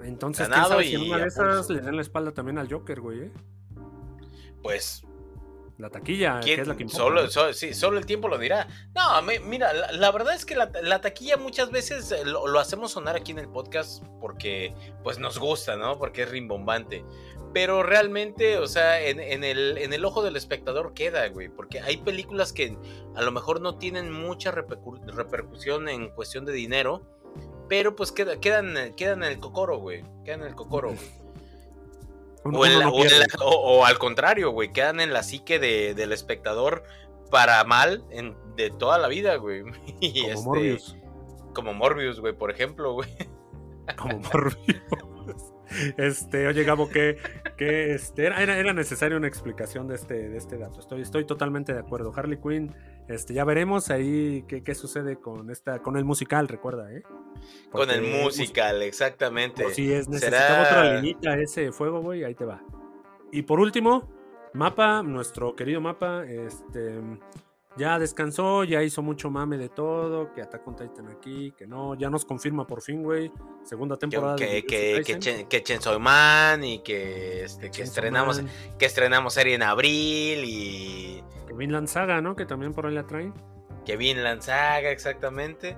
Entonces, 0.03 0.49
ganado 0.49 0.81
y 0.81 0.95
en 0.95 1.01
una 1.01 1.19
de 1.19 1.27
esas 1.27 1.69
le 1.69 1.81
dan 1.81 1.95
la 1.95 2.01
espalda 2.01 2.33
también 2.33 2.57
al 2.57 2.71
Joker, 2.71 2.99
güey, 2.99 3.21
¿eh? 3.21 3.31
Pues 4.61 5.05
la 5.77 5.89
taquilla, 5.89 6.39
que 6.39 6.53
es 6.53 6.67
la 6.67 6.77
que 6.77 6.87
Solo, 6.87 7.27
sí, 7.53 7.73
solo 7.73 7.97
el 7.97 8.05
tiempo 8.05 8.29
lo 8.29 8.37
dirá. 8.37 8.65
No, 8.93 9.21
mira, 9.45 9.73
la, 9.91 10.11
verdad 10.11 10.33
es 10.33 10.45
que 10.45 10.55
la, 10.55 11.01
taquilla 11.01 11.35
muchas 11.35 11.69
veces 11.69 12.13
eh, 12.13 12.23
lo, 12.23 12.57
hacemos 12.59 12.91
sonar 12.91 13.17
aquí 13.17 13.33
en 13.33 13.39
el 13.39 13.49
podcast 13.49 14.01
porque 14.21 14.73
pues 15.03 15.19
nos 15.19 15.37
gusta, 15.37 15.75
¿no? 15.75 15.97
Porque 15.99 16.23
es 16.23 16.29
rimbombante. 16.29 17.03
Pero 17.55 17.83
realmente, 17.83 18.57
o 18.57 18.67
sea, 18.67 18.99
en, 19.01 19.17
el, 19.45 19.77
en 19.77 19.93
el 19.93 20.03
ojo 20.03 20.21
del 20.21 20.35
espectador 20.35 20.93
queda, 20.93 21.25
güey. 21.29 21.47
Porque 21.47 21.79
hay 21.79 21.95
películas 21.95 22.51
que 22.51 22.77
a 23.15 23.21
lo 23.21 23.31
mejor 23.31 23.61
no 23.61 23.77
tienen 23.77 24.11
mucha 24.11 24.51
repercusión 24.51 25.87
en 25.87 26.09
cuestión 26.09 26.43
de 26.43 26.51
dinero. 26.51 27.03
Pero 27.69 27.95
pues 27.95 28.11
quedan, 28.11 28.41
quedan 28.41 29.23
en 29.23 29.23
el 29.23 29.39
cocoro, 29.39 29.77
güey. 29.77 30.03
Quedan 30.25 30.41
en 30.41 30.47
el 30.47 30.55
cocoro. 30.55 30.95
O, 33.39 33.85
al 33.85 33.97
contrario, 33.99 34.51
güey, 34.51 34.73
quedan 34.73 34.99
en 34.99 35.13
la 35.13 35.23
psique 35.23 35.57
del 35.57 36.11
espectador 36.11 36.83
para 37.31 37.63
mal 37.63 38.03
de 38.57 38.69
toda 38.69 38.97
la 38.97 39.07
vida, 39.07 39.37
güey. 39.37 39.63
como 39.63 39.71
este, 40.01 40.35
Morbius. 40.43 40.97
Como 41.53 41.73
Morbius, 41.73 42.19
güey, 42.19 42.33
por 42.33 42.51
ejemplo, 42.51 42.91
güey. 42.91 43.07
Como 43.97 44.19
Morbius. 44.19 45.14
Este, 45.97 46.47
oye, 46.47 46.63
Gabo, 46.63 46.89
que, 46.89 47.17
que 47.57 47.93
este, 47.93 48.25
era, 48.25 48.41
era, 48.41 48.73
necesaria 48.73 49.17
una 49.17 49.27
explicación 49.27 49.87
de 49.87 49.95
este, 49.95 50.29
de 50.29 50.37
este 50.37 50.57
dato. 50.57 50.79
Estoy, 50.79 51.01
estoy 51.01 51.25
totalmente 51.25 51.73
de 51.73 51.79
acuerdo. 51.79 52.13
Harley 52.15 52.39
Quinn, 52.39 52.75
este, 53.07 53.33
ya 53.33 53.43
veremos 53.43 53.89
ahí 53.89 54.43
qué, 54.47 54.63
qué 54.63 54.75
sucede 54.75 55.17
con 55.17 55.49
esta, 55.51 55.79
con 55.79 55.97
el 55.97 56.05
musical, 56.05 56.47
recuerda, 56.47 56.91
¿eh? 56.91 57.03
con 57.71 57.89
el 57.89 58.01
musical, 58.01 58.81
exactamente. 58.81 59.73
Si 59.73 59.91
es 59.91 60.07
necesitaba 60.07 60.63
otra 60.63 60.93
linita 60.95 61.37
ese 61.37 61.71
fuego, 61.71 62.01
güey, 62.01 62.23
ahí 62.23 62.35
te 62.35 62.45
va. 62.45 62.63
Y 63.31 63.43
por 63.43 63.59
último, 63.59 64.09
Mapa, 64.53 65.03
nuestro 65.03 65.55
querido 65.55 65.81
Mapa, 65.81 66.25
este 66.25 67.01
ya 67.77 67.99
descansó, 67.99 68.63
ya 68.63 68.81
hizo 68.83 69.01
mucho 69.01 69.29
mame 69.29 69.57
de 69.57 69.69
todo, 69.69 70.31
que 70.33 70.41
Attack 70.41 70.67
on 70.67 70.75
Titan 70.75 71.09
aquí, 71.09 71.51
que 71.57 71.67
no, 71.67 71.95
ya 71.95 72.09
nos 72.09 72.25
confirma 72.25 72.65
por 72.65 72.81
fin, 72.81 73.03
güey, 73.03 73.31
segunda 73.63 73.97
temporada. 73.97 74.35
Que, 74.35 74.65
que, 74.65 75.03
que, 75.05 75.47
que, 75.47 75.63
Chainsaw 75.63 75.99
Man 75.99 76.63
y 76.63 76.79
que, 76.79 77.43
este, 77.43 77.71
que 77.71 77.83
estrenamos 77.83 78.41
que 78.77 78.85
estrenamos 78.85 79.33
serie 79.33 79.55
en 79.55 79.63
abril 79.63 80.43
y... 80.45 81.23
Que 81.47 81.53
Vinland 81.53 81.87
Saga, 81.87 82.21
¿no? 82.21 82.35
Que 82.35 82.45
también 82.45 82.73
por 82.73 82.85
ahí 82.85 82.93
la 82.93 83.05
traen. 83.05 83.33
Que 83.85 83.97
Vinland 83.97 84.41
Saga, 84.41 84.91
exactamente. 84.91 85.77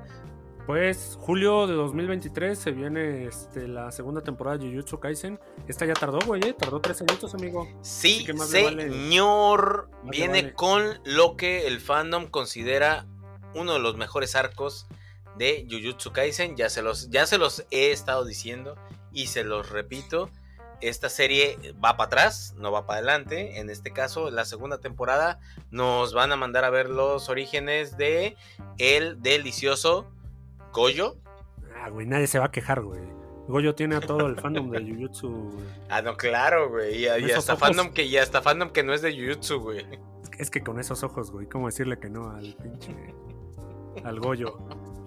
Pues 0.68 1.18
julio 1.22 1.65
de 1.65 1.76
2023 1.76 2.59
se 2.59 2.72
viene 2.72 3.26
este, 3.26 3.70
la 3.70 3.89
segunda 3.93 4.20
temporada 4.20 4.57
de 4.57 4.68
Jujutsu 4.68 4.99
Kaisen. 4.99 5.39
Esta 5.65 5.86
ya 5.86 5.93
tardó, 5.93 6.20
güey, 6.26 6.41
¿eh? 6.43 6.53
tardó 6.53 6.82
tres 6.82 6.99
añitos, 6.99 7.34
amigo. 7.34 7.70
Sí, 7.82 8.28
señor. 8.45 9.89
viene 10.03 10.51
con 10.51 10.99
lo 11.05 11.38
que 11.38 11.68
el 11.68 11.80
fandom 11.80 12.28
considera 12.28 13.05
uno 13.55 13.76
de 13.76 13.80
los 13.80 13.95
mejores 13.95 14.36
arcos 14.36 14.88
de 15.38 15.65
Jujutsu 15.72 16.11
Kaisen. 16.11 16.57
Ya 16.57 16.70
se 16.70 16.82
los, 16.82 17.09
ya 17.11 17.26
se 17.28 17.38
los 17.38 17.65
he 17.72 17.93
estado 17.93 18.26
diciendo 18.26 18.76
y 19.13 19.28
se 19.28 19.45
los 19.45 19.70
repito. 19.70 20.30
Esta 20.82 21.07
serie 21.07 21.57
va 21.84 21.95
para 21.95 22.07
atrás, 22.07 22.55
no 22.57 22.74
va 22.74 22.86
para 22.86 22.97
adelante. 22.97 23.61
En 23.61 23.70
este 23.70 23.93
caso, 23.93 24.32
la 24.32 24.43
segunda 24.43 24.80
temporada 24.80 25.39
nos 25.72 26.13
van 26.13 26.34
a 26.34 26.36
mandar 26.36 26.65
a 26.65 26.70
ver 26.70 26.89
los 26.89 27.30
orígenes 27.30 27.95
de 27.95 28.36
el 28.78 29.22
delicioso 29.22 30.11
Goyo. 30.74 31.18
Ah, 31.76 31.89
güey, 31.89 32.05
nadie 32.05 32.28
se 32.28 32.39
va 32.39 32.45
a 32.45 32.51
quejar, 32.51 32.82
güey. 32.82 33.01
Goyo 33.47 33.76
tiene 33.76 33.95
a 33.95 34.01
todo 34.01 34.28
el 34.28 34.36
fandom 34.36 34.70
de 34.70 34.82
Jujutsu. 34.82 35.57
Ah, 35.89 36.01
no, 36.01 36.18
claro, 36.18 36.70
güey. 36.70 37.05
Y, 37.05 37.07
hasta 37.07 37.55
fandom 37.55 37.93
que, 37.93 38.03
y 38.03 38.18
hasta 38.18 38.41
fandom 38.41 38.72
que 38.72 38.84
no 38.84 38.93
es 38.93 39.01
de 39.01 39.13
Jujutsu, 39.13 39.59
güey. 39.59 39.86
Es 40.38 40.51
que 40.51 40.61
con 40.61 40.80
esos 40.80 41.03
ojos, 41.03 41.32
güey, 41.32 41.47
¿cómo 41.47 41.68
decirle 41.68 41.97
que 41.97 42.09
no 42.09 42.30
al 42.30 42.55
pinche. 42.55 42.93
al 44.03 44.20
Goyo? 44.20 44.57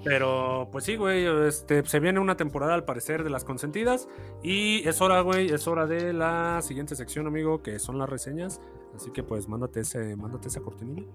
Pero, 0.02 0.68
pues 0.72 0.84
sí, 0.84 0.96
güey, 0.96 1.26
este, 1.46 1.84
se 1.84 2.00
viene 2.00 2.20
una 2.20 2.36
temporada 2.36 2.72
al 2.72 2.84
parecer 2.84 3.22
de 3.22 3.30
las 3.30 3.44
consentidas. 3.44 4.08
Y 4.42 4.88
es 4.88 5.00
hora, 5.02 5.20
güey, 5.20 5.50
es 5.52 5.66
hora 5.68 5.86
de 5.86 6.14
la 6.14 6.60
siguiente 6.62 6.96
sección, 6.96 7.26
amigo, 7.26 7.62
que 7.62 7.78
son 7.78 7.98
las 7.98 8.08
reseñas. 8.08 8.60
Así 8.96 9.10
que 9.10 9.22
pues 9.22 9.48
mándate 9.48 9.80
ese, 9.80 10.16
mándate 10.16 10.48
esa 10.48 10.60
cortinilla. 10.60 11.06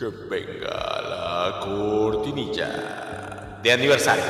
Que 0.00 0.06
venga 0.06 1.02
la 1.02 1.60
cortinilla 1.62 3.58
de 3.62 3.70
aniversario. 3.70 4.24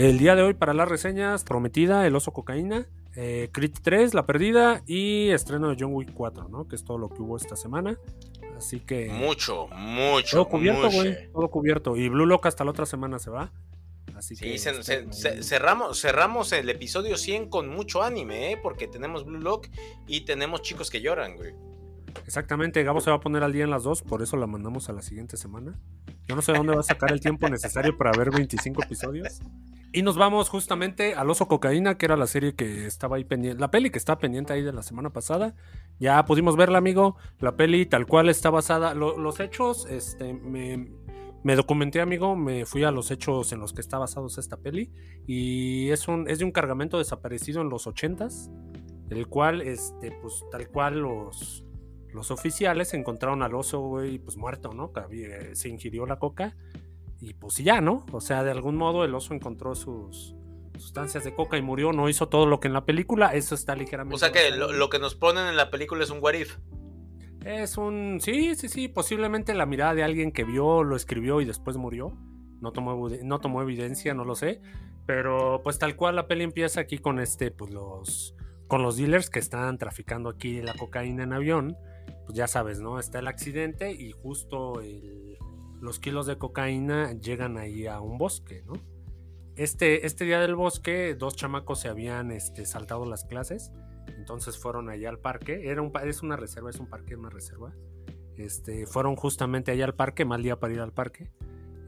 El 0.00 0.16
día 0.16 0.34
de 0.34 0.40
hoy 0.40 0.54
para 0.54 0.72
las 0.72 0.88
reseñas, 0.88 1.44
prometida, 1.44 2.06
el 2.06 2.16
oso 2.16 2.32
cocaína. 2.32 2.86
eh, 3.16 3.50
Crit 3.52 3.80
3, 3.82 4.14
La 4.14 4.24
Perdida 4.24 4.82
y 4.86 5.28
estreno 5.28 5.68
de 5.68 5.76
John 5.78 5.92
Wick 5.92 6.14
4, 6.14 6.48
¿no? 6.48 6.66
Que 6.66 6.76
es 6.76 6.84
todo 6.84 6.96
lo 6.96 7.10
que 7.10 7.20
hubo 7.20 7.36
esta 7.36 7.54
semana. 7.54 7.98
Así 8.56 8.80
que. 8.80 9.10
Mucho, 9.10 9.68
mucho. 9.76 10.38
Todo 10.38 10.48
cubierto, 10.48 10.90
güey. 10.90 11.30
Todo 11.30 11.48
cubierto. 11.50 11.96
Y 11.98 12.08
Blue 12.08 12.24
Lock 12.24 12.46
hasta 12.46 12.64
la 12.64 12.70
otra 12.70 12.86
semana 12.86 13.18
se 13.18 13.28
va. 13.28 13.52
Así 14.16 14.36
sí, 14.36 14.56
cerramos, 15.42 16.00
cerramos 16.00 16.52
el 16.52 16.70
episodio 16.70 17.18
100 17.18 17.50
con 17.50 17.68
mucho 17.68 18.02
anime, 18.02 18.52
¿eh? 18.52 18.56
Porque 18.62 18.88
tenemos 18.88 19.26
Blue 19.26 19.38
Lock 19.38 19.68
y 20.06 20.22
tenemos 20.22 20.62
chicos 20.62 20.88
que 20.88 21.02
lloran, 21.02 21.36
güey. 21.36 21.52
Exactamente, 22.26 22.82
Gabo 22.84 23.02
se 23.02 23.10
va 23.10 23.16
a 23.16 23.20
poner 23.20 23.42
al 23.42 23.52
día 23.52 23.64
en 23.64 23.70
las 23.70 23.82
dos, 23.82 24.00
por 24.00 24.22
eso 24.22 24.38
la 24.38 24.46
mandamos 24.46 24.88
a 24.88 24.94
la 24.94 25.02
siguiente 25.02 25.36
semana. 25.36 25.78
Yo 26.26 26.36
no 26.36 26.40
sé 26.40 26.52
dónde 26.52 26.74
va 26.74 26.80
a 26.80 26.84
sacar 26.84 27.12
el 27.12 27.20
tiempo 27.20 27.50
necesario 27.50 27.96
para 27.98 28.12
ver 28.12 28.30
25 28.30 28.82
episodios. 28.82 29.40
Y 29.92 30.02
nos 30.02 30.16
vamos 30.16 30.48
justamente 30.48 31.14
al 31.14 31.28
Oso 31.30 31.48
Cocaína, 31.48 31.98
que 31.98 32.06
era 32.06 32.16
la 32.16 32.28
serie 32.28 32.54
que 32.54 32.86
estaba 32.86 33.16
ahí 33.16 33.24
pendiente, 33.24 33.60
la 33.60 33.72
peli 33.72 33.90
que 33.90 33.98
estaba 33.98 34.20
pendiente 34.20 34.52
ahí 34.52 34.62
de 34.62 34.72
la 34.72 34.84
semana 34.84 35.10
pasada. 35.10 35.56
Ya 35.98 36.24
pudimos 36.26 36.56
verla, 36.56 36.78
amigo. 36.78 37.16
La 37.40 37.56
peli 37.56 37.86
tal 37.86 38.06
cual 38.06 38.28
está 38.28 38.50
basada. 38.50 38.94
los 38.94 39.40
hechos, 39.40 39.86
este, 39.90 40.32
me, 40.32 40.92
me, 41.42 41.56
documenté, 41.56 42.00
amigo. 42.00 42.36
Me 42.36 42.66
fui 42.66 42.84
a 42.84 42.92
los 42.92 43.10
hechos 43.10 43.52
en 43.52 43.58
los 43.58 43.72
que 43.72 43.80
está 43.80 43.98
basado 43.98 44.28
esta 44.28 44.58
peli. 44.58 44.92
Y 45.26 45.90
es, 45.90 46.06
un, 46.06 46.28
es 46.28 46.38
de 46.38 46.44
un 46.44 46.52
cargamento 46.52 46.98
desaparecido 46.98 47.60
en 47.60 47.68
los 47.68 47.88
ochentas. 47.88 48.48
El 49.10 49.26
cual, 49.26 49.60
este, 49.60 50.12
pues 50.22 50.44
tal 50.52 50.68
cual 50.68 51.00
los, 51.00 51.64
los 52.14 52.30
oficiales 52.30 52.94
encontraron 52.94 53.42
al 53.42 53.56
oso, 53.56 53.80
güey, 53.80 54.20
pues 54.20 54.36
muerto, 54.36 54.72
¿no? 54.72 54.92
Se 55.54 55.68
ingirió 55.68 56.06
la 56.06 56.20
coca 56.20 56.56
y 57.20 57.34
pues 57.34 57.56
ya, 57.56 57.80
¿no? 57.80 58.06
O 58.12 58.20
sea, 58.20 58.42
de 58.42 58.50
algún 58.50 58.76
modo 58.76 59.04
el 59.04 59.14
oso 59.14 59.34
encontró 59.34 59.74
sus 59.74 60.34
sustancias 60.78 61.24
de 61.24 61.34
coca 61.34 61.58
y 61.58 61.62
murió, 61.62 61.92
no 61.92 62.08
hizo 62.08 62.28
todo 62.28 62.46
lo 62.46 62.58
que 62.60 62.68
en 62.68 62.74
la 62.74 62.86
película, 62.86 63.34
eso 63.34 63.54
está 63.54 63.76
ligeramente... 63.76 64.16
O 64.16 64.18
sea 64.18 64.32
que 64.32 64.50
lo, 64.50 64.88
que 64.88 64.98
nos 64.98 65.14
ponen 65.14 65.46
en 65.46 65.56
la 65.56 65.70
película 65.70 66.02
es 66.02 66.10
un 66.10 66.18
what 66.22 66.34
Es 67.44 67.76
un... 67.76 68.18
Sí, 68.20 68.54
sí, 68.54 68.68
sí, 68.68 68.88
posiblemente 68.88 69.52
la 69.52 69.66
mirada 69.66 69.94
de 69.94 70.02
alguien 70.02 70.32
que 70.32 70.44
vio, 70.44 70.82
lo 70.82 70.96
escribió 70.96 71.42
y 71.42 71.44
después 71.44 71.76
murió. 71.76 72.16
No 72.60 72.72
tomó, 72.72 73.08
no 73.22 73.38
tomó 73.40 73.60
evidencia, 73.60 74.14
no 74.14 74.24
lo 74.24 74.34
sé. 74.34 74.62
Pero 75.06 75.60
pues 75.62 75.78
tal 75.78 75.96
cual 75.96 76.16
la 76.16 76.26
peli 76.26 76.44
empieza 76.44 76.80
aquí 76.80 76.98
con 76.98 77.20
este, 77.20 77.50
pues 77.50 77.70
los... 77.70 78.34
Con 78.66 78.82
los 78.82 78.96
dealers 78.96 79.28
que 79.30 79.40
están 79.40 79.78
traficando 79.78 80.30
aquí 80.30 80.62
la 80.62 80.74
cocaína 80.74 81.24
en 81.24 81.32
avión. 81.34 81.76
Pues 82.24 82.36
ya 82.38 82.46
sabes, 82.46 82.80
¿no? 82.80 82.98
Está 82.98 83.18
el 83.18 83.26
accidente 83.26 83.92
y 83.92 84.12
justo 84.12 84.80
el 84.80 85.29
los 85.80 85.98
kilos 85.98 86.26
de 86.26 86.38
cocaína 86.38 87.12
llegan 87.12 87.56
ahí 87.56 87.86
a 87.86 88.00
un 88.00 88.18
bosque, 88.18 88.62
¿no? 88.66 88.74
Este, 89.56 90.06
este 90.06 90.24
día 90.24 90.40
del 90.40 90.54
bosque, 90.54 91.14
dos 91.14 91.36
chamacos 91.36 91.80
se 91.80 91.88
habían 91.88 92.30
este, 92.30 92.64
saltado 92.64 93.04
las 93.04 93.24
clases, 93.24 93.72
entonces 94.16 94.58
fueron 94.58 94.88
allá 94.88 95.08
al 95.08 95.18
parque. 95.18 95.68
Era 95.70 95.82
un, 95.82 95.92
es 96.04 96.22
una 96.22 96.36
reserva, 96.36 96.70
es 96.70 96.78
un 96.80 96.86
parque, 96.86 97.16
una 97.16 97.30
reserva. 97.30 97.74
Este, 98.36 98.86
fueron 98.86 99.16
justamente 99.16 99.70
allá 99.70 99.84
al 99.84 99.94
parque, 99.94 100.24
mal 100.24 100.42
día 100.42 100.58
para 100.58 100.72
ir 100.72 100.80
al 100.80 100.92
parque. 100.92 101.30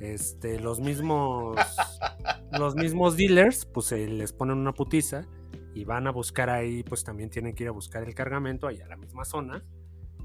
Este, 0.00 0.58
los 0.60 0.80
mismos, 0.80 1.56
los 2.58 2.74
mismos 2.74 3.16
dealers, 3.16 3.64
pues 3.66 3.86
se 3.86 4.06
les 4.06 4.32
ponen 4.32 4.58
una 4.58 4.72
putiza 4.72 5.26
y 5.74 5.84
van 5.84 6.06
a 6.06 6.10
buscar 6.10 6.50
ahí, 6.50 6.82
pues 6.82 7.04
también 7.04 7.30
tienen 7.30 7.54
que 7.54 7.64
ir 7.64 7.68
a 7.68 7.72
buscar 7.72 8.02
el 8.02 8.14
cargamento 8.14 8.66
allá 8.66 8.84
a 8.84 8.88
la 8.88 8.96
misma 8.96 9.24
zona 9.24 9.64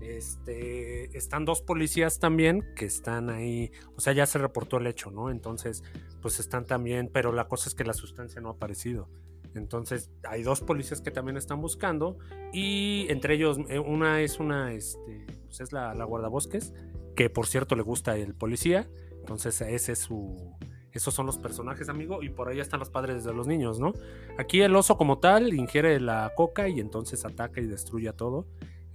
este, 0.02 1.18
están 1.18 1.46
dos 1.46 1.62
policías 1.62 2.20
también 2.20 2.64
que 2.76 2.86
están 2.86 3.30
ahí, 3.30 3.72
o 3.96 4.02
sea, 4.02 4.14
ya 4.14 4.26
se 4.26 4.38
reportó 4.38 4.78
el 4.78 4.88
hecho, 4.88 5.12
¿no? 5.12 5.30
Entonces, 5.30 5.84
pues 6.22 6.40
están 6.40 6.66
también, 6.66 7.10
pero 7.12 7.32
la 7.32 7.48
cosa 7.48 7.70
es 7.70 7.76
que 7.76 7.84
la 7.84 7.94
sustancia 7.94 8.42
no 8.42 8.50
ha 8.50 8.54
aparecido. 8.54 9.10
Entonces, 9.56 10.12
hay 10.28 10.44
dos 10.44 10.62
policías 10.62 11.02
que 11.02 11.10
también 11.10 11.38
están 11.38 11.62
buscando 11.62 12.18
y 12.54 13.08
entre 13.10 13.36
ellos, 13.36 13.58
eh, 13.70 13.80
una 13.80 14.22
es 14.22 14.40
una, 14.40 14.74
este, 14.74 15.26
pues 15.46 15.62
es 15.62 15.72
la, 15.72 15.94
la 15.96 16.06
guardabosques, 16.06 16.74
que 17.16 17.30
por 17.30 17.48
cierto 17.48 17.76
le 17.76 17.82
gusta 17.82 18.16
el 18.18 18.36
policía, 18.36 18.88
entonces 19.20 19.60
ese 19.62 19.94
es 19.94 20.00
su, 20.00 20.56
esos 20.98 21.14
son 21.14 21.26
los 21.26 21.38
personajes, 21.38 21.90
amigo, 21.90 22.24
y 22.24 22.30
por 22.30 22.50
ahí 22.50 22.60
están 22.60 22.80
los 22.80 22.90
padres 22.90 23.24
de 23.24 23.34
los 23.34 23.48
niños, 23.48 23.80
¿no? 23.80 23.94
Aquí 24.38 24.62
el 24.62 24.76
oso 24.76 24.98
como 24.98 25.20
tal 25.20 25.54
ingiere 25.54 26.00
la 26.00 26.34
coca 26.36 26.68
y 26.68 26.80
entonces 26.80 27.24
ataca 27.26 27.62
y 27.62 27.66
destruye 27.66 28.12
todo. 28.14 28.48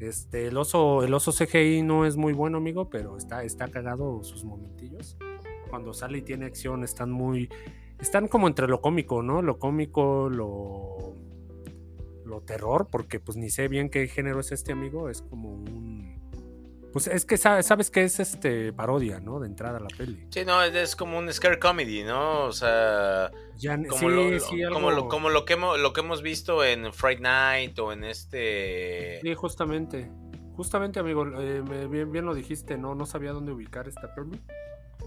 Este, 0.02 0.48
el 0.48 0.56
oso, 0.56 1.04
el 1.04 1.14
oso 1.14 1.30
CGI 1.32 1.82
no 1.82 2.04
es 2.04 2.16
muy 2.16 2.32
bueno, 2.32 2.58
amigo, 2.58 2.90
pero 2.90 3.16
está, 3.16 3.44
está 3.44 3.68
cagado 3.68 4.24
sus 4.24 4.44
momentillos. 4.44 5.16
Cuando 5.70 5.94
sale 5.94 6.18
y 6.18 6.22
tiene 6.22 6.46
acción, 6.46 6.82
están 6.82 7.10
muy. 7.10 7.48
Están 8.00 8.26
como 8.26 8.48
entre 8.48 8.66
lo 8.66 8.80
cómico, 8.80 9.22
¿no? 9.22 9.42
Lo 9.42 9.58
cómico, 9.58 10.28
lo. 10.28 11.14
lo 12.24 12.40
terror, 12.40 12.88
porque 12.90 13.20
pues 13.20 13.36
ni 13.36 13.48
sé 13.48 13.68
bien 13.68 13.90
qué 13.90 14.08
género 14.08 14.40
es 14.40 14.50
este, 14.50 14.72
amigo. 14.72 15.08
Es 15.08 15.22
como 15.22 15.50
un 15.50 15.91
pues 16.92 17.06
es 17.06 17.24
que 17.24 17.38
sabes, 17.38 17.66
sabes 17.66 17.90
que 17.90 18.04
es 18.04 18.20
este 18.20 18.72
parodia, 18.72 19.18
¿no? 19.18 19.40
De 19.40 19.46
entrada 19.46 19.78
a 19.78 19.80
la 19.80 19.88
peli. 19.88 20.26
Sí, 20.30 20.44
no, 20.44 20.62
es, 20.62 20.94
como 20.94 21.18
un 21.18 21.32
scare 21.32 21.58
comedy, 21.58 22.02
¿no? 22.02 22.44
O 22.44 22.52
sea, 22.52 23.30
como, 23.88 24.10
lo, 24.90 25.08
como, 25.08 25.30
lo, 25.30 25.44
que 25.44 25.54
hemos, 25.54 25.78
lo 25.80 25.92
que 25.92 26.00
hemos 26.00 26.22
visto 26.22 26.64
en 26.64 26.92
Friday 26.92 27.20
Night 27.20 27.78
o 27.78 27.92
en 27.92 28.04
este... 28.04 29.20
Sí, 29.22 29.34
justamente. 29.34 30.10
Justamente, 30.54 31.00
amigo, 31.00 31.26
eh, 31.40 31.62
bien, 31.88 32.12
bien, 32.12 32.26
lo 32.26 32.34
dijiste, 32.34 32.76
¿no? 32.76 32.94
No 32.94 33.06
sabía 33.06 33.32
dónde 33.32 33.52
ubicar 33.52 33.88
esta 33.88 34.14
peli. 34.14 34.40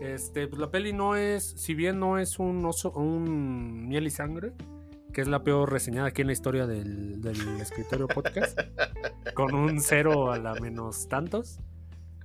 Este, 0.01 0.47
pues 0.47 0.59
la 0.59 0.71
peli 0.71 0.91
no 0.91 1.15
es, 1.15 1.43
si 1.43 1.75
bien 1.75 1.99
no 1.99 2.17
es 2.17 2.39
un 2.39 2.65
oso, 2.65 2.91
un 2.91 3.87
miel 3.87 4.07
y 4.07 4.09
sangre, 4.09 4.53
que 5.13 5.21
es 5.21 5.27
la 5.27 5.43
peor 5.43 5.71
reseñada 5.71 6.07
aquí 6.07 6.21
en 6.21 6.27
la 6.27 6.33
historia 6.33 6.65
del, 6.67 7.21
del 7.21 7.61
escritorio 7.61 8.07
podcast, 8.07 8.59
con 9.35 9.53
un 9.53 9.79
cero 9.79 10.31
a 10.31 10.39
la 10.39 10.55
menos 10.55 11.07
tantos. 11.07 11.59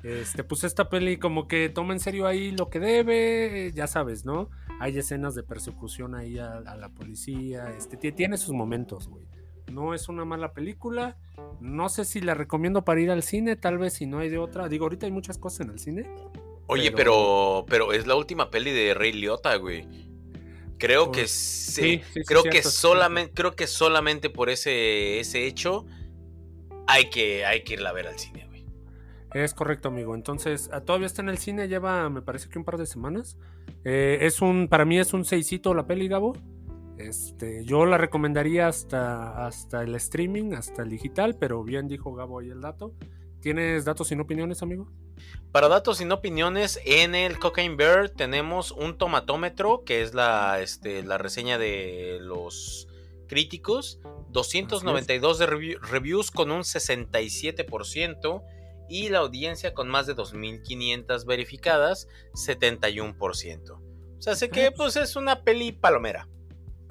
Este, 0.03 0.45
pues 0.45 0.65
esta 0.65 0.89
peli 0.89 1.19
como 1.19 1.47
que 1.47 1.69
toma 1.69 1.93
en 1.93 2.01
serio 2.01 2.27
ahí 2.27 2.53
lo 2.53 2.71
que 2.71 2.81
debe, 2.81 3.71
ya 3.75 3.87
sabes, 3.87 4.25
¿no? 4.25 4.49
Hay 4.79 4.97
escenas 4.97 5.35
de 5.35 5.43
persecución 5.43 6.15
ahí 6.15 6.39
a, 6.39 6.61
la 6.61 6.89
policía, 6.89 7.75
este, 7.77 7.97
tiene 8.13 8.39
sus 8.39 8.55
momentos, 8.55 9.09
güey. 9.09 9.27
No 9.71 9.95
es 9.95 10.09
una 10.09 10.25
mala 10.25 10.53
película, 10.53 11.17
no 11.61 11.89
sé 11.89 12.05
si 12.05 12.21
la 12.21 12.35
recomiendo 12.35 12.85
para 12.85 13.01
ir 13.01 13.11
al 13.11 13.23
cine, 13.23 13.57
tal 13.57 13.79
vez 13.79 13.93
si 13.93 14.07
no 14.07 14.19
hay 14.19 14.29
de 14.29 14.39
otra. 14.39 14.69
Digo, 14.69 14.87
ahorita 14.87 15.07
hay 15.07 15.13
muchas 15.13 15.39
cosas 15.39 15.61
en 15.61 15.71
el 15.71 15.79
cine. 15.79 16.11
Oye, 16.67 16.91
pero, 16.93 17.67
pero, 17.69 17.93
es 17.93 18.07
la 18.07 18.17
última 18.17 18.51
peli 18.51 18.71
de 18.71 18.95
Rey 18.95 19.13
Liotta, 19.13 19.55
güey. 19.57 19.87
Creo 20.79 21.13
que 21.13 21.23
pues, 21.23 21.31
sí, 21.31 22.01
creo 22.27 22.43
que 22.43 22.63
solamente, 22.63 23.33
creo 23.35 23.55
que 23.55 23.67
solamente 23.67 24.31
por 24.31 24.49
ese, 24.49 25.21
ese 25.21 25.47
hecho 25.47 25.85
hay 26.87 27.11
que, 27.11 27.45
hay 27.45 27.65
que 27.65 27.75
irla 27.75 27.91
a 27.91 27.93
ver 27.93 28.07
al 28.07 28.19
cine. 28.19 28.50
Es 29.33 29.55
correcto, 29.55 29.89
amigo. 29.89 30.15
Entonces, 30.15 30.71
ah, 30.73 30.81
todavía 30.81 31.07
está 31.07 31.23
en 31.23 31.29
el 31.29 31.39
cine, 31.39 31.69
lleva, 31.69 32.09
me 32.11 32.23
parece 32.23 32.49
que 32.49 32.59
un 32.59 32.65
par 32.65 32.79
de 32.79 32.87
semanas. 32.87 33.37
Eh, 33.85 34.19
es 34.23 34.43
un, 34.43 34.69
para 34.69 34.85
mí 34.85 34.99
es 34.99 35.13
un 35.13 35.25
seisito 35.25 35.73
la 35.75 35.87
peli, 35.87 36.09
Gabo. 36.09 36.37
Este, 36.99 37.65
yo 37.65 37.87
la 37.87 37.97
recomendaría 37.97 38.67
hasta, 38.67 39.47
hasta 39.47 39.83
el 39.83 39.95
streaming, 39.95 40.53
hasta 40.53 40.83
el 40.83 40.91
digital, 40.91 41.37
pero 41.39 41.63
bien 41.63 41.89
dijo 41.89 42.13
Gabo 42.13 42.41
ahí 42.41 42.51
el 42.51 42.61
dato. 42.61 42.93
¿Tienes 43.41 43.85
datos 43.85 44.09
sin 44.09 44.21
opiniones, 44.21 44.63
amigo? 44.63 44.89
Para 45.53 45.69
datos 45.69 45.99
sin 45.99 46.13
opiniones, 46.13 46.81
en 46.85 47.15
el 47.15 47.39
Cocaine 47.39 47.77
Bear 47.77 48.11
tenemos 48.11 48.71
un 48.73 48.99
tomatómetro, 48.99 49.85
que 49.85 50.03
es 50.03 50.13
la, 50.13 50.61
este, 50.61 51.03
la 51.03 51.19
reseña 51.19 51.57
de 51.57 52.19
los 52.21 52.89
críticos. 53.29 54.01
292 54.31 55.39
de 55.39 55.47
reviews 55.47 56.31
con 56.31 56.51
un 56.51 56.61
67% 56.63 58.43
y 58.91 59.09
la 59.09 59.19
audiencia 59.19 59.73
con 59.73 59.89
más 59.89 60.07
de 60.07 60.17
2.500 60.17 61.25
verificadas, 61.25 62.09
71%. 62.35 63.71
O 63.71 64.23
sea, 64.23 64.35
sé 64.35 64.47
ah, 64.47 64.49
que 64.49 64.73
pues, 64.73 64.95
pues 64.95 64.97
es 64.97 65.17
una 65.17 65.45
peli 65.45 65.73
palomera. 65.73 66.29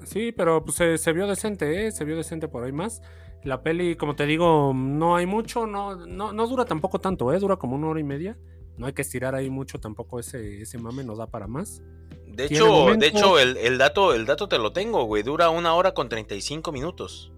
Sí, 0.04 0.32
pero 0.32 0.64
pues 0.64 0.76
se, 0.76 1.12
vio 1.12 1.26
decente, 1.26 1.86
¿eh? 1.86 1.92
Se 1.92 2.04
vio 2.04 2.16
decente 2.16 2.48
por 2.48 2.64
ahí 2.64 2.72
más. 2.72 3.02
La 3.44 3.62
peli, 3.62 3.96
como 3.96 4.16
te 4.16 4.24
digo, 4.26 4.72
no 4.74 5.14
hay 5.14 5.26
mucho, 5.26 5.66
no, 5.66 5.94
no, 6.06 6.32
no 6.32 6.46
dura 6.46 6.64
tampoco 6.64 6.98
tanto, 7.00 7.32
¿eh? 7.32 7.38
Dura 7.38 7.56
como 7.56 7.76
una 7.76 7.88
hora 7.88 8.00
y 8.00 8.04
media. 8.04 8.38
No 8.78 8.86
hay 8.86 8.94
que 8.94 9.02
estirar 9.02 9.34
ahí 9.34 9.50
mucho 9.50 9.78
tampoco 9.78 10.18
ese, 10.18 10.62
ese 10.62 10.78
mame, 10.78 11.04
nos 11.04 11.18
da 11.18 11.26
para 11.26 11.46
más. 11.46 11.82
De 12.26 12.46
hecho, 12.46 12.94
de 12.96 13.06
hecho 13.06 13.38
el, 13.38 13.58
el, 13.58 13.76
dato, 13.76 14.14
el 14.14 14.24
dato 14.24 14.48
te 14.48 14.58
lo 14.58 14.72
tengo, 14.72 15.04
güey. 15.04 15.22
Dura 15.22 15.50
una 15.50 15.74
hora 15.74 15.92
con 15.92 16.08
35 16.08 16.72
minutos. 16.72 17.30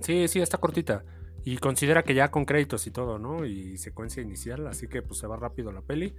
Sí, 0.00 0.26
sí, 0.26 0.40
está 0.40 0.58
cortita. 0.58 1.04
Y 1.44 1.58
considera 1.58 2.02
que 2.02 2.14
ya 2.14 2.30
con 2.30 2.46
créditos 2.46 2.86
y 2.86 2.90
todo, 2.90 3.18
¿no? 3.18 3.44
Y 3.44 3.76
secuencia 3.76 4.22
inicial, 4.22 4.66
así 4.66 4.88
que 4.88 5.02
pues 5.02 5.20
se 5.20 5.26
va 5.26 5.36
rápido 5.36 5.72
la 5.72 5.82
peli. 5.82 6.14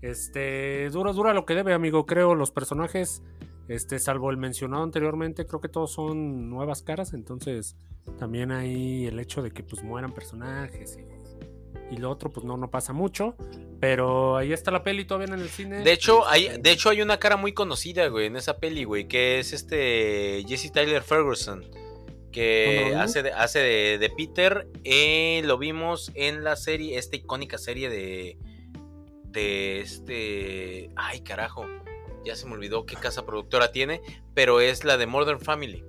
Este, 0.00 0.88
dura, 0.88 1.12
dura 1.12 1.34
lo 1.34 1.44
que 1.44 1.54
debe, 1.54 1.74
amigo. 1.74 2.06
Creo 2.06 2.34
los 2.34 2.50
personajes, 2.50 3.22
este, 3.68 3.98
salvo 3.98 4.30
el 4.30 4.38
mencionado 4.38 4.82
anteriormente, 4.82 5.46
creo 5.46 5.60
que 5.60 5.68
todos 5.68 5.92
son 5.92 6.48
nuevas 6.48 6.82
caras. 6.82 7.12
Entonces, 7.12 7.76
también 8.18 8.52
hay 8.52 9.06
el 9.06 9.20
hecho 9.20 9.42
de 9.42 9.50
que 9.50 9.62
pues 9.62 9.82
mueran 9.82 10.14
personajes 10.14 10.98
y, 10.98 11.94
y 11.94 11.98
lo 11.98 12.10
otro, 12.10 12.30
pues 12.30 12.46
no, 12.46 12.56
no 12.56 12.70
pasa 12.70 12.94
mucho. 12.94 13.34
Pero 13.80 14.38
ahí 14.38 14.54
está 14.54 14.70
la 14.70 14.82
peli 14.82 15.04
todavía 15.04 15.34
en 15.34 15.40
el 15.40 15.50
cine. 15.50 15.80
De 15.82 15.92
hecho, 15.92 16.26
hay, 16.26 16.56
de 16.58 16.70
hecho, 16.70 16.88
hay 16.88 17.02
una 17.02 17.18
cara 17.18 17.36
muy 17.36 17.52
conocida, 17.52 18.08
güey, 18.08 18.28
en 18.28 18.36
esa 18.36 18.56
peli, 18.56 18.84
güey, 18.84 19.08
que 19.08 19.40
es 19.40 19.52
este 19.52 20.42
Jesse 20.48 20.72
Tyler 20.72 21.02
Ferguson 21.02 21.66
que 22.30 22.94
hace, 22.96 23.22
de, 23.22 23.32
hace 23.32 23.58
de, 23.58 24.10
Peter. 24.16 24.68
Eh, 24.84 25.42
lo 25.44 25.58
vimos 25.58 26.10
en 26.14 26.44
la 26.44 26.56
serie, 26.56 26.98
esta 26.98 27.16
icónica 27.16 27.58
serie 27.58 27.88
de. 27.88 28.38
De 29.24 29.80
este. 29.80 30.90
Ay, 30.96 31.20
carajo. 31.20 31.66
Ya 32.24 32.36
se 32.36 32.46
me 32.46 32.52
olvidó 32.52 32.84
qué 32.86 32.96
casa 32.96 33.24
productora 33.24 33.72
tiene. 33.72 34.00
Pero 34.34 34.60
es 34.60 34.84
la 34.84 34.96
de 34.96 35.06
Modern 35.06 35.40
Family. 35.40 35.84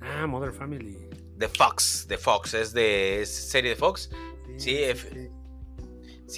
Ah, 0.00 0.26
Modern 0.26 0.54
Family. 0.54 0.98
De 1.36 1.48
Fox. 1.48 2.06
De 2.08 2.18
Fox. 2.18 2.54
Es 2.54 2.72
de 2.72 3.24
serie 3.26 3.70
de 3.70 3.76
Fox. 3.76 4.10
Sí, 4.56 4.76
sí, 4.94 5.30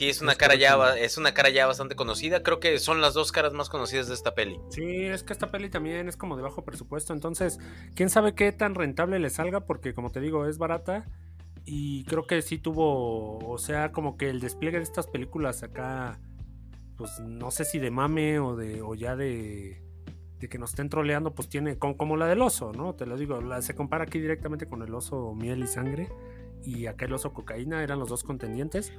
es 0.05 0.21
una 0.21 0.35
cara 0.35 0.55
ya 0.55 0.77
es 0.99 1.17
una 1.17 1.33
cara 1.33 1.49
ya 1.49 1.67
bastante 1.67 1.97
conocida. 1.97 2.43
Creo 2.43 2.61
que 2.61 2.79
son 2.79 3.01
las 3.01 3.15
dos 3.15 3.33
caras 3.33 3.53
más 3.55 3.69
conocidas 3.69 4.09
de 4.09 4.15
esta 4.15 4.35
peli. 4.35 4.61
Sí, 4.69 5.05
es 5.07 5.23
que 5.23 5.33
esta 5.33 5.51
peli 5.51 5.71
también 5.71 6.09
es 6.09 6.17
como 6.17 6.37
de 6.37 6.43
bajo 6.43 6.65
presupuesto. 6.65 7.13
Entonces, 7.13 7.59
quién 7.95 8.11
sabe 8.11 8.35
qué 8.35 8.53
tan 8.53 8.75
rentable 8.75 9.19
le 9.19 9.31
salga, 9.31 9.61
porque 9.61 9.95
como 9.95 10.11
te 10.11 10.21
digo, 10.21 10.47
es 10.47 10.59
barata. 10.59 11.07
Y 11.65 12.05
creo 12.05 12.27
que 12.27 12.43
sí 12.43 12.59
tuvo, 12.59 13.39
o 13.39 13.59
sea, 13.59 13.91
como 13.91 14.17
que 14.17 14.31
el 14.31 14.41
despliegue 14.41 14.77
de 14.77 14.85
estas 14.85 15.09
películas 15.09 15.63
acá, 15.65 16.21
pues 16.97 17.19
no 17.21 17.51
sé 17.51 17.65
si 17.65 17.79
de 17.81 17.91
mame 17.91 18.39
o 18.39 18.55
de, 18.55 18.83
o 18.83 18.95
ya 18.95 19.17
de, 19.17 19.83
de 20.39 20.49
que 20.49 20.59
nos 20.59 20.71
estén 20.71 20.89
troleando, 20.89 21.35
pues 21.35 21.49
tiene 21.49 21.77
como, 21.77 21.97
como 21.97 22.17
la 22.17 22.27
del 22.27 22.43
oso, 22.43 22.73
¿no? 22.73 22.95
Te 22.95 23.05
lo 23.05 23.17
digo, 23.17 23.41
la, 23.41 23.63
se 23.63 23.75
compara 23.75 24.05
aquí 24.05 24.21
directamente 24.21 24.67
con 24.67 24.83
el 24.83 24.95
oso 24.95 25.35
miel 25.35 25.65
y 25.65 25.67
sangre 25.67 26.09
y 26.63 26.87
acá 26.87 27.07
el 27.07 27.13
oso 27.13 27.33
cocaína 27.33 27.83
eran 27.83 27.99
los 27.99 28.09
dos 28.09 28.23
contendientes. 28.23 28.93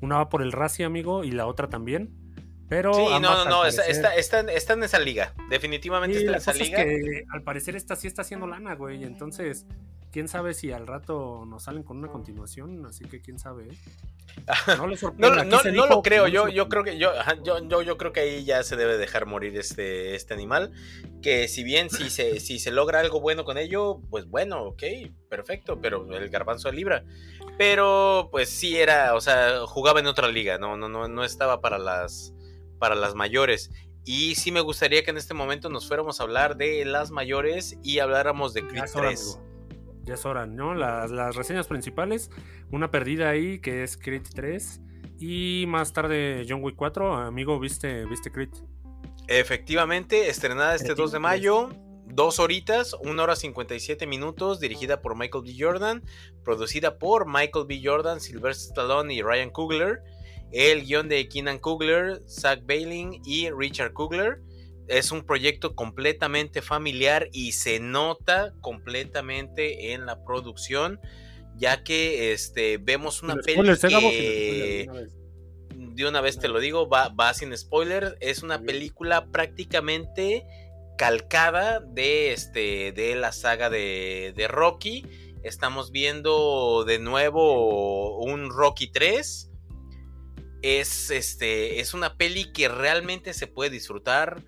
Una 0.00 0.16
va 0.16 0.28
por 0.28 0.42
el 0.42 0.52
Razi, 0.52 0.82
amigo, 0.82 1.24
y 1.24 1.30
la 1.30 1.46
otra 1.46 1.68
también. 1.68 2.10
Pero 2.68 2.94
sí, 2.94 3.04
no, 3.20 3.20
no, 3.20 3.44
no, 3.44 3.64
están 3.64 4.48
está, 4.48 4.72
en 4.74 4.82
esa 4.82 4.98
liga. 4.98 5.34
Definitivamente 5.48 6.18
está 6.18 6.30
en 6.32 6.36
esa 6.36 6.52
liga. 6.52 6.84
que, 6.84 7.24
al 7.30 7.42
parecer 7.42 7.76
esta 7.76 7.94
sí 7.94 8.08
está 8.08 8.22
haciendo 8.22 8.46
lana, 8.46 8.74
güey. 8.74 9.04
Entonces, 9.04 9.66
quién 10.10 10.26
sabe 10.26 10.52
si 10.52 10.72
al 10.72 10.86
rato 10.86 11.44
nos 11.46 11.62
salen 11.62 11.84
con 11.84 11.98
una 11.98 12.08
continuación. 12.08 12.84
Así 12.86 13.04
que 13.04 13.20
quién 13.20 13.38
sabe. 13.38 13.68
¿eh? 13.68 13.76
No, 15.18 15.30
no, 15.44 15.86
lo 15.86 16.02
creo, 16.02 16.26
yo, 16.26 16.48
yo 16.48 16.68
creo 16.68 16.84
que 16.84 16.98
yo, 16.98 17.10
yo, 17.42 17.82
yo, 17.82 17.96
creo 17.96 18.12
que 18.12 18.20
ahí 18.20 18.44
ya 18.44 18.62
se 18.62 18.76
debe 18.76 18.98
dejar 18.98 19.26
morir 19.26 19.56
este, 19.56 20.14
este 20.14 20.34
animal. 20.34 20.72
Que 21.22 21.48
si 21.48 21.62
bien 21.62 21.88
si 21.88 22.10
se, 22.10 22.40
si 22.40 22.58
se 22.58 22.70
logra 22.72 23.00
algo 23.00 23.20
bueno 23.20 23.44
con 23.44 23.58
ello, 23.58 24.00
pues 24.10 24.26
bueno, 24.26 24.62
ok, 24.64 24.82
perfecto, 25.28 25.80
pero 25.80 26.06
el 26.16 26.28
garbanzo 26.28 26.68
de 26.68 26.76
libra. 26.76 27.04
Pero 27.58 28.28
pues 28.30 28.50
sí 28.50 28.76
era, 28.76 29.14
o 29.14 29.20
sea, 29.20 29.66
jugaba 29.66 30.00
en 30.00 30.06
otra 30.06 30.28
liga, 30.28 30.58
no, 30.58 30.76
no, 30.76 30.88
no, 30.88 31.08
no 31.08 31.24
estaba 31.24 31.60
para 31.60 31.78
las, 31.78 32.34
para 32.78 32.94
las 32.94 33.14
mayores. 33.14 33.70
Y 34.04 34.34
sí 34.34 34.52
me 34.52 34.60
gustaría 34.60 35.02
que 35.02 35.10
en 35.10 35.16
este 35.16 35.34
momento 35.34 35.68
nos 35.68 35.88
fuéramos 35.88 36.20
a 36.20 36.24
hablar 36.24 36.56
de 36.56 36.84
las 36.84 37.10
mayores 37.10 37.78
y 37.82 37.98
habláramos 37.98 38.54
de 38.54 38.66
Creed 38.66 38.84
3 38.92 39.40
ya 40.06 40.14
es 40.14 40.24
hora, 40.24 40.46
¿no? 40.46 40.74
Las, 40.74 41.34
reseñas 41.34 41.66
principales, 41.66 42.30
una 42.70 42.90
perdida 42.90 43.28
ahí 43.28 43.58
que 43.58 43.82
es 43.82 43.98
Creed 43.98 44.22
3 44.34 44.80
y 45.18 45.64
más 45.66 45.92
tarde 45.92 46.46
John 46.48 46.62
Wick 46.62 46.76
4. 46.76 47.14
Amigo, 47.16 47.58
¿viste, 47.58 48.06
viste 48.06 48.30
Creed? 48.30 48.50
Efectivamente, 49.26 50.28
estrenada 50.28 50.76
este 50.76 50.94
2 50.94 51.12
de 51.12 51.18
mayo, 51.18 51.70
dos 52.06 52.38
horitas, 52.38 52.94
1 53.00 53.22
hora 53.22 53.36
57 53.36 54.06
minutos, 54.06 54.60
dirigida 54.60 55.02
por 55.02 55.16
Michael 55.16 55.44
B. 55.44 55.54
Jordan, 55.58 56.02
producida 56.44 56.98
por 56.98 57.26
Michael 57.26 57.66
B. 57.66 57.80
Jordan, 57.82 58.20
Sylvester 58.20 58.70
Stallone 58.70 59.12
y 59.14 59.22
Ryan 59.22 59.50
Coogler, 59.50 60.02
el 60.52 60.84
guion 60.84 61.08
de 61.08 61.28
Keenan 61.28 61.58
Coogler, 61.58 62.22
Zach 62.28 62.60
Bailing 62.64 63.20
y 63.24 63.50
Richard 63.50 63.92
Coogler. 63.92 64.40
Es 64.88 65.10
un 65.10 65.24
proyecto 65.24 65.74
completamente 65.74 66.62
familiar 66.62 67.28
y 67.32 67.52
se 67.52 67.80
nota 67.80 68.54
completamente 68.60 69.92
en 69.92 70.06
la 70.06 70.24
producción, 70.24 71.00
ya 71.56 71.82
que 71.82 72.32
este, 72.32 72.78
vemos 72.78 73.22
una 73.22 73.34
peli 73.34 73.76
que, 73.80 74.88
de 75.74 76.08
una 76.08 76.20
vez. 76.20 76.38
te 76.38 76.46
lo 76.46 76.60
digo, 76.60 76.88
va, 76.88 77.08
va 77.08 77.34
sin 77.34 77.56
spoiler, 77.56 78.16
es 78.20 78.44
una 78.44 78.60
película 78.62 79.26
prácticamente 79.26 80.46
calcada 80.96 81.80
de, 81.80 82.32
este, 82.32 82.92
de 82.92 83.14
la 83.14 83.32
saga 83.32 83.70
de, 83.70 84.32
de 84.36 84.48
Rocky. 84.48 85.06
Estamos 85.42 85.92
viendo 85.92 86.84
de 86.84 86.98
nuevo 86.98 88.18
un 88.18 88.50
Rocky 88.50 88.88
3. 88.88 89.50
Es, 90.62 91.10
este, 91.10 91.80
es 91.80 91.94
una 91.94 92.16
peli 92.16 92.52
que 92.52 92.68
realmente 92.68 93.32
se 93.34 93.46
puede 93.46 93.70
disfrutar 93.70 94.42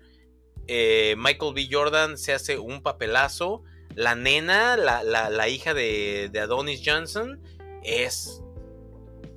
eh, 0.71 1.15
Michael 1.17 1.55
B. 1.55 1.67
Jordan 1.71 2.15
se 2.15 2.31
hace 2.31 2.59
un 2.59 2.83
papelazo. 2.83 3.63
La 3.95 4.13
nena, 4.13 4.77
la, 4.77 5.49
hija 5.49 5.73
de, 5.73 6.29
Adonis 6.39 6.83
Johnson, 6.85 7.41
es 7.83 8.43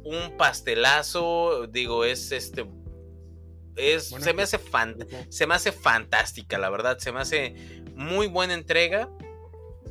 un 0.04 0.36
pastelazo. 0.36 1.66
Digo, 1.68 2.04
es 2.04 2.32
este. 2.32 2.66
Es, 3.76 4.08
se, 4.08 4.34
me 4.34 4.42
hace 4.42 4.58
se 5.28 5.46
me 5.46 5.54
hace 5.54 5.72
fantástica, 5.72 6.58
la 6.58 6.70
verdad. 6.70 6.98
Se 6.98 7.12
me 7.12 7.20
hace 7.20 7.54
muy 7.94 8.26
buena 8.26 8.54
entrega. 8.54 9.10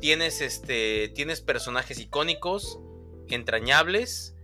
Tienes, 0.00 0.40
este, 0.40 1.08
tienes 1.14 1.40
personajes 1.40 1.98
icónicos, 1.98 2.78
entrañables. 3.28 4.34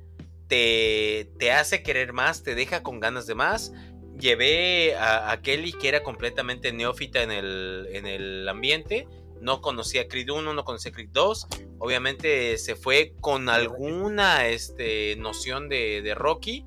Te, 0.49 1.31
te 1.39 1.53
hace 1.53 1.83
querer 1.83 2.13
más, 2.13 2.43
te 2.43 2.55
deja 2.55 2.83
con 2.83 3.01
ganas 3.01 3.27
de 3.27 3.35
más 3.35 3.73
llevé 4.19 4.97
a, 4.97 5.41
Kelly, 5.43 5.73
que 5.73 5.89
era 5.89 6.03
completamente 6.03 6.73
neófita 6.73 7.23
en 7.23 7.31
el, 7.31 7.89
en 7.93 8.07
el 8.07 8.49
ambiente. 8.49 9.07
No 9.41 9.61
conocía 9.61 10.09
Creed 10.09 10.31
1, 10.31 10.53
no 10.53 10.65
conocía 10.65 10.93
Creed 10.93 11.11
2. 11.13 11.47
Obviamente 11.79 12.59
se 12.59 12.75
fue 12.75 13.15
con 13.21 13.49
alguna 13.49 14.49
este, 14.49 15.17
noción 15.17 15.69
de, 15.69 16.03
de 16.03 16.15
Rocky. 16.15 16.67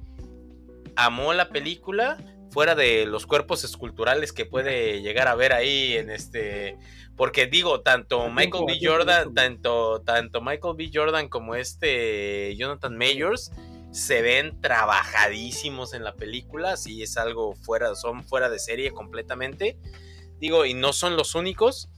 Amó 0.95 1.33
la 1.33 1.49
película, 1.49 2.17
fuera 2.51 2.75
de 2.75 3.05
los 3.05 3.25
cuerpos 3.25 3.63
esculturales 3.63 4.33
que 4.33 4.45
puede 4.45 5.01
llegar 5.01 5.27
a 5.27 5.35
ver 5.35 5.53
ahí 5.53 5.95
en 5.95 6.09
este. 6.09 6.77
Porque 7.15 7.47
digo, 7.47 7.81
tanto 7.81 8.29
Michael 8.29 8.65
B. 8.67 8.79
Jordan, 8.81 9.33
tanto, 9.33 10.01
tanto 10.01 10.41
Michael 10.41 10.75
B. 10.77 10.91
Jordan 10.93 11.29
como 11.29 11.55
este 11.55 12.55
Jonathan 12.57 12.97
Mayors 12.97 13.51
se 13.91 14.21
ven 14.21 14.59
trabajadísimos 14.61 15.93
en 15.93 16.03
la 16.03 16.15
película, 16.15 16.77
si 16.77 17.03
es 17.03 17.17
algo 17.17 17.53
fuera, 17.55 17.93
son 17.95 18.23
fuera 18.23 18.49
de 18.49 18.57
serie 18.57 18.91
completamente. 18.91 19.77
Digo, 20.39 20.65
y 20.65 20.73
no 20.73 20.93
son 20.93 21.17
los 21.17 21.35
únicos. 21.35 21.89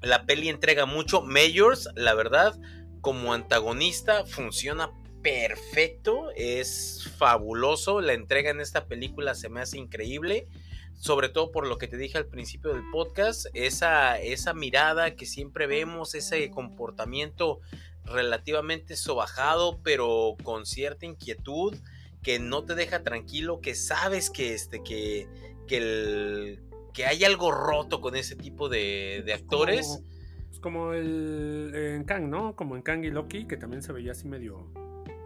La 0.00 0.24
peli 0.24 0.48
entrega 0.48 0.86
mucho. 0.86 1.20
Mayors, 1.20 1.88
la 1.96 2.14
verdad, 2.14 2.54
como 3.00 3.34
antagonista 3.34 4.24
funciona 4.24 4.90
perfecto, 5.22 6.30
es 6.36 6.97
fabuloso. 7.18 8.00
La 8.00 8.14
entrega 8.14 8.50
en 8.50 8.60
esta 8.60 8.86
película 8.86 9.34
se 9.34 9.48
me 9.48 9.60
hace 9.60 9.78
increíble. 9.78 10.46
Sobre 10.94 11.28
todo 11.28 11.52
por 11.52 11.66
lo 11.66 11.78
que 11.78 11.86
te 11.86 11.96
dije 11.96 12.18
al 12.18 12.26
principio 12.26 12.72
del 12.72 12.82
podcast, 12.90 13.46
esa, 13.54 14.18
esa 14.18 14.52
mirada 14.52 15.14
que 15.14 15.26
siempre 15.26 15.68
vemos, 15.68 16.16
ese 16.16 16.50
comportamiento 16.50 17.60
relativamente 18.04 18.96
sobajado, 18.96 19.78
pero 19.84 20.36
con 20.42 20.66
cierta 20.66 21.06
inquietud 21.06 21.76
que 22.22 22.40
no 22.40 22.64
te 22.64 22.74
deja 22.74 23.04
tranquilo, 23.04 23.60
que 23.60 23.76
sabes 23.76 24.28
que 24.28 24.54
este, 24.54 24.82
que, 24.82 25.28
que, 25.68 26.58
que 26.92 27.06
hay 27.06 27.24
algo 27.24 27.52
roto 27.52 28.00
con 28.00 28.16
ese 28.16 28.34
tipo 28.34 28.68
de, 28.68 29.24
actores. 29.32 30.02
Es 30.50 30.58
como, 30.58 30.94
el 30.94 31.70
en 31.74 32.04
Kang, 32.04 32.28
¿no? 32.28 32.56
Como 32.56 32.74
en 32.74 32.82
Kang 32.82 33.04
y 33.04 33.10
Loki, 33.10 33.46
que 33.46 33.56
también 33.56 33.82
se 33.82 33.92
veía 33.92 34.12
así 34.12 34.26
medio. 34.26 34.66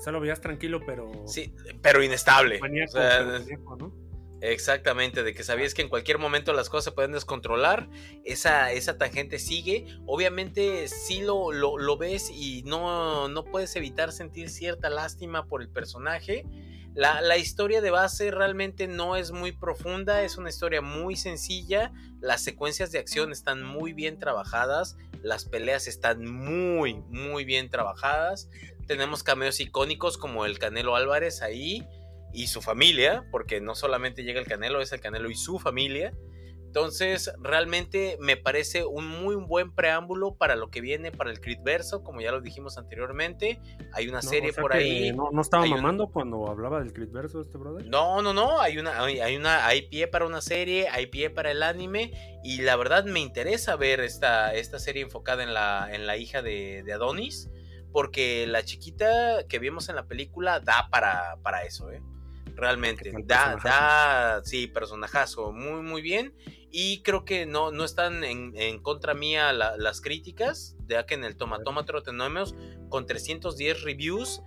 O 0.03 0.05
sea, 0.05 0.13
lo 0.13 0.19
veías 0.19 0.41
tranquilo, 0.41 0.81
pero. 0.85 1.13
Sí, 1.29 1.55
pero 1.81 2.03
inestable. 2.03 2.59
Exactamente, 4.41 5.23
de 5.23 5.33
que 5.33 5.45
sabías 5.45 5.75
que 5.75 5.83
en 5.83 5.89
cualquier 5.89 6.19
momento 6.19 6.53
las 6.53 6.69
cosas 6.69 6.87
se 6.87 6.91
pueden 6.91 7.13
descontrolar, 7.13 7.89
esa, 8.25 8.73
esa 8.73 8.99
tangente 8.99 9.39
sigue, 9.39 9.87
obviamente 10.05 10.89
sí 10.89 11.21
lo, 11.21 11.53
lo, 11.53 11.97
ves 11.97 12.31
y 12.35 12.65
no, 12.65 13.29
no, 13.29 13.45
puedes 13.45 13.77
evitar 13.77 14.11
sentir 14.11 14.51
cierta 14.51 14.91
lástima 14.91 15.47
por 15.47 15.63
el 15.63 15.69
personaje. 15.69 16.45
La, 16.95 17.21
la, 17.21 17.37
historia 17.37 17.81
de 17.81 17.93
base 17.93 18.33
realmente 18.33 18.89
no 18.89 19.15
es 19.15 19.31
muy 19.31 19.53
profunda, 19.53 20.25
es 20.25 20.37
una 20.37 20.49
historia 20.49 20.83
muy 20.83 21.15
sencilla, 21.15 21.93
las 22.21 22.43
secuencias 22.43 22.91
de 22.91 22.99
acción 22.99 23.31
están 23.31 23.63
muy 23.63 23.93
bien 23.93 24.19
trabajadas, 24.19 24.97
las 25.23 25.45
peleas 25.45 25.87
están 25.87 26.25
muy, 26.27 26.95
muy 27.09 27.45
bien 27.45 27.71
trabajadas, 27.71 28.51
tenemos 28.87 29.23
cameos 29.23 29.61
icónicos 29.61 30.19
como 30.19 30.45
el 30.47 30.59
Canelo 30.59 30.97
Álvarez 30.97 31.43
ahí, 31.43 31.87
y 32.33 32.47
su 32.47 32.63
familia, 32.63 33.27
porque 33.31 33.61
no 33.61 33.75
solamente 33.75 34.25
llega 34.25 34.41
el 34.41 34.47
Canelo, 34.47 34.81
es 34.81 34.93
el 34.93 35.01
Canelo 35.01 35.31
y 35.31 35.35
su 35.35 35.59
familia. 35.59 36.15
Entonces, 36.67 37.31
realmente 37.39 38.17
me 38.19 38.39
parece 38.39 38.87
un 38.87 39.07
muy 39.07 39.35
buen 39.35 39.75
preámbulo 39.75 40.37
para 40.37 40.57
lo 40.57 40.71
que 40.71 40.81
viene 40.81 41.13
para 41.13 41.31
el 41.31 41.39
Creed 41.39 41.59
verso, 41.63 42.03
como 42.03 42.23
ya 42.23 42.33
lo 42.33 42.41
dijimos 42.41 42.79
anteriormente. 42.79 43.61
Hay 43.93 44.09
una 44.09 44.23
serie 44.23 44.55
por 44.55 44.73
ahí. 44.73 45.13
No, 45.13 45.39
estaba 45.39 45.67
mamando 45.67 46.09
cuando 46.09 46.49
hablaba 46.49 46.79
del 46.79 46.95
Creed 46.95 47.11
verso 47.11 47.43
este 47.43 47.59
brother. 47.59 47.85
No, 47.85 48.23
no, 48.23 48.33
no. 48.33 48.59
Hay 48.59 48.79
una, 48.79 49.03
hay, 49.03 49.37
una, 49.37 49.67
hay 49.67 49.83
pie 49.83 50.09
para 50.09 50.25
una 50.25 50.41
serie, 50.41 50.89
hay 50.89 51.09
pie 51.09 51.29
para 51.29 51.51
el 51.51 51.63
anime. 51.63 52.41
Y 52.43 52.63
la 52.63 52.77
verdad 52.77 53.05
me 53.05 53.21
interesa 53.21 53.77
ver 53.77 54.01
esta, 54.01 54.55
esta 54.55 54.79
serie 54.79 55.03
enfocada 55.03 55.43
en 55.43 55.53
la, 55.53 55.91
en 55.93 56.07
la 56.07 56.17
hija 56.17 56.41
de, 56.41 56.83
de 56.85 56.93
Adonis. 56.95 57.51
Porque 57.93 58.47
la 58.47 58.65
chiquita 58.65 59.47
que 59.49 59.59
vimos 59.59 59.89
en 59.89 59.97
la 59.97 60.07
película 60.07 60.61
da 60.61 60.89
para, 60.91 61.37
para 61.43 61.65
eso, 61.65 61.91
¿eh? 61.91 62.03
realmente. 62.57 63.13
Da, 63.25 63.57
da, 63.63 64.43
sí, 64.45 64.67
personajazo, 64.67 65.53
muy, 65.53 65.83
muy 65.83 66.03
bien. 66.03 66.35
Y 66.71 67.03
creo 67.03 67.25
que 67.25 67.47
no, 67.47 67.71
no 67.71 67.85
están 67.85 68.25
en, 68.25 68.79
contra 68.81 69.15
mía 69.15 69.53
las 69.53 70.01
críticas, 70.01 70.77
ya 70.89 71.05
que 71.05 71.15
en 71.15 71.25
el 71.25 71.37
tomatómetro 71.37 72.03
tenemos 72.03 72.55
con 72.89 73.07
310 73.07 73.83
reviews, 73.83 74.43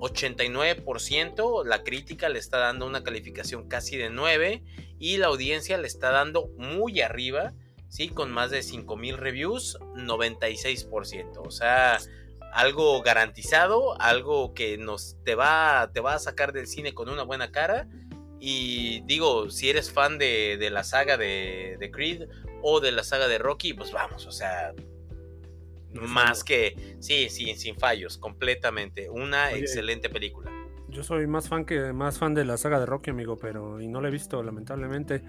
89% 0.00 1.64
la 1.64 1.82
crítica 1.84 2.28
le 2.28 2.38
está 2.38 2.58
dando 2.58 2.86
una 2.86 3.04
calificación 3.04 3.68
casi 3.68 3.98
de 3.98 4.08
9 4.08 4.64
y 4.98 5.18
la 5.18 5.26
audiencia 5.26 5.76
le 5.76 5.86
está 5.86 6.10
dando 6.10 6.48
muy 6.56 7.02
arriba, 7.02 7.52
¿sí? 7.88 8.08
Con 8.08 8.32
más 8.32 8.50
de 8.50 8.62
5000 8.62 9.18
reviews, 9.18 9.78
96%. 9.96 11.46
O 11.46 11.50
sea, 11.50 11.98
algo 12.52 13.02
garantizado, 13.02 14.00
algo 14.00 14.54
que 14.54 14.78
nos 14.78 15.16
te 15.24 15.34
va, 15.34 15.90
te 15.92 16.00
va 16.00 16.14
a 16.14 16.18
sacar 16.18 16.52
del 16.52 16.66
cine 16.66 16.94
con 16.94 17.08
una 17.08 17.22
buena 17.22 17.50
cara. 17.50 17.88
Y 18.38 19.02
digo, 19.02 19.50
si 19.50 19.68
eres 19.68 19.92
fan 19.92 20.18
de, 20.18 20.68
la 20.70 20.82
saga 20.82 21.16
de, 21.16 21.90
Creed 21.92 22.28
o 22.62 22.80
de 22.80 22.92
la 22.92 23.04
saga 23.04 23.28
de 23.28 23.38
Rocky, 23.38 23.74
pues 23.74 23.92
vamos, 23.92 24.26
o 24.26 24.32
sea, 24.32 24.72
más 25.92 26.42
que, 26.42 26.96
sí, 27.00 27.28
sí, 27.28 27.54
sin 27.56 27.76
fallos, 27.76 28.16
completamente. 28.16 29.10
Una 29.10 29.52
excelente 29.52 30.08
película. 30.08 30.50
Yo 30.88 31.04
soy 31.04 31.26
más 31.26 31.48
fan 31.48 31.64
que 31.64 31.92
más 31.92 32.18
fan 32.18 32.34
de 32.34 32.44
la 32.44 32.56
saga 32.56 32.80
de 32.80 32.86
Rocky, 32.86 33.10
amigo, 33.10 33.36
pero 33.36 33.80
y 33.80 33.88
no 33.88 34.00
la 34.00 34.08
he 34.08 34.10
visto, 34.10 34.42
lamentablemente. 34.42 35.22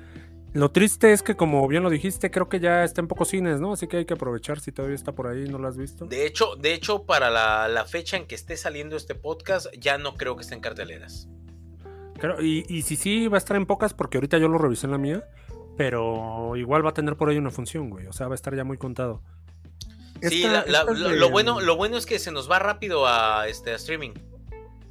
Lo 0.53 0.69
triste 0.69 1.13
es 1.13 1.23
que, 1.23 1.35
como 1.35 1.65
bien 1.67 1.81
lo 1.81 1.89
dijiste, 1.89 2.29
creo 2.29 2.49
que 2.49 2.59
ya 2.59 2.83
está 2.83 2.99
en 2.99 3.07
pocos 3.07 3.29
cines, 3.29 3.61
¿no? 3.61 3.71
Así 3.71 3.87
que 3.87 3.97
hay 3.97 4.05
que 4.05 4.15
aprovechar 4.15 4.59
si 4.59 4.71
todavía 4.71 4.95
está 4.95 5.13
por 5.13 5.27
ahí, 5.27 5.45
no 5.45 5.57
lo 5.57 5.67
has 5.67 5.77
visto. 5.77 6.05
De 6.05 6.25
hecho, 6.25 6.55
de 6.57 6.73
hecho 6.73 7.03
para 7.03 7.29
la, 7.29 7.85
fecha 7.85 8.17
en 8.17 8.27
que 8.27 8.35
esté 8.35 8.57
saliendo 8.57 8.97
este 8.97 9.15
podcast, 9.15 9.67
ya 9.77 9.97
no 9.97 10.15
creo 10.15 10.35
que 10.35 10.41
esté 10.41 10.55
en 10.55 10.61
carteleras. 10.61 11.29
Claro, 12.19 12.43
y, 12.43 12.65
y 12.67 12.81
si 12.81 12.97
sí, 12.97 13.27
va 13.27 13.37
a 13.37 13.39
estar 13.39 13.55
en 13.55 13.65
pocas, 13.65 13.93
porque 13.93 14.17
ahorita 14.17 14.37
yo 14.37 14.49
lo 14.49 14.57
revisé 14.57 14.87
en 14.87 14.91
la 14.91 14.97
mía, 14.97 15.23
pero 15.77 16.55
igual 16.57 16.85
va 16.85 16.89
a 16.89 16.93
tener 16.93 17.15
por 17.15 17.29
ahí 17.29 17.37
una 17.37 17.49
función, 17.49 17.89
güey. 17.89 18.07
O 18.07 18.13
sea, 18.13 18.27
va 18.27 18.33
a 18.33 18.35
estar 18.35 18.55
ya 18.55 18.63
muy 18.63 18.77
contado. 18.77 19.21
Sí, 20.21 20.45
lo, 20.67 21.31
bueno, 21.31 21.61
lo 21.61 21.77
bueno 21.77 21.97
es 21.97 22.05
que 22.05 22.19
se 22.19 22.31
nos 22.31 22.49
va 22.49 22.59
rápido 22.59 23.07
a, 23.07 23.47
este, 23.47 23.71
a 23.71 23.75
streaming. 23.75 24.11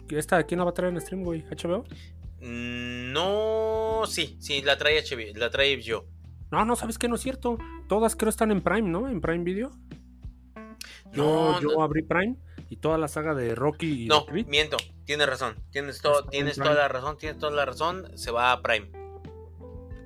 ¿Esta 0.08 0.42
quién 0.42 0.58
la 0.58 0.64
va 0.64 0.70
a 0.70 0.74
traer 0.74 0.92
en 0.92 1.00
stream, 1.00 1.22
güey? 1.22 1.44
¿HBO? 1.50 1.84
No, 2.40 3.69
sí, 4.06 4.36
sí, 4.40 4.62
la 4.62 4.76
trae 4.76 5.02
HBO, 5.02 5.38
la 5.38 5.50
trae 5.50 5.80
yo. 5.80 6.06
No, 6.50 6.64
no, 6.64 6.76
¿sabes 6.76 6.98
qué? 6.98 7.08
No 7.08 7.14
es 7.14 7.20
cierto. 7.20 7.58
Todas 7.88 8.16
creo 8.16 8.28
están 8.28 8.50
en 8.50 8.60
Prime, 8.60 8.88
¿no? 8.88 9.08
En 9.08 9.20
Prime 9.20 9.44
Video. 9.44 9.70
Yo, 11.12 11.60
yo 11.60 11.82
abrí 11.82 12.02
Prime 12.02 12.36
y 12.68 12.76
toda 12.76 12.98
la 12.98 13.08
saga 13.08 13.34
de 13.34 13.54
Rocky 13.54 14.04
y 14.04 14.06
No, 14.06 14.26
miento, 14.46 14.76
tienes 15.04 15.28
razón. 15.28 15.56
Tienes, 15.70 16.00
todo, 16.00 16.24
tienes 16.26 16.56
toda 16.56 16.74
la 16.74 16.88
razón, 16.88 17.18
tienes 17.18 17.38
toda 17.38 17.52
la 17.52 17.64
razón. 17.64 18.16
Se 18.16 18.30
va 18.30 18.52
a 18.52 18.62
Prime. 18.62 18.90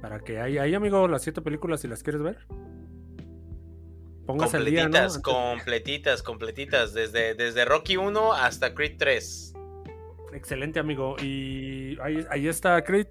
Para 0.01 0.20
que 0.20 0.40
ahí, 0.40 0.59
ahí 0.59 0.74
amigo, 0.74 1.09
las 1.09 1.22
siete 1.22 1.40
películas, 1.40 1.80
si 1.80 1.88
las 1.88 2.03
quieres 2.03 2.22
ver. 2.22 2.47
Póngase 4.26 4.57
completitas, 4.57 5.18
completitas, 5.18 6.22
completitas. 6.22 6.95
Desde, 6.95 7.34
desde 7.34 7.64
Rocky 7.64 7.97
1 7.97 8.32
hasta 8.32 8.74
Creed 8.74 8.97
3. 8.99 9.55
Excelente, 10.34 10.80
amigo. 10.80 11.16
Y 11.22 11.99
ahí, 12.01 12.49
está 12.49 12.82
Crit. 12.82 13.09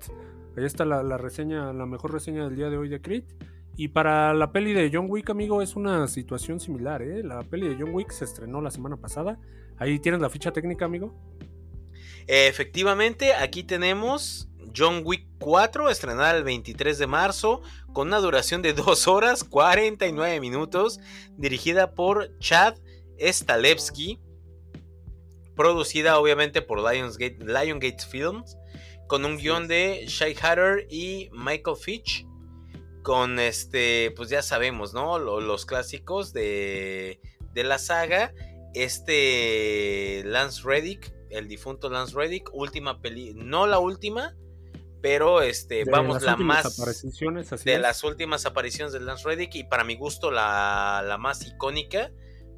Ahí 0.56 0.66
está 0.66 0.86
la, 0.86 1.18
reseña, 1.18 1.74
la 1.74 1.86
mejor 1.86 2.14
reseña 2.14 2.46
del 2.46 2.56
día 2.56 2.70
de 2.70 2.78
hoy 2.78 2.90
de 2.90 3.02
Crit. 3.02 3.26
Y 3.76 3.88
para 3.88 4.34
la 4.34 4.52
peli 4.52 4.74
de 4.74 4.92
John 4.94 5.08
Wick, 5.10 5.30
amigo, 5.32 5.62
es 5.62 5.76
una 5.76 6.08
situación 6.08 6.60
similar, 6.60 7.02
¿eh? 7.02 7.24
La 7.24 7.42
peli 7.42 7.68
de 7.68 7.76
John 7.80 7.94
Wick 7.94 8.12
se 8.12 8.26
estrenó 8.26 8.62
la 8.62 8.70
semana 8.70 8.98
pasada. 8.98 9.40
Ahí 9.78 9.98
tienes 10.00 10.22
la 10.22 10.30
ficha 10.30 10.52
técnica, 10.52 10.86
amigo. 10.86 11.16
Efectivamente, 12.28 13.34
aquí 13.34 13.64
tenemos 13.64 14.48
John 14.78 15.02
Wick 15.04 15.26
4, 15.40 15.90
estrenada 15.90 16.38
el 16.38 16.44
23 16.44 17.00
de 17.00 17.08
marzo, 17.08 17.62
con 17.94 18.10
una 18.10 18.20
duración 18.20 18.62
de 18.62 18.74
2 18.74 19.08
horas 19.08 19.44
49 19.44 20.40
minutos, 20.40 21.00
dirigida 21.38 21.96
por 21.96 22.38
Chad 22.38 22.76
Stalevsky 23.20 24.20
producida 25.56 26.18
obviamente 26.18 26.62
por 26.62 26.80
Lionsgate, 26.80 27.38
Lionsgate 27.40 28.04
Films, 28.10 28.58
con 29.08 29.26
un 29.26 29.38
guion 29.38 29.68
de 29.68 30.06
Shai 30.08 30.36
Hatter 30.42 30.88
y 30.90 31.30
Michael 31.34 31.78
Fitch, 31.78 32.26
con 33.04 33.40
este, 33.40 34.12
pues 34.16 34.30
ya 34.30 34.42
sabemos, 34.42 34.94
¿no? 34.94 35.20
Los, 35.20 35.66
clásicos 35.66 36.34
de, 36.34 37.20
de, 37.54 37.64
la 37.64 37.78
saga, 37.78 38.34
este 38.74 40.24
Lance 40.26 40.62
Reddick, 40.64 41.14
el 41.30 41.48
difunto 41.48 41.90
Lance 41.90 42.16
Reddick, 42.16 42.50
última 42.54 43.02
peli, 43.02 43.34
no 43.36 43.68
la 43.68 43.80
última, 43.80 44.36
pero 45.02 45.42
este, 45.42 45.84
vamos, 45.84 46.24
la 46.24 46.38
más 46.38 46.78
de 47.66 47.78
las 47.78 48.06
últimas 48.06 48.46
apariciones 48.46 48.94
de 48.94 49.02
Lance 49.02 49.28
Reddick 49.28 49.54
y 49.56 49.66
para 49.66 49.84
mi 49.84 49.98
gusto 49.98 50.32
la, 50.32 51.04
la 51.06 51.18
más 51.18 51.46
icónica. 51.46 52.10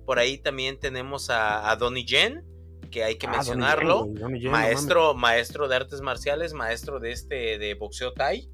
Por 0.06 0.20
ahí 0.20 0.38
también 0.38 0.80
tenemos 0.80 1.32
a, 1.32 1.72
a 1.72 1.76
Donnie 1.76 2.06
Yen, 2.06 2.46
que 2.90 3.04
hay 3.04 3.18
que 3.18 3.28
ah, 3.28 3.32
mencionarlo. 3.32 4.08
maestro, 4.50 5.14
maestro 5.14 5.68
de 5.68 5.76
artes 5.76 6.02
marciales, 6.02 6.54
maestro 6.54 7.00
de 7.00 7.12
este 7.12 7.58
de 7.58 7.74
boxeo 7.74 8.14
Thai 8.14 8.50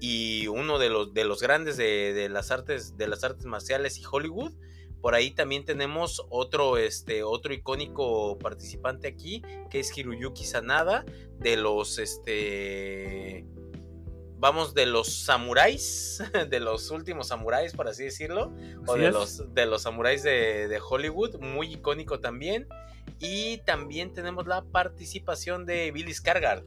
y 0.00 0.46
uno 0.48 0.78
de 0.78 0.90
los 0.90 1.14
de 1.14 1.24
los 1.24 1.40
grandes 1.40 1.76
de, 1.76 2.28
las 2.30 2.50
artes 2.50 2.96
de 2.96 3.08
las 3.08 3.24
artes 3.24 3.46
marciales 3.46 3.98
y 3.98 4.02
Hollywood. 4.10 4.52
Por 5.00 5.14
ahí 5.14 5.30
también 5.30 5.64
tenemos 5.64 6.26
otro 6.30 6.78
este 6.78 7.22
otro 7.22 7.54
icónico 7.54 8.38
participante 8.38 9.08
aquí 9.08 9.42
que 9.70 9.80
es 9.80 9.96
Hiruyuki 9.96 10.44
Sanada 10.44 11.04
de 11.38 11.56
los 11.56 11.98
este 11.98 13.46
vamos 14.38 14.74
de 14.74 14.86
los 14.86 15.12
samuráis, 15.12 16.22
de 16.50 16.60
los 16.60 16.90
últimos 16.90 17.28
samuráis, 17.28 17.72
por 17.72 17.88
así 17.88 18.04
decirlo, 18.04 18.52
o 18.86 18.94
de 18.94 19.10
los, 19.10 19.54
de 19.54 19.66
los 19.66 19.82
samuráis 19.82 20.22
de, 20.22 20.68
de, 20.68 20.80
Hollywood, 20.80 21.38
muy 21.40 21.72
icónico 21.74 22.20
también. 22.20 22.68
Y 23.18 23.58
también 23.58 24.12
tenemos 24.12 24.46
la 24.46 24.62
participación 24.62 25.64
de 25.64 25.90
Billy 25.90 26.12
Scargard. 26.12 26.64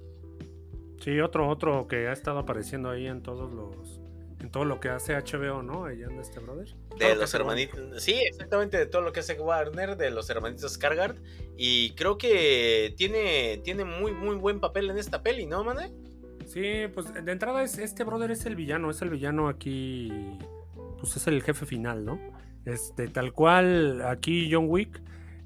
Sí, 1.00 1.20
otro, 1.20 1.48
otro 1.48 1.88
que 1.88 2.08
ha 2.08 2.12
estado 2.12 2.40
apareciendo 2.40 2.90
ahí 2.90 3.08
en 3.08 3.22
todos 3.22 3.52
los. 3.52 4.02
En 4.40 4.50
todo 4.52 4.64
lo 4.64 4.80
que 4.80 4.88
hace 4.88 5.16
HBO, 5.16 5.62
¿no? 5.64 5.84
Ahí 5.84 6.02
anda 6.02 6.22
este 6.22 6.40
brother. 6.40 6.74
De 6.98 7.14
los 7.16 7.34
hermanitos. 7.34 8.02
Sí, 8.02 8.14
exactamente, 8.14 8.78
de 8.78 8.86
todo 8.86 9.02
lo 9.02 9.12
que 9.12 9.20
hace 9.20 9.34
Warner, 9.34 9.98
de 9.98 10.12
los 10.12 10.30
hermanitos 10.30 10.74
Scargard. 10.74 11.18
Y 11.58 11.92
creo 11.96 12.18
que 12.18 12.94
tiene, 12.96 13.60
tiene 13.66 13.84
muy, 13.84 14.14
muy 14.14 14.38
buen 14.38 14.62
papel 14.62 14.90
en 14.90 14.98
esta 14.98 15.24
peli, 15.24 15.46
¿no, 15.46 15.66
mané? 15.66 15.92
Sí, 16.46 16.88
pues 16.94 17.14
de 17.14 17.32
entrada 17.32 17.64
es, 17.64 17.78
este 17.78 18.06
brother 18.06 18.32
es 18.32 18.46
el 18.46 18.56
villano, 18.56 18.90
es 18.90 19.02
el 19.02 19.10
villano 19.10 19.50
aquí. 19.50 20.40
Pues 21.00 21.18
es 21.18 21.28
el 21.28 21.44
jefe 21.44 21.66
final, 21.66 22.06
¿no? 22.06 22.18
Este, 22.64 23.10
tal 23.10 23.34
cual, 23.34 24.02
aquí 24.04 24.50
John 24.52 24.68
Wick 24.70 25.02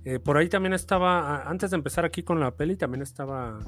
eh, 0.06 0.20
por 0.20 0.38
ahí 0.38 0.50
también 0.50 0.74
estaba, 0.74 1.50
antes 1.50 1.72
de 1.72 1.78
empezar 1.78 2.06
aquí 2.06 2.24
con 2.24 2.40
la 2.40 2.56
peli, 2.56 2.76
también 2.76 3.02
estaba, 3.02 3.60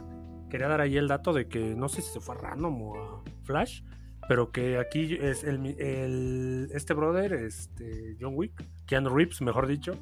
quería 0.49 0.67
dar 0.67 0.81
ahí 0.81 0.97
el 0.97 1.07
dato 1.07 1.33
de 1.33 1.47
que 1.47 1.75
no 1.75 1.87
sé 1.89 2.01
si 2.01 2.11
se 2.11 2.19
fue 2.19 2.35
a 2.35 2.39
Random 2.39 2.81
o 2.81 2.95
a 2.97 3.23
Flash, 3.43 3.83
pero 4.27 4.51
que 4.51 4.77
aquí 4.77 5.17
es 5.21 5.43
el, 5.43 6.69
este 6.73 6.93
brother, 6.93 7.33
este 7.33 8.17
John 8.19 8.33
Wick, 8.35 8.65
Keanu 8.85 9.09
Reeves, 9.09 9.41
mejor 9.41 9.67
dicho, 9.67 9.93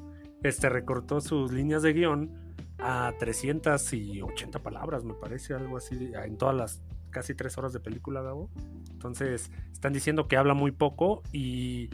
este 0.42 0.68
recortó 0.68 1.20
sus 1.20 1.52
líneas 1.52 1.82
de 1.82 1.92
guion 1.92 2.54
a 2.78 3.12
380 3.18 4.58
palabras, 4.58 5.04
me 5.04 5.14
parece, 5.14 5.54
algo 5.54 5.76
así, 5.76 6.12
en 6.14 6.36
todas 6.36 6.56
las 6.56 6.82
casi 7.10 7.34
tres 7.34 7.56
horas 7.56 7.72
de 7.72 7.80
película, 7.80 8.22
Gabo. 8.22 8.50
Entonces, 8.90 9.50
están 9.72 9.92
diciendo 9.92 10.26
que 10.26 10.36
habla 10.36 10.54
muy 10.54 10.72
poco 10.72 11.22
y 11.32 11.90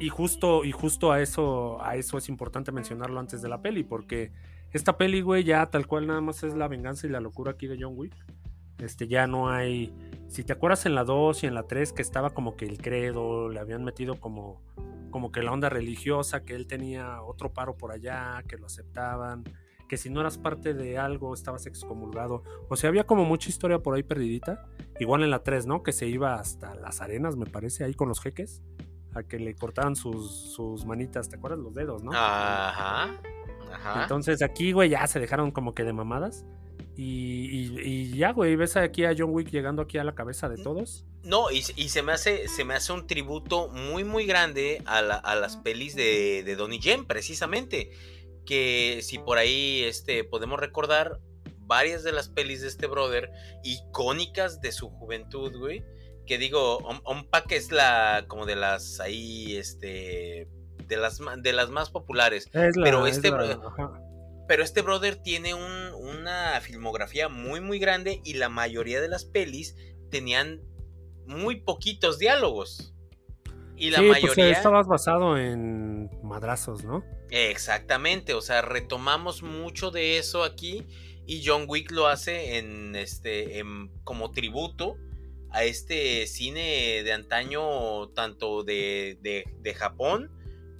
y 0.00 0.08
justo, 0.08 0.64
y 0.64 0.72
justo 0.72 1.12
a 1.12 1.20
eso, 1.20 1.82
a 1.82 1.96
eso 1.96 2.18
es 2.18 2.28
importante 2.28 2.72
mencionarlo 2.72 3.18
antes 3.18 3.42
de 3.42 3.48
la 3.48 3.60
peli, 3.62 3.84
porque 3.84 4.32
esta 4.72 4.96
peli, 4.96 5.22
güey, 5.22 5.44
ya 5.44 5.66
tal 5.70 5.86
cual 5.86 6.06
nada 6.06 6.20
más 6.20 6.42
es 6.42 6.54
la 6.54 6.68
venganza 6.68 7.06
y 7.06 7.10
la 7.10 7.20
locura 7.20 7.52
aquí 7.52 7.66
de 7.66 7.78
John 7.80 7.94
Wick. 7.96 8.14
Este, 8.78 9.08
ya 9.08 9.26
no 9.26 9.50
hay. 9.50 9.92
Si 10.28 10.44
te 10.44 10.52
acuerdas 10.52 10.86
en 10.86 10.94
la 10.94 11.04
2 11.04 11.42
y 11.42 11.46
en 11.46 11.54
la 11.54 11.64
3 11.64 11.92
que 11.92 12.02
estaba 12.02 12.30
como 12.30 12.56
que 12.56 12.66
el 12.66 12.78
credo, 12.78 13.48
le 13.48 13.58
habían 13.58 13.82
metido 13.82 14.20
como, 14.20 14.62
como 15.10 15.32
que 15.32 15.42
la 15.42 15.52
onda 15.52 15.68
religiosa, 15.68 16.44
que 16.44 16.54
él 16.54 16.66
tenía 16.66 17.22
otro 17.22 17.52
paro 17.52 17.76
por 17.76 17.90
allá, 17.90 18.42
que 18.46 18.56
lo 18.56 18.66
aceptaban, 18.66 19.42
que 19.88 19.96
si 19.96 20.10
no 20.10 20.20
eras 20.20 20.38
parte 20.38 20.74
de 20.74 20.98
algo 20.98 21.34
estabas 21.34 21.66
excomulgado. 21.66 22.44
O 22.68 22.76
sea, 22.76 22.88
había 22.88 23.04
como 23.04 23.24
mucha 23.24 23.48
historia 23.48 23.80
por 23.80 23.94
ahí 23.94 24.04
perdidita. 24.04 24.66
igual 25.00 25.22
en 25.22 25.30
la 25.30 25.42
3, 25.42 25.66
¿no? 25.66 25.82
Que 25.82 25.92
se 25.92 26.06
iba 26.06 26.34
hasta 26.34 26.74
las 26.74 27.00
arenas, 27.00 27.36
me 27.36 27.46
parece, 27.46 27.84
ahí 27.84 27.94
con 27.94 28.08
los 28.08 28.20
jeques, 28.20 28.62
a 29.14 29.22
que 29.22 29.38
le 29.38 29.54
cortaban 29.54 29.96
sus, 29.96 30.52
sus 30.54 30.84
manitas, 30.84 31.28
¿te 31.28 31.36
acuerdas? 31.36 31.60
Los 31.60 31.74
dedos, 31.74 32.02
¿no? 32.02 32.12
Ajá. 32.12 33.20
Ajá. 33.72 34.02
Entonces 34.02 34.42
aquí, 34.42 34.72
güey, 34.72 34.90
ya 34.90 35.06
se 35.06 35.20
dejaron 35.20 35.50
como 35.50 35.74
que 35.74 35.84
de 35.84 35.92
mamadas. 35.92 36.44
Y, 37.00 38.16
ya, 38.16 38.32
güey, 38.32 38.56
ves 38.56 38.76
aquí 38.76 39.04
a 39.04 39.14
John 39.16 39.30
Wick 39.30 39.50
llegando 39.50 39.82
aquí 39.82 39.98
a 39.98 40.04
la 40.04 40.16
cabeza 40.16 40.48
de 40.48 40.60
todos. 40.60 41.06
No, 41.22 41.48
y, 41.50 41.62
se 41.62 42.02
me 42.02 42.10
hace 42.10 42.48
se 42.48 42.64
me 42.64 42.74
hace 42.74 42.92
un 42.92 43.06
tributo 43.06 43.68
muy, 43.68 44.02
muy 44.02 44.26
grande 44.26 44.82
a, 44.84 45.02
las 45.02 45.56
pelis 45.58 45.94
de, 45.94 46.42
de 46.44 46.56
Donnie 46.56 46.80
Yen, 46.80 47.06
precisamente. 47.06 47.90
Que 48.44 48.98
si 49.02 49.18
por 49.18 49.38
ahí 49.38 49.84
este, 49.84 50.24
podemos 50.24 50.58
recordar 50.58 51.20
varias 51.68 52.02
de 52.02 52.12
las 52.12 52.28
pelis 52.28 52.62
de 52.62 52.68
este 52.68 52.88
brother, 52.88 53.30
icónicas 53.62 54.60
de 54.60 54.72
su 54.72 54.88
juventud, 54.88 55.56
güey. 55.56 55.84
Que 56.28 56.36
digo, 56.36 56.86
Pack 57.30 57.52
es 57.52 57.72
la, 57.72 58.26
como 58.28 58.44
de 58.44 58.54
las 58.54 59.00
ahí, 59.00 59.56
este, 59.56 60.46
de 60.86 60.96
las, 60.98 61.18
de 61.38 61.52
las 61.54 61.70
más 61.70 61.88
populares. 61.88 62.50
pero 62.52 63.06
este, 63.06 63.32
pero 64.46 64.62
este 64.62 64.82
brother 64.82 65.16
tiene 65.16 65.54
una 65.54 66.60
filmografía 66.60 67.30
muy, 67.30 67.62
muy 67.62 67.78
grande 67.78 68.20
y 68.24 68.34
la 68.34 68.50
mayoría 68.50 69.00
de 69.00 69.08
las 69.08 69.24
pelis 69.24 69.74
tenían 70.10 70.60
muy 71.26 71.62
poquitos 71.62 72.18
diálogos. 72.18 72.94
Y 73.74 73.90
la 73.90 73.98
pues, 73.98 74.22
mayoría. 74.22 74.50
estabas 74.50 74.86
basado 74.86 75.38
en 75.38 76.10
madrazos, 76.22 76.84
¿no? 76.84 77.04
Exactamente, 77.30 78.34
o 78.34 78.42
sea, 78.42 78.60
retomamos 78.60 79.42
mucho 79.42 79.90
de 79.90 80.18
eso 80.18 80.44
aquí 80.44 80.86
y 81.26 81.42
John 81.46 81.64
Wick 81.68 81.90
lo 81.90 82.06
hace 82.06 82.58
en 82.58 82.96
este 82.96 83.62
como 84.04 84.30
tributo 84.30 84.96
a 85.50 85.64
este 85.64 86.26
cine 86.26 87.02
de 87.02 87.12
antaño 87.12 88.08
tanto 88.08 88.64
de, 88.64 89.18
de 89.22 89.74
Japón 89.74 90.30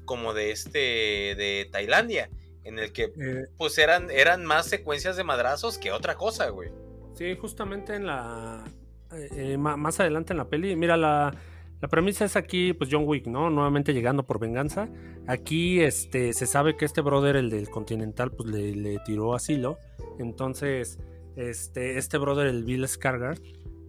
como 0.05 0.35
de 0.35 0.51
este 0.53 0.79
de 0.79 1.69
Tailandia 1.71 2.31
en 2.69 2.79
el 2.79 2.93
que 2.93 3.05
eh, 3.05 3.47
pues 3.57 3.79
eran, 3.79 4.11
eran 4.11 4.45
más 4.45 4.67
secuencias 4.67 5.17
de 5.17 5.25
madrazos 5.25 5.79
que 5.79 5.91
otra 5.91 6.17
cosa, 6.17 6.51
güey. 6.51 6.71
Sí, 7.15 7.35
justamente 7.35 7.95
en 7.95 8.07
la... 8.07 8.65
Eh, 9.11 9.29
eh, 9.33 9.59
más 9.59 9.99
adelante 10.01 10.35
en 10.35 10.37
la 10.37 10.49
peli, 10.49 10.77
mira, 10.77 10.99
la, 10.99 11.35
la 11.81 11.89
premisa 11.89 12.27
es 12.27 12.37
aquí, 12.37 12.75
pues 12.75 12.91
John 12.93 13.05
Wick, 13.07 13.27
¿no? 13.27 13.49
Nuevamente 13.49 13.95
llegando 13.95 14.23
por 14.23 14.39
venganza. 14.39 14.89
Aquí 15.27 15.81
este, 15.81 16.35
se 16.35 16.47
sabe 16.47 16.77
que 16.77 16.85
este 16.85 17.01
brother, 17.01 17.37
el 17.37 17.49
del 17.49 17.71
Continental, 17.71 18.33
pues 18.33 18.51
le, 18.51 18.77
le 18.77 18.99
tiró 18.99 19.35
asilo. 19.35 19.79
Entonces, 20.19 20.99
este, 21.37 21.97
este 21.97 22.19
brother, 22.19 22.49
el 22.49 22.65
Bill 22.65 22.87
Scargard, 22.87 23.39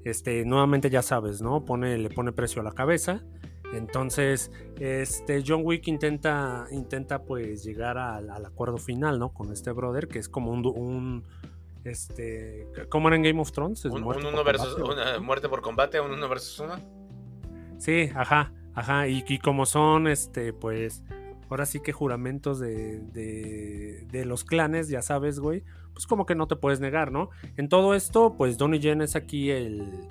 este, 0.04 0.45
nuevamente 0.45 0.89
ya 0.89 1.02
sabes, 1.02 1.41
¿no? 1.41 1.66
Pone, 1.66 1.97
le 1.97 2.10
pone 2.10 2.32
precio 2.32 2.62
a 2.62 2.64
la 2.64 2.72
cabeza. 2.72 3.22
Entonces, 3.74 4.52
este 4.80 5.43
John 5.45 5.62
Wick 5.64 5.88
intenta, 5.88 6.68
intenta 6.72 7.24
pues 7.24 7.64
llegar 7.64 7.97
al, 7.97 8.45
acuerdo 8.45 8.78
final, 8.78 9.20
¿no? 9.20 9.30
Con 9.30 9.52
este 9.52 9.72
brother, 9.72 10.08
que 10.08 10.20
es 10.20 10.28
como 10.28 10.52
un, 10.52 11.24
este, 11.84 12.68
¿cómo 12.89 13.10
era 13.10 13.18
en 13.18 13.24
Game 13.24 13.39
of 13.39 13.52
Thrones? 13.52 13.86
un, 13.86 14.04
uno 14.04 14.43
versus, 14.43 14.76
una 14.76 15.20
muerte 15.20 15.50
por 15.50 15.62
combate, 15.62 16.00
un 16.00 16.12
uno 16.12 16.28
versus 16.28 16.60
uno. 16.60 16.76
Sí, 17.78 18.10
ajá, 18.16 18.52
ajá, 18.74 19.08
y, 19.08 19.39
como 19.39 19.66
son, 19.66 20.08
este, 20.08 20.52
pues, 20.52 21.04
ahora 21.50 21.66
sí 21.66 21.80
que 21.80 21.91
juramentos 21.91 22.60
de, 22.60 23.00
de, 23.00 24.26
los 24.26 24.43
clanes, 24.43 24.89
ya 24.89 25.02
sabes, 25.02 25.39
güey, 25.39 25.64
pues 25.93 26.06
como 26.06 26.26
que 26.26 26.36
no 26.36 26.47
te 26.47 26.56
puedes 26.56 26.80
negar, 26.80 27.12
¿no? 27.12 27.30
En 27.58 27.70
todo 27.70 27.95
esto, 27.95 28.36
pues 28.38 28.58
Donnie 28.58 28.80
Yen 28.80 29.02
es 29.02 29.16
aquí 29.16 29.50
el, 29.50 30.08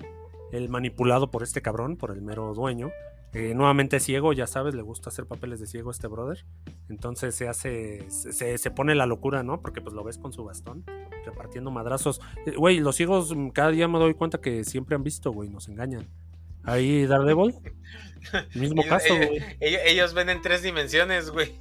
el 0.51 0.69
manipulado 0.69 1.31
por 1.31 1.43
este 1.43 1.61
cabrón, 1.61 1.95
por 1.95 2.11
el 2.11 2.21
mero 2.21 2.53
dueño, 2.53 2.91
eh, 3.33 3.53
nuevamente 3.53 3.99
ciego, 3.99 4.33
ya 4.33 4.47
sabes, 4.47 4.73
le 4.73 4.81
gusta 4.81 5.09
hacer 5.09 5.27
papeles 5.27 5.59
de 5.59 5.67
ciego 5.67 5.89
a 5.89 5.91
este 5.91 6.07
brother. 6.07 6.45
Entonces 6.89 7.35
se 7.35 7.47
hace, 7.47 8.09
se, 8.09 8.71
pone 8.71 8.95
la 8.95 9.05
locura, 9.05 9.43
¿no? 9.43 9.61
Porque 9.61 9.81
pues 9.81 9.93
lo 9.93 10.03
ves 10.03 10.17
con 10.17 10.33
su 10.33 10.43
bastón, 10.43 10.83
repartiendo 11.25 11.69
madrazos. 11.69 12.21
Eh, 12.47 12.55
güey, 12.57 12.79
los 12.79 12.95
ciegos 12.95 13.35
mm, 13.35 13.49
cada 13.49 13.69
día 13.69 13.87
me 13.87 13.99
doy 13.99 14.15
cuenta 14.15 14.41
que 14.41 14.63
siempre 14.63 14.95
han 14.95 15.03
visto, 15.03 15.31
güey, 15.31 15.49
nos 15.49 15.69
engañan. 15.69 16.07
Ahí 16.63 17.05
Daredevil, 17.05 17.53
mismo 18.55 18.83
caso, 18.83 19.15
güey. 19.15 19.41
Ellos, 19.59 20.13
ven 20.13 20.29
en 20.29 20.41
tres 20.41 20.63
dimensiones, 20.63 21.31
güey. 21.31 21.53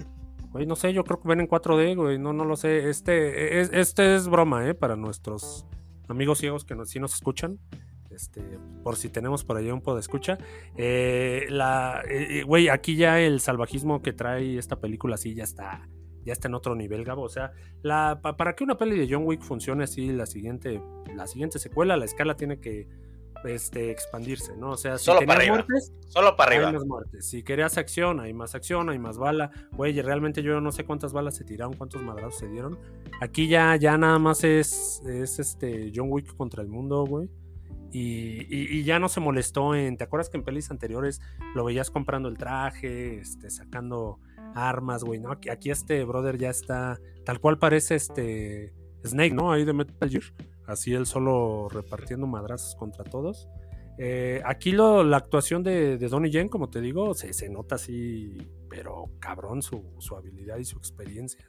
Güey, 0.50 0.66
no 0.66 0.76
sé, 0.76 0.92
yo 0.92 1.04
creo 1.04 1.20
que 1.20 1.28
ven 1.28 1.40
en 1.40 1.48
4D, 1.48 1.96
güey, 1.96 2.18
no, 2.18 2.32
no 2.32 2.44
lo 2.44 2.56
sé. 2.56 2.88
Este 2.88 3.60
es, 3.60 3.70
este 3.72 4.14
es 4.14 4.28
broma, 4.28 4.68
¿eh? 4.68 4.74
Para 4.74 4.96
nuestros 4.96 5.66
amigos 6.08 6.38
ciegos 6.38 6.64
que 6.64 6.74
sí 6.86 6.98
nos 6.98 7.14
escuchan. 7.14 7.58
Este, 8.10 8.42
por 8.82 8.96
si 8.96 9.10
tenemos 9.10 9.44
por 9.44 9.56
ahí 9.56 9.70
un 9.70 9.80
poco 9.80 9.94
de 9.94 10.00
escucha. 10.00 10.38
Eh, 10.76 11.46
la, 11.50 12.02
eh, 12.08 12.42
güey, 12.42 12.68
aquí 12.68 12.96
ya 12.96 13.20
el 13.20 13.40
salvajismo 13.40 14.02
que 14.02 14.12
trae 14.12 14.58
esta 14.58 14.80
película 14.80 15.16
sí 15.16 15.34
ya 15.34 15.44
está, 15.44 15.88
ya 16.24 16.32
está 16.32 16.48
en 16.48 16.54
otro 16.54 16.74
nivel, 16.74 17.04
Gabo. 17.04 17.22
O 17.22 17.28
sea, 17.28 17.52
la, 17.82 18.20
para 18.20 18.54
que 18.54 18.64
una 18.64 18.76
peli 18.76 18.98
de 18.98 19.06
John 19.08 19.24
Wick 19.24 19.42
funcione 19.42 19.84
así, 19.84 20.08
la 20.08 20.26
siguiente, 20.26 20.82
la 21.14 21.26
siguiente 21.26 21.58
secuela, 21.58 21.96
la 21.96 22.06
escala 22.06 22.34
tiene 22.34 22.58
que 22.58 22.88
este, 23.44 23.90
expandirse, 23.90 24.56
¿no? 24.56 24.70
O 24.70 24.76
sea, 24.76 24.98
si 24.98 25.04
Solo 25.04 25.20
para 25.20 25.40
arriba. 25.40 25.56
muertes, 25.56 25.92
Solo 26.08 26.36
para 26.36 26.50
arriba. 26.52 26.68
hay 26.68 26.74
más 26.74 26.86
muertes. 26.86 27.28
Si 27.28 27.42
querías 27.42 27.78
acción, 27.78 28.20
hay 28.20 28.32
más 28.32 28.54
acción, 28.54 28.90
hay 28.90 28.98
más 28.98 29.18
bala. 29.18 29.50
Güey, 29.72 30.00
realmente 30.00 30.42
yo 30.42 30.60
no 30.60 30.72
sé 30.72 30.84
cuántas 30.84 31.12
balas 31.12 31.36
se 31.36 31.44
tiraron, 31.44 31.74
cuántos 31.74 32.02
madrazos 32.02 32.38
se 32.38 32.48
dieron. 32.48 32.78
Aquí 33.20 33.48
ya, 33.48 33.76
ya 33.76 33.96
nada 33.96 34.18
más 34.18 34.44
es, 34.44 35.02
es 35.06 35.38
este 35.38 35.92
John 35.94 36.08
Wick 36.10 36.36
contra 36.36 36.62
el 36.62 36.68
mundo, 36.68 37.04
güey. 37.04 37.28
Y, 37.90 38.82
ya 38.84 38.98
no 38.98 39.08
se 39.08 39.20
molestó 39.20 39.74
en. 39.74 39.96
¿Te 39.96 40.04
acuerdas 40.04 40.28
que 40.28 40.36
en 40.36 40.44
pelis 40.44 40.70
anteriores 40.70 41.20
lo 41.54 41.64
veías 41.64 41.90
comprando 41.90 42.28
el 42.28 42.36
traje, 42.36 43.18
este, 43.18 43.50
sacando 43.50 44.20
armas, 44.54 45.04
güey? 45.04 45.20
¿no? 45.20 45.32
Aquí, 45.32 45.48
aquí, 45.48 45.70
este 45.70 46.04
brother 46.04 46.36
ya 46.36 46.50
está. 46.50 47.00
Tal 47.24 47.40
cual 47.40 47.58
parece 47.58 47.94
este. 47.94 48.74
Snake, 49.06 49.34
¿no? 49.34 49.52
Ahí 49.52 49.64
de 49.64 49.72
Metal 49.72 50.10
Gear. 50.10 50.24
Así 50.68 50.92
él 50.92 51.06
solo 51.06 51.68
repartiendo 51.70 52.26
madrazos 52.26 52.76
contra 52.76 53.02
todos. 53.02 53.48
Eh, 53.96 54.42
aquí 54.44 54.70
la 54.70 55.16
actuación 55.16 55.64
de, 55.64 55.96
de 55.96 56.08
Donnie 56.08 56.30
Yen, 56.30 56.48
como 56.48 56.68
te 56.68 56.80
digo, 56.80 57.14
se, 57.14 57.32
se 57.32 57.48
nota 57.48 57.76
así, 57.76 58.36
pero 58.68 59.06
cabrón 59.18 59.62
su, 59.62 59.82
su, 59.98 60.14
habilidad 60.14 60.58
y 60.58 60.64
su 60.64 60.76
experiencia. 60.76 61.44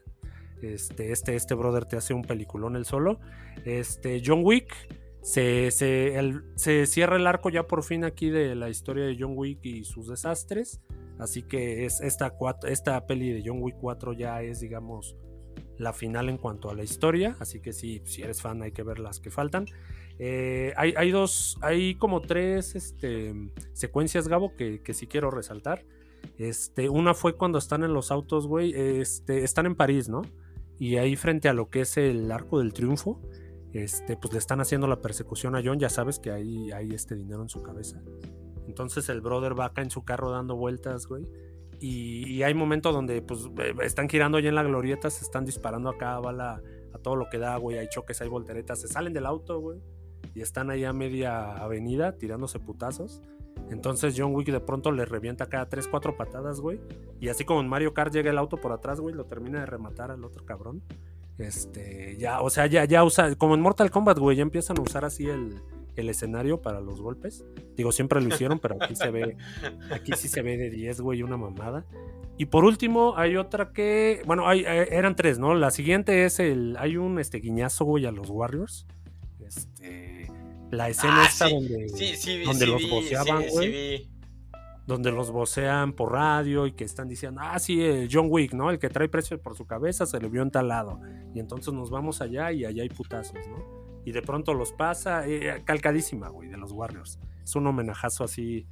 Este, 0.62 1.12
este, 1.12 1.36
este 1.36 1.54
brother 1.54 1.86
te 1.86 1.98
hace 1.98 2.14
un 2.14 2.24
peliculón 2.24 2.78
el 2.78 2.86
solo. 2.86 3.20
Este, 3.66 4.22
John 4.26 4.42
Wick 4.44 4.74
se, 5.22 5.70
se, 5.72 6.86
cierra 6.86 7.18
el 7.18 7.28
arco 7.28 7.50
ya 7.50 7.68
por 7.68 7.84
fin 7.84 8.06
aquí 8.06 8.30
de 8.30 8.56
la 8.56 8.70
historia 8.70 9.06
de 9.06 9.18
John 9.20 9.34
Wick 9.36 9.60
y 9.64 9.84
sus 9.84 10.08
desastres. 10.08 10.82
Así 11.20 11.44
que 11.44 11.86
es 11.86 12.00
esta, 12.00 12.34
esta 12.64 13.06
peli 13.06 13.32
de 13.32 13.44
John 13.46 13.62
Wick 13.62 13.76
4 13.82 14.14
ya 14.14 14.42
es, 14.42 14.62
digamos, 14.62 15.18
la 15.80 15.94
final 15.94 16.30
en 16.30 16.38
cuanto 16.38 16.70
a 16.70 16.76
la 16.76 16.84
historia. 16.84 17.36
Así 17.40 17.60
que 17.60 17.74
si, 17.74 18.02
eres 18.20 18.42
fan 18.42 18.62
hay 18.62 18.72
que 18.72 18.84
ver 18.84 19.00
las 19.00 19.20
que 19.20 19.32
faltan. 19.32 19.66
Eh, 20.20 20.74
hay, 20.76 21.12
dos, 21.12 21.58
hay 21.62 21.96
como 21.96 22.22
tres 22.22 22.76
este, 22.76 23.34
secuencias, 23.74 24.28
Gabo, 24.28 24.56
que, 24.56 24.82
que 24.82 24.94
sí 24.94 25.08
quiero 25.08 25.32
resaltar. 25.32 25.86
Este, 26.38 26.90
una 26.90 27.14
fue 27.14 27.36
cuando 27.36 27.58
están 27.58 27.84
en 27.84 27.94
los 27.94 28.12
autos, 28.12 28.46
güey. 28.48 28.74
Este, 28.76 29.44
están 29.44 29.66
en 29.66 29.76
París, 29.76 30.10
¿no? 30.10 30.22
Y 30.78 30.98
ahí 30.98 31.16
frente 31.16 31.50
a 31.50 31.54
lo 31.54 31.70
que 31.70 31.82
es 31.82 31.98
el 31.98 32.32
Arco 32.32 32.60
del 32.60 32.74
Triunfo 32.74 33.20
este, 33.74 34.18
pues 34.18 34.34
le 34.34 34.40
están 34.40 34.62
haciendo 34.62 34.88
la 34.88 35.02
persecución 35.02 35.56
a 35.56 35.62
John, 35.64 35.80
ya 35.80 35.90
sabes 35.90 36.20
que 36.20 36.32
hay, 36.32 36.72
hay 36.72 36.92
este 36.92 37.16
dinero 37.16 37.42
en 37.42 37.50
su 37.50 37.62
cabeza. 37.62 38.02
Entonces 38.68 39.10
el 39.10 39.22
brother 39.22 39.60
va 39.60 39.66
acá 39.66 39.82
en 39.82 39.92
su 39.92 40.04
carro 40.04 40.32
dando 40.32 40.56
vueltas, 40.56 41.08
güey. 41.08 41.28
Y, 41.80 42.44
hay 42.44 42.54
momentos 42.54 42.94
donde 42.94 43.22
pues 43.22 43.48
eh, 43.60 43.74
están 43.84 44.10
girando 44.10 44.38
allá 44.38 44.50
en 44.50 44.56
la 44.56 44.64
glorieta, 44.64 45.10
se 45.10 45.24
están 45.24 45.46
disparando 45.46 45.90
acá 45.90 46.16
a 46.16 46.20
bala 46.20 46.62
a 46.94 46.98
todo 46.98 47.16
lo 47.16 47.30
que 47.30 47.38
da, 47.38 47.56
güey. 47.58 47.78
Hay 47.78 47.88
choques, 47.88 48.22
hay 48.22 48.28
volteretas, 48.28 48.82
se 48.82 48.88
salen 48.88 49.14
del 49.14 49.26
auto, 49.26 49.60
güey. 49.60 49.80
Y 50.36 50.42
están 50.42 50.70
ahí 50.70 50.84
a 50.84 50.94
media 50.94 51.56
avenida 51.58 52.18
tirándose 52.18 52.60
putazos. 52.60 53.22
Entonces 53.70 54.16
John 54.18 54.34
Wick 54.34 54.50
de 54.52 54.60
pronto 54.60 54.92
le 54.92 55.06
revienta 55.06 55.48
cada 55.48 55.68
3, 55.68 55.88
4 55.88 56.18
patadas, 56.18 56.60
güey. 56.60 56.80
Y 57.20 57.30
así 57.30 57.46
como 57.46 57.62
en 57.62 57.68
Mario 57.68 57.94
Kart 57.94 58.14
llega 58.14 58.32
el 58.32 58.38
auto 58.38 58.58
por 58.58 58.72
atrás, 58.72 59.00
güey, 59.00 59.16
lo 59.16 59.26
termina 59.26 59.60
de 59.60 59.66
rematar 59.66 60.12
al 60.12 60.24
otro 60.24 60.46
cabrón. 60.46 60.82
Este, 61.38 62.18
ya, 62.18 62.42
o 62.42 62.50
sea, 62.50 62.68
ya, 62.68 62.86
ya 62.86 63.04
usa, 63.04 63.36
como 63.36 63.56
en 63.56 63.62
Mortal 63.62 63.92
Kombat, 63.92 64.18
güey, 64.18 64.38
ya 64.38 64.44
empiezan 64.44 64.78
a 64.78 64.82
usar 64.82 65.06
así 65.06 65.28
el, 65.28 65.62
escenario 65.96 66.62
para 66.62 66.80
los 66.82 67.02
golpes. 67.02 67.46
Digo, 67.76 67.92
siempre 67.92 68.22
lo 68.22 68.28
hicieron, 68.30 68.60
pero 68.60 68.78
aquí 68.80 68.96
se 68.96 69.10
ve, 69.12 69.38
aquí 69.92 70.12
sí 70.16 70.28
se 70.28 70.42
ve 70.42 70.58
de 70.58 70.70
10, 70.70 71.02
güey, 71.02 71.24
una 71.24 71.38
mamada. 71.38 71.86
Y 72.38 72.46
por 72.46 72.64
último, 72.64 73.16
hay 73.18 73.36
otra 73.36 73.74
que, 73.74 74.22
bueno, 74.26 74.48
hay, 74.48 74.62
eh, 74.62 74.88
eran 74.92 75.16
tres, 75.16 75.40
¿no? 75.40 75.56
La 75.56 75.72
siguiente 75.72 76.26
es 76.26 76.40
el, 76.40 76.78
hay 76.78 76.96
un 76.96 77.20
este 77.20 77.40
guiñazo, 77.40 77.84
güey, 77.86 78.06
a 78.06 78.12
los 78.12 78.30
Warriors. 78.30 78.88
Este, 79.46 80.32
la 80.72 80.90
escena 80.90 81.24
ah, 81.24 81.28
esta 81.28 81.50
donde, 81.50 81.88
donde 82.46 82.68
los 82.68 82.90
boceaban, 82.90 83.44
güey 83.50 84.08
donde 84.90 85.12
los 85.12 85.32
vocean 85.32 85.94
por 85.94 86.12
radio 86.14 86.66
y 86.66 86.72
que 86.72 86.84
están 86.84 87.08
diciendo, 87.08 87.42
ah, 87.44 87.60
sí, 87.60 87.80
John 88.12 88.26
Wick, 88.30 88.54
¿no? 88.54 88.72
El 88.72 88.80
que 88.80 88.90
trae 88.90 89.08
precio 89.08 89.40
por 89.40 89.56
su 89.56 89.66
cabeza 89.66 90.06
se 90.08 90.20
le 90.20 90.28
vio 90.30 90.42
en 90.42 90.50
tal 90.50 90.68
lado. 90.68 91.00
Y 91.34 91.40
entonces 91.40 91.74
nos 91.74 91.92
vamos 91.92 92.22
allá 92.22 92.52
y 92.52 92.66
allá 92.66 92.82
hay 92.82 92.90
putazos, 92.90 93.38
¿no? 93.48 93.79
Y 94.06 94.12
de 94.12 94.22
pronto 94.22 94.54
los 94.54 94.72
pasa, 94.72 95.28
eh, 95.28 95.64
calcadísima, 95.66 96.30
güey, 96.30 96.50
de 96.50 96.58
los 96.58 96.72
Warriors. 96.72 97.20
Es 97.44 97.56
un 97.56 97.68
homenajazo 97.68 98.24
así, 98.24 98.68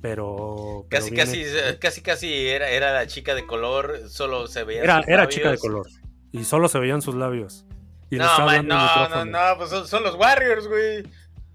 pero... 0.00 0.86
casi, 0.88 1.10
casi, 1.12 1.44
casi, 1.80 2.02
casi 2.02 2.46
era, 2.46 2.70
era 2.70 2.92
la 2.92 3.06
chica 3.06 3.34
de 3.34 3.46
color, 3.46 4.08
solo 4.08 4.46
se 4.46 4.64
veía... 4.64 4.82
Era, 4.82 5.04
era 5.06 5.28
chica 5.28 5.50
de 5.50 5.58
color, 5.58 5.88
y 6.32 6.44
solo 6.44 6.68
se 6.68 6.78
veían 6.78 7.02
sus 7.02 7.14
labios. 7.14 7.66
Y 8.10 8.16
no, 8.16 8.62
no, 8.62 9.08
no, 9.08 9.24
no, 9.24 9.38
pues 9.56 9.70
son, 9.88 10.02
los 10.02 10.16
Warriors, 10.16 10.66
güey. 10.66 11.04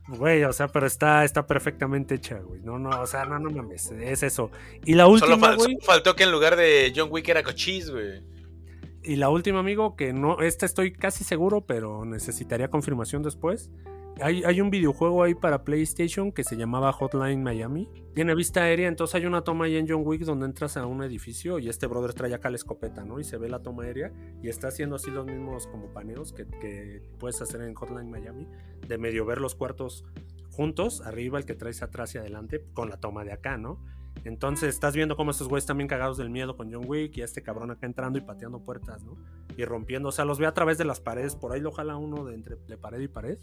Güey, 0.07 0.43
o 0.43 0.53
sea, 0.53 0.67
pero 0.67 0.85
está, 0.85 1.25
está 1.25 1.45
perfectamente 1.45 2.15
hecha, 2.15 2.39
güey. 2.39 2.61
No, 2.61 2.79
no, 2.79 2.89
o 3.01 3.07
sea, 3.07 3.25
no, 3.25 3.39
no 3.39 3.49
mames, 3.49 3.91
es 3.91 4.23
eso. 4.23 4.51
Y 4.85 4.93
la 4.93 5.07
última, 5.07 5.57
solo, 5.57 5.79
faltó 5.81 6.15
que 6.15 6.23
en 6.23 6.31
lugar 6.31 6.55
de 6.55 6.93
John 6.95 7.09
Wick 7.11 7.27
era 7.27 7.43
Cochise, 7.43 7.91
güey. 7.91 8.34
Y 9.05 9.17
la 9.17 9.29
última, 9.29 9.59
amigo, 9.59 9.95
que 9.95 10.13
no, 10.13 10.39
esta 10.41 10.65
estoy 10.65 10.91
casi 10.91 11.23
seguro, 11.23 11.61
pero 11.61 12.05
necesitaría 12.05 12.69
confirmación 12.69 13.21
después. 13.21 13.71
Hay, 14.21 14.61
un 14.61 14.69
videojuego 14.69 15.23
ahí 15.23 15.35
para 15.35 15.65
PlayStation 15.65 16.31
que 16.31 16.45
se 16.45 16.55
llamaba 16.55 16.93
Hotline 16.93 17.43
Miami. 17.43 17.89
Tiene 18.13 18.33
vista 18.33 18.63
aérea, 18.63 18.87
entonces 18.87 19.15
hay 19.15 19.25
una 19.25 19.41
toma 19.41 19.65
ahí 19.65 19.75
en 19.75 19.89
John 19.89 20.03
Wick 20.05 20.21
donde 20.21 20.45
entras 20.45 20.77
a 20.77 20.85
un 20.85 21.03
edificio 21.03 21.59
y 21.59 21.67
este 21.67 21.85
brother 21.85 22.13
trae 22.13 22.33
acá 22.33 22.49
la 22.49 22.55
escopeta, 22.55 23.03
¿no? 23.03 23.19
Y 23.19 23.25
se 23.25 23.37
ve 23.37 23.49
la 23.49 23.61
toma 23.61 23.83
aérea 23.83 24.13
y 24.41 24.47
está 24.47 24.69
haciendo 24.69 24.95
así 24.95 25.11
los 25.11 25.25
mismos 25.25 25.67
como 25.67 25.87
paneos 25.87 26.31
que, 26.31 26.47
que 26.47 27.01
puedes 27.19 27.41
hacer 27.41 27.61
en 27.61 27.73
Hotline 27.73 28.09
Miami, 28.09 28.47
de 28.87 28.97
medio 28.97 29.25
ver 29.25 29.41
los 29.41 29.53
cuartos 29.53 30.05
juntos, 30.49 31.01
arriba 31.01 31.37
el 31.37 31.45
que 31.45 31.55
traes 31.55 31.83
atrás 31.83 32.15
y 32.15 32.17
adelante, 32.17 32.63
con 32.73 32.89
la 32.89 32.95
toma 32.97 33.25
de 33.25 33.33
acá, 33.33 33.57
¿no? 33.57 33.83
Entonces 34.25 34.69
estás 34.69 34.95
viendo 34.95 35.15
cómo 35.15 35.31
estos 35.31 35.47
güeyes 35.47 35.63
están 35.63 35.77
bien 35.77 35.87
cagados 35.87 36.17
del 36.17 36.29
miedo 36.29 36.57
con 36.57 36.73
John 36.73 36.83
Wick 36.85 37.15
y 37.17 37.21
a 37.21 37.25
este 37.25 37.41
cabrón 37.41 37.71
acá 37.71 37.85
entrando 37.85 38.19
y 38.19 38.21
pateando 38.21 38.59
puertas, 38.59 39.03
¿no? 39.03 39.15
Y 39.55 39.63
rompiendo, 39.63 40.09
o 40.09 40.11
sea, 40.11 40.25
los 40.25 40.39
ve 40.39 40.47
a 40.47 40.53
través 40.53 40.77
de 40.77 40.85
las 40.85 40.99
paredes, 40.99 41.35
por 41.35 41.53
ahí 41.53 41.61
lo 41.61 41.71
jala 41.71 41.95
uno 41.95 42.25
de 42.25 42.35
entre 42.35 42.57
de 42.67 42.77
pared 42.77 42.99
y 42.99 43.07
pared 43.07 43.37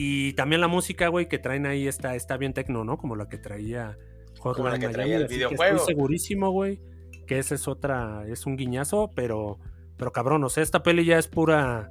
y 0.00 0.32
también 0.34 0.60
la 0.60 0.68
música, 0.68 1.08
güey, 1.08 1.26
que 1.26 1.40
traen 1.40 1.66
ahí 1.66 1.88
está, 1.88 2.14
está 2.14 2.36
bien 2.36 2.54
tecno, 2.54 2.84
¿no? 2.84 2.98
Como 2.98 3.16
la 3.16 3.28
que 3.28 3.36
traía 3.36 3.98
Hotline 4.38 4.78
que 4.80 4.88
traía 4.90 5.16
el 5.16 5.26
videojuego. 5.26 5.76
estoy 5.76 5.92
segurísimo, 5.92 6.52
güey, 6.52 6.80
que 7.26 7.40
esa 7.40 7.56
es 7.56 7.66
otra, 7.66 8.24
es 8.28 8.46
un 8.46 8.56
guiñazo, 8.56 9.10
pero, 9.16 9.58
pero 9.96 10.12
cabrón, 10.12 10.44
o 10.44 10.48
sea, 10.50 10.62
esta 10.62 10.84
peli 10.84 11.04
ya 11.04 11.18
es 11.18 11.26
pura, 11.26 11.90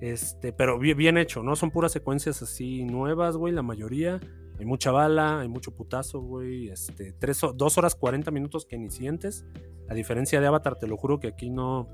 este, 0.00 0.52
pero 0.52 0.80
bien, 0.80 0.96
bien 0.98 1.16
hecho, 1.16 1.44
¿no? 1.44 1.54
Son 1.54 1.70
puras 1.70 1.92
secuencias 1.92 2.42
así 2.42 2.82
nuevas, 2.82 3.36
güey, 3.36 3.54
la 3.54 3.62
mayoría. 3.62 4.18
Hay 4.58 4.66
mucha 4.66 4.92
bala, 4.92 5.40
hay 5.40 5.48
mucho 5.48 5.72
putazo, 5.72 6.20
güey. 6.20 6.68
Este, 6.68 7.12
tres, 7.12 7.40
dos 7.54 7.78
horas 7.78 7.94
40 7.94 8.30
minutos 8.30 8.66
que 8.66 8.78
ni 8.78 8.90
sientes. 8.90 9.44
A 9.88 9.94
diferencia 9.94 10.40
de 10.40 10.46
Avatar, 10.46 10.76
te 10.76 10.86
lo 10.86 10.96
juro 10.96 11.20
que 11.20 11.28
aquí 11.28 11.50
no, 11.50 11.88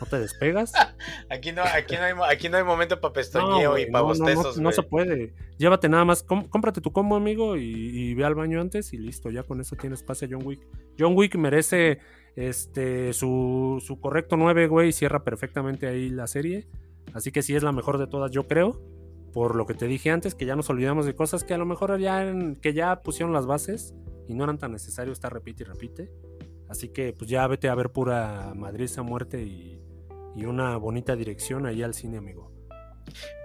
no 0.00 0.06
te 0.08 0.18
despegas. 0.18 0.72
aquí, 1.28 1.52
no, 1.52 1.62
aquí, 1.62 1.96
no 1.96 2.02
hay, 2.02 2.34
aquí 2.34 2.48
no 2.48 2.56
hay 2.56 2.64
momento 2.64 2.98
para 3.00 3.12
pestañeo 3.12 3.76
y 3.76 3.90
para 3.90 4.02
bostezos. 4.02 4.58
No, 4.58 4.72
se 4.72 4.82
puede. 4.82 5.34
Llévate 5.58 5.88
nada 5.88 6.04
más, 6.04 6.22
cómprate 6.22 6.80
tu 6.80 6.92
combo, 6.92 7.16
amigo, 7.16 7.56
y, 7.56 8.14
ve 8.14 8.24
al 8.24 8.34
baño 8.34 8.60
antes 8.60 8.92
y 8.92 8.98
listo. 8.98 9.30
Ya 9.30 9.42
con 9.42 9.60
eso 9.60 9.76
tienes 9.76 10.02
pase 10.02 10.26
a 10.26 10.28
John 10.30 10.46
Wick. 10.46 10.60
John 10.98 11.14
Wick 11.14 11.34
merece 11.36 11.98
este 12.36 13.12
su, 13.12 13.82
su 13.84 14.00
correcto 14.00 14.36
9, 14.36 14.68
güey. 14.68 14.92
Cierra 14.92 15.24
perfectamente 15.24 15.88
ahí 15.88 16.08
la 16.08 16.26
serie. 16.26 16.66
Así 17.12 17.32
que 17.32 17.42
sí 17.42 17.54
es 17.54 17.62
la 17.62 17.72
mejor 17.72 17.98
de 17.98 18.06
todas, 18.06 18.30
yo 18.30 18.46
creo. 18.46 18.80
Por 19.36 19.54
lo 19.54 19.66
que 19.66 19.74
te 19.74 19.86
dije 19.86 20.08
antes, 20.08 20.34
que 20.34 20.46
ya 20.46 20.56
nos 20.56 20.70
olvidamos 20.70 21.04
de 21.04 21.14
cosas 21.14 21.44
que 21.44 21.52
a 21.52 21.58
lo 21.58 21.66
mejor 21.66 21.98
ya, 21.98 22.24
que 22.62 22.72
ya 22.72 23.02
pusieron 23.02 23.34
las 23.34 23.44
bases 23.44 23.94
y 24.26 24.32
no 24.32 24.44
eran 24.44 24.56
tan 24.56 24.72
necesarios 24.72 25.18
estar 25.18 25.30
repite 25.30 25.62
y 25.62 25.66
repite. 25.66 26.10
Así 26.70 26.88
que 26.88 27.12
pues 27.12 27.28
ya 27.28 27.46
vete 27.46 27.68
a 27.68 27.74
ver 27.74 27.90
pura 27.90 28.54
madriza, 28.56 29.02
muerte 29.02 29.42
y, 29.42 29.78
una 30.36 30.78
bonita 30.78 31.16
dirección 31.16 31.66
ahí 31.66 31.82
al 31.82 31.92
cine, 31.92 32.16
amigo. 32.16 32.50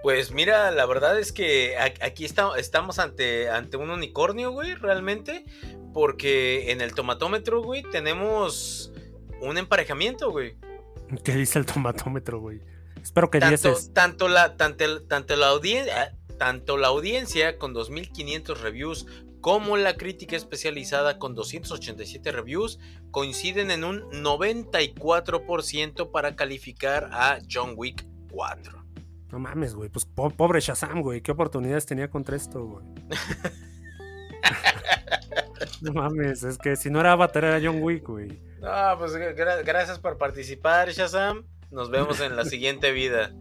Pues 0.02 0.32
mira, 0.32 0.70
la 0.70 0.86
verdad 0.86 1.20
es 1.20 1.30
que 1.30 1.76
aquí 1.76 2.24
estamos 2.24 2.98
ante, 2.98 3.50
ante 3.50 3.76
un 3.76 3.90
unicornio, 3.90 4.50
güey, 4.50 4.74
realmente. 4.76 5.44
Porque 5.92 6.72
en 6.72 6.80
el 6.80 6.94
tomatómetro, 6.94 7.62
güey, 7.62 7.82
tenemos 7.82 8.94
un 9.42 9.58
emparejamiento, 9.58 10.30
güey. 10.30 10.56
¿Qué 11.22 11.34
dice 11.34 11.58
el 11.58 11.66
tomatómetro, 11.66 12.40
güey? 12.40 12.62
Espero 13.02 13.30
que 13.30 13.40
tanto, 13.40 13.74
tanto 13.92 14.28
la 14.28 14.56
tanto, 14.56 15.02
tanto 15.04 15.36
la 15.36 15.48
audiencia 15.48 16.16
tanto 16.38 16.76
la 16.76 16.88
audiencia 16.88 17.58
con 17.58 17.72
2500 17.72 18.60
reviews 18.60 19.06
como 19.40 19.76
la 19.76 19.96
crítica 19.96 20.36
especializada 20.36 21.18
con 21.18 21.34
287 21.34 22.32
reviews 22.32 22.78
coinciden 23.10 23.70
en 23.70 23.84
un 23.84 24.02
94% 24.10 26.10
para 26.10 26.36
calificar 26.36 27.10
a 27.12 27.38
John 27.50 27.74
Wick 27.76 28.06
4. 28.30 28.82
No 29.30 29.38
mames, 29.38 29.74
güey, 29.74 29.88
pues 29.88 30.04
pobre 30.04 30.60
Shazam, 30.60 31.02
güey, 31.02 31.22
qué 31.22 31.32
oportunidades 31.32 31.86
tenía 31.86 32.10
contra 32.10 32.36
esto, 32.36 32.64
güey. 32.64 32.84
no 35.80 35.92
mames, 35.92 36.42
es 36.42 36.58
que 36.58 36.76
si 36.76 36.90
no 36.90 37.00
era 37.00 37.12
Avatar 37.12 37.44
era 37.44 37.60
John 37.64 37.82
Wick, 37.82 38.06
güey. 38.06 38.42
No, 38.60 38.98
pues 38.98 39.14
gracias 39.14 39.98
por 39.98 40.18
participar, 40.18 40.90
Shazam. 40.90 41.44
Nos 41.72 41.90
vemos 41.90 42.20
en 42.20 42.36
la 42.36 42.44
siguiente 42.44 42.92
vida. 42.92 43.32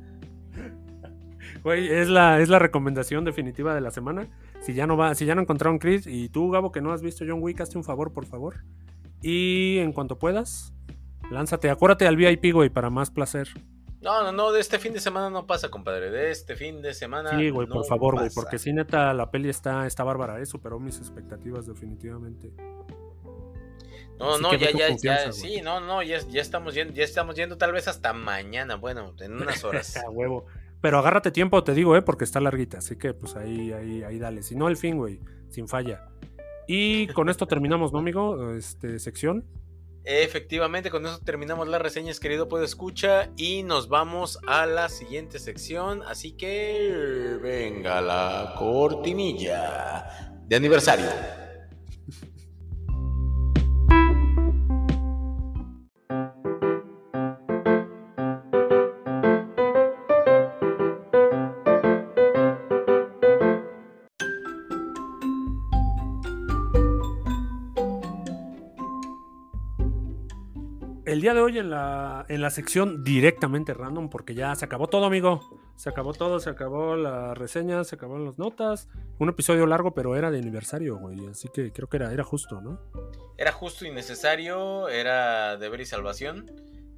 Güey, 1.64 1.92
es 1.92 2.10
la, 2.10 2.40
es 2.40 2.50
la 2.50 2.60
recomendación 2.60 3.24
definitiva 3.24 3.76
de 3.76 3.82
la 3.82 3.92
semana. 3.92 4.28
Si 4.62 4.74
ya 4.74 4.88
no 4.88 4.98
va, 4.98 5.14
si 5.16 5.26
ya 5.26 5.36
no 5.36 5.42
encontraron 5.42 5.80
Chris 5.80 6.08
y 6.08 6.30
tú, 6.30 6.50
Gabo, 6.50 6.72
que 6.72 6.82
no 6.82 6.92
has 6.92 7.02
visto 7.02 7.26
John 7.28 7.42
Wick, 7.42 7.62
hazte 7.62 7.78
un 7.78 7.84
favor, 7.84 8.14
por 8.14 8.26
favor. 8.26 8.64
Y 9.22 9.78
en 9.80 9.92
cuanto 9.92 10.18
puedas, 10.18 10.74
lánzate, 11.30 11.70
acuérdate 11.70 12.08
al 12.08 12.16
VIP, 12.16 12.54
güey, 12.54 12.70
para 12.70 12.90
más 12.90 13.12
placer. 13.12 13.50
No, 14.02 14.24
no, 14.24 14.32
no, 14.32 14.52
de 14.52 14.62
este 14.62 14.80
fin 14.80 14.94
de 14.94 15.00
semana 15.00 15.30
no 15.30 15.46
pasa, 15.46 15.70
compadre. 15.70 16.10
De 16.10 16.32
este 16.32 16.56
fin 16.56 16.82
de 16.82 16.96
semana. 16.96 17.38
Sí, 17.38 17.52
güey, 17.52 17.68
por 17.68 17.86
favor, 17.86 18.16
güey, 18.16 18.32
porque 18.34 18.58
sí, 18.58 18.74
neta, 18.74 19.14
la 19.14 19.30
peli 19.30 19.50
está, 19.50 19.86
está 19.86 20.04
bárbara, 20.04 20.40
¿eh? 20.40 20.46
Superó 20.48 20.80
mis 20.80 20.98
expectativas, 20.98 21.68
definitivamente. 21.68 22.52
No, 24.22 24.38
no, 24.38 24.54
ya, 24.54 24.70
ya, 24.72 24.96
ya, 24.96 25.32
sí, 25.32 25.62
no, 25.62 25.80
no, 25.80 26.04
ya, 26.04 26.20
ya, 26.30 26.42
estamos 26.42 26.76
yendo, 26.76 26.94
ya 26.94 27.04
estamos 27.04 27.36
yendo 27.36 27.58
tal 27.58 27.72
vez 27.72 27.88
hasta 27.88 28.14
mañana, 28.14 28.76
bueno, 28.76 29.16
en 29.20 29.34
unas 29.34 29.64
horas. 29.64 29.98
A 29.98 30.10
huevo. 30.12 30.46
Pero 30.80 31.00
agárrate 31.00 31.32
tiempo, 31.32 31.64
te 31.64 31.74
digo, 31.74 31.96
¿eh? 31.96 32.04
Porque 32.04 32.24
está 32.24 32.40
larguita. 32.40 32.78
Así 32.78 32.98
que 32.98 33.14
pues 33.14 33.36
ahí, 33.36 33.72
ahí, 33.72 34.04
ahí 34.04 34.20
dale. 34.20 34.44
Si 34.44 34.56
no, 34.56 34.68
el 34.68 34.78
fin, 34.78 34.98
güey. 34.98 35.20
Sin 35.50 35.68
falla. 35.68 36.08
Y 36.68 37.08
con 37.08 37.30
esto 37.30 37.48
terminamos, 37.48 37.94
¿no, 37.94 38.00
amigo? 38.00 38.54
Este, 38.54 39.00
sección. 39.00 39.46
Efectivamente, 40.04 40.90
con 40.90 41.06
eso 41.06 41.20
terminamos 41.20 41.68
las 41.68 41.82
reseñas, 41.82 42.20
querido 42.20 42.48
Puedo 42.48 42.64
Escucha, 42.64 43.30
y 43.38 43.62
nos 43.62 43.88
vamos 43.88 44.40
a 44.48 44.66
la 44.66 44.90
siguiente 44.90 45.38
sección. 45.38 46.02
Así 46.04 46.32
que 46.32 47.38
venga 47.42 48.02
la 48.02 48.56
cortinilla 48.58 50.40
de 50.48 50.56
aniversario. 50.56 51.06
El 71.22 71.26
día 71.26 71.34
de 71.36 71.42
hoy 71.42 71.60
en 71.60 71.70
la, 71.70 72.26
en 72.30 72.42
la 72.42 72.50
sección 72.50 73.04
directamente 73.04 73.76
random, 73.76 74.10
porque 74.10 74.34
ya 74.34 74.56
se 74.56 74.66
acabó 74.66 74.88
todo, 74.88 75.06
amigo. 75.06 75.40
Se 75.76 75.88
acabó 75.88 76.14
todo, 76.14 76.40
se 76.40 76.50
acabó 76.50 76.96
la 76.96 77.36
reseña, 77.36 77.84
se 77.84 77.94
acabaron 77.94 78.26
las 78.26 78.40
notas. 78.40 78.90
Un 79.20 79.30
episodio 79.30 79.68
largo, 79.68 79.94
pero 79.94 80.16
era 80.16 80.32
de 80.32 80.40
aniversario, 80.40 80.98
güey. 80.98 81.28
Así 81.28 81.48
que 81.50 81.72
creo 81.72 81.88
que 81.88 81.98
era, 81.98 82.12
era 82.12 82.24
justo, 82.24 82.60
¿no? 82.60 82.82
Era 83.38 83.52
justo 83.52 83.86
y 83.86 83.92
necesario, 83.92 84.90
era 84.90 85.58
deber 85.58 85.82
y 85.82 85.86
salvación. 85.86 86.50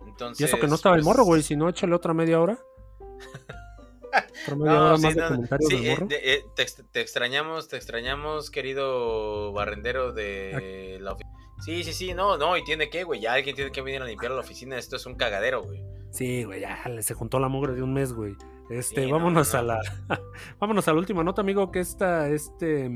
Entonces, 0.08 0.40
y 0.40 0.46
eso 0.46 0.58
que 0.58 0.68
no 0.68 0.76
estaba 0.76 0.96
el 0.96 1.04
morro, 1.04 1.26
güey. 1.26 1.44
Si 1.44 1.58
no, 1.58 1.68
échale 1.68 1.94
otra 1.94 2.14
media 2.14 2.40
hora. 2.40 2.58
otra 4.44 4.56
media 4.56 4.84
hora 4.84 4.98
más 5.00 5.16
de 5.16 5.28
comentarios 5.28 5.70
del 5.70 5.90
morro. 5.90 6.08
Eh, 6.12 6.20
eh, 6.24 6.46
te, 6.56 6.66
te, 6.94 7.02
extrañamos, 7.02 7.68
te 7.68 7.76
extrañamos, 7.76 8.50
querido 8.50 9.52
barrendero 9.52 10.14
de 10.14 10.98
la 11.02 11.12
oficina. 11.12 11.34
Sí, 11.64 11.84
sí, 11.84 11.94
sí, 11.94 12.14
no, 12.14 12.38
no, 12.38 12.58
y 12.58 12.64
tiene 12.64 12.90
que, 12.90 13.04
güey, 13.04 13.22
ya 13.22 13.34
alguien 13.34 13.56
tiene 13.56 13.72
que 13.72 13.82
venir 13.82 14.02
a 14.02 14.06
limpiar 14.06 14.32
la 14.32 14.42
oficina, 14.42 14.78
esto 14.78 14.98
es 14.98 15.06
un 15.06 15.16
cagadero, 15.16 15.64
güey. 15.64 15.82
Sí, 16.12 16.44
güey, 16.44 16.62
ya 16.62 16.84
se 17.02 17.14
juntó 17.14 17.40
la 17.40 17.48
mugre 17.48 17.74
de 17.74 17.82
un 17.82 17.94
mes, 17.94 18.14
güey. 18.14 18.36
Este, 18.70 19.12
vámonos 19.12 19.54
a 19.56 19.62
la 19.62 19.80
vámonos 20.60 20.88
a 20.88 20.94
la 20.94 21.00
última 21.00 21.24
nota, 21.24 21.42
amigo, 21.42 21.72
que 21.72 21.80
esta 21.80 22.30
este 22.30 22.90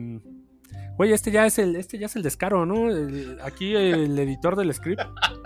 Güey, 0.98 1.14
este 1.14 1.30
ya 1.30 1.46
es 1.46 1.60
el 1.60 1.76
este 1.76 1.98
ya 1.98 2.08
es 2.08 2.16
el 2.16 2.24
descaro, 2.24 2.66
¿no? 2.66 2.88
aquí 3.44 3.76
el 3.76 4.18
editor 4.18 4.56
del 4.56 4.74
script 4.74 5.02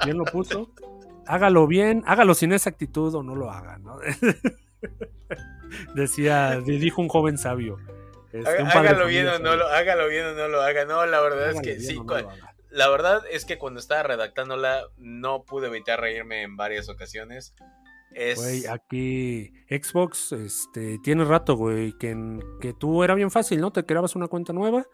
bien 0.05 0.17
lo 0.17 0.25
puso. 0.25 0.71
Hágalo 1.27 1.67
bien, 1.67 2.03
hágalo 2.07 2.33
sin 2.33 2.53
esa 2.53 2.69
actitud 2.69 3.13
o 3.13 3.23
no 3.23 3.35
lo 3.35 3.51
haga, 3.51 3.77
¿no? 3.77 3.97
Decía, 5.95 6.59
dijo 6.59 7.01
un 7.01 7.09
joven 7.09 7.37
sabio. 7.37 7.77
Este, 8.31 8.61
hágalo 8.61 9.07
bien 9.07 9.27
o 9.27 9.39
no 9.39 9.55
lo, 9.55 9.67
hágalo 9.67 10.07
bien 10.07 10.25
o 10.25 10.33
no 10.33 10.47
lo 10.47 10.61
haga. 10.61 10.85
No, 10.85 11.05
la 11.05 11.19
verdad 11.19 11.51
es 11.51 11.61
que 11.61 11.79
sí 11.79 11.99
la 12.71 12.89
verdad 12.89 13.21
es 13.29 13.45
que 13.45 13.57
cuando 13.57 13.79
estaba 13.79 14.03
redactándola 14.03 14.87
no 14.97 15.43
pude 15.43 15.67
evitar 15.67 15.99
reírme 15.99 16.43
en 16.43 16.55
varias 16.55 16.89
ocasiones. 16.89 17.53
Güey, 18.13 18.65
aquí 18.65 19.53
Xbox 19.69 20.33
este, 20.33 20.97
tiene 20.99 21.23
rato, 21.23 21.55
güey, 21.55 21.93
que, 21.97 22.39
que 22.59 22.73
tú 22.73 23.03
era 23.03 23.15
bien 23.15 23.31
fácil, 23.31 23.61
¿no? 23.61 23.71
Te 23.71 23.85
creabas 23.85 24.15
una 24.15 24.27
cuenta 24.27 24.51
nueva, 24.51 24.85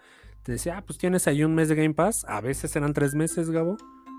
te 0.43 0.51
decía, 0.51 0.77
ah, 0.77 0.83
pues 0.85 0.99
tienes 0.99 1.27
ahí 1.27 1.43
un 1.43 1.55
mes 1.55 1.67
de 1.69 1.75
Game 1.75 1.95
Pass, 1.95 2.25
a 2.27 2.41
veces 2.41 2.75
eran 2.75 2.93
tres 2.93 3.15
meses, 3.15 3.49
Gabo, 3.49 3.77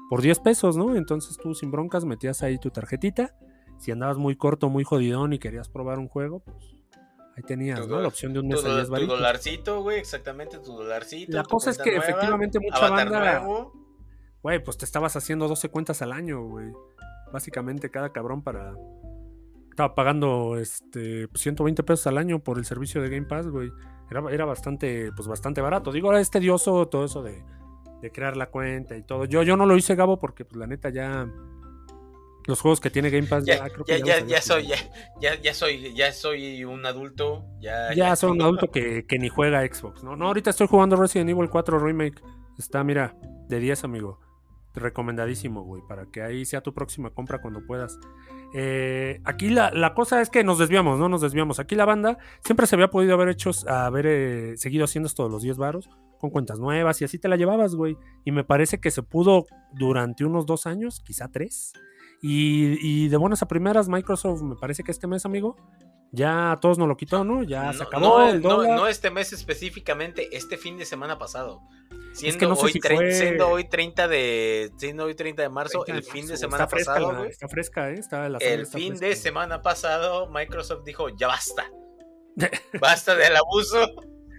por 0.09 0.21
10 0.21 0.41
pesos, 0.41 0.77
¿no? 0.77 0.97
Entonces 0.97 1.37
tú 1.37 1.55
sin 1.55 1.71
broncas 1.71 2.05
metías 2.05 2.43
ahí 2.43 2.59
tu 2.59 2.71
tarjetita, 2.71 3.37
si 3.79 3.93
andabas 3.93 4.17
muy 4.17 4.37
corto, 4.37 4.69
muy 4.69 4.83
jodidón 4.83 5.33
y 5.33 5.39
querías 5.39 5.69
probar 5.69 6.01
un 6.01 6.09
juego, 6.09 6.41
pues 6.41 6.78
ahí 7.39 7.43
tenías, 7.43 7.87
¿no? 7.87 8.01
La 8.01 8.09
opción 8.09 8.33
de 8.33 8.41
un 8.41 8.49
mes 8.49 8.63
tu, 8.63 8.69
tu 8.69 9.07
dolarcito, 9.07 9.83
güey, 9.83 9.99
exactamente, 9.99 10.59
tu 10.59 10.73
dolarcito. 10.73 11.37
La 11.37 11.45
cosa 11.45 11.71
es 11.71 11.79
que 11.79 11.97
efectivamente 11.97 12.59
mucha 12.61 12.91
banda... 12.91 13.45
Güey, 14.41 14.63
pues 14.63 14.79
te 14.79 14.85
estabas 14.85 15.17
haciendo 15.17 15.49
12 15.49 15.69
cuentas 15.69 16.01
al 16.01 16.13
año, 16.13 16.43
güey. 16.43 16.73
Básicamente 17.33 17.91
cada 17.91 18.13
cabrón 18.13 18.43
para 18.43 18.75
estaba 19.71 19.95
pagando 19.95 20.57
este 20.57 21.29
120 21.35 21.83
pesos 21.83 22.07
al 22.07 22.19
año 22.19 22.39
por 22.41 22.59
el 22.59 22.65
servicio 22.65 23.03
de 23.03 23.11
Game 23.11 23.27
Pass, 23.27 23.49
güey. 23.49 23.71
Era, 24.11 24.23
era 24.31 24.45
bastante, 24.45 25.13
pues 25.13 25.29
bastante 25.29 25.61
barato. 25.61 25.93
Digo, 25.93 26.09
ahora 26.09 26.21
es 26.21 26.31
tedioso 26.31 26.89
todo 26.89 27.05
eso 27.05 27.23
de, 27.23 27.45
crear 28.13 28.37
la 28.37 28.47
cuenta 28.47 28.97
y 28.97 29.03
todo. 29.03 29.25
Yo, 29.25 29.43
yo 29.43 29.57
no 29.57 29.67
lo 29.67 29.77
hice, 29.77 29.95
Gabo, 29.97 30.19
porque 30.19 30.45
pues 30.45 30.59
la 30.59 30.67
neta 30.67 30.89
ya 30.91 31.29
los 32.49 32.61
juegos 32.61 32.81
que 32.81 32.91
tiene 32.91 33.11
Game 33.11 33.27
Pass 33.27 33.45
ya, 33.45 33.69
creo 33.69 33.85
que 33.85 34.03
ya, 34.03 34.25
ya, 34.25 34.41
soy 34.41 34.67
ya, 34.67 35.35
ya, 35.41 35.55
soy 35.55 35.95
ya 35.95 36.13
soy 36.13 36.65
un 36.65 36.85
adulto 36.87 37.45
ya 37.61 37.95
ya, 37.95 38.17
soy 38.17 38.31
un 38.31 38.43
adulto 38.43 38.71
que, 38.71 39.07
que, 39.07 39.19
ni 39.19 39.29
juega 39.29 39.65
Xbox 39.67 40.03
no 40.03 40.17
no 40.17 40.27
ahorita 40.27 40.51
estoy 40.51 40.67
jugando 40.67 40.97
Resident 40.97 41.31
Evil 41.31 41.51
4 41.51 41.79
remake 41.79 42.21
está 42.59 42.83
mira 42.83 43.15
de 43.49 43.61
10 43.61 43.85
amigo 43.85 44.19
recomendadísimo 44.75 45.63
güey 45.63 45.83
para 45.87 46.07
que 46.07 46.23
ahí 46.23 46.45
sea 46.47 46.63
tu 46.63 46.73
próxima 46.73 47.11
compra 47.11 47.41
cuando 47.41 47.65
puedas 47.67 47.99
eh, 48.55 49.21
aquí 49.25 49.51
la, 49.51 49.93
cosa 49.95 50.23
es 50.23 50.31
que 50.31 50.43
nos 50.43 50.59
desviamos, 50.59 50.99
no 50.99 51.09
nos 51.09 51.21
desviamos. 51.21 51.59
Aquí 51.59 51.75
la 51.75 51.85
banda 51.85 52.19
siempre 52.43 52.67
se 52.67 52.77
había 52.77 52.89
podido 52.89 53.15
haber 53.15 53.29
hecho, 53.29 53.51
haber 53.67 54.07
eh, 54.07 54.57
seguido 54.57 54.85
haciendo 54.85 55.07
esto 55.07 55.25
de 55.25 55.31
los 55.31 55.43
10 55.43 55.59
varos 55.59 55.91
con 56.19 56.31
cuentas 56.31 56.59
nuevas 56.59 57.01
y 57.01 57.05
así 57.05 57.19
te 57.19 57.29
la 57.29 57.37
llevabas, 57.37 57.75
güey. 57.75 57.97
Y 58.25 58.33
me 58.33 58.45
parece 58.45 58.81
que 58.81 58.91
se 58.91 59.03
pudo 59.03 59.47
durante 59.73 60.25
unos 60.25 60.47
dos 60.47 60.67
años, 60.67 61.01
quizá 61.05 61.29
tres. 61.29 61.73
Y, 62.21 63.05
y 63.05 63.09
de 63.09 63.17
buenas 63.17 63.43
a 63.43 63.49
primeras, 63.49 63.89
Microsoft, 63.89 64.43
me 64.43 64.57
parece 64.57 64.83
que 64.83 64.91
este 64.91 65.07
mes, 65.07 65.25
amigo, 65.25 65.57
ya 66.11 66.53
a 66.53 66.61
todos 66.61 66.79
nos 66.79 66.89
lo 66.89 66.97
quitó, 66.97 67.25
¿no? 67.25 67.43
Ya 67.43 67.73
se 67.73 67.83
acabó 67.83 68.23
el 68.23 68.41
dólar. 68.41 68.77
No, 68.77 68.89
este 68.89 69.11
mes 69.11 69.33
específicamente, 69.33 70.37
este 70.37 70.57
fin 70.57 70.79
de 70.79 70.85
semana 70.85 71.19
pasado. 71.19 71.61
Siendo, 72.13 72.55
hoy, 72.55 72.73
siendo 73.13 73.49
hoy 73.49 73.69
30 73.69 74.09
de 74.09 74.73
siendo 74.77 75.05
hoy 75.05 75.15
30 75.15 75.43
de 75.43 75.49
marzo, 75.49 75.87
el 75.87 76.03
fin 76.03 76.27
de 76.27 76.37
semana 76.37 76.67
pasado, 76.67 77.25
Está 77.25 77.47
fresca, 77.49 77.91
¿eh? 77.91 77.95
Está 77.95 78.27
el 78.27 78.67
fin 78.67 78.97
de 78.97 79.15
semana 79.15 79.63
pasado 79.63 80.29
Microsoft 80.29 80.85
dijo, 80.85 81.11
"Ya 81.11 81.29
basta." 81.29 81.71
basta 82.81 83.15
del 83.15 83.37
abuso 83.37 83.79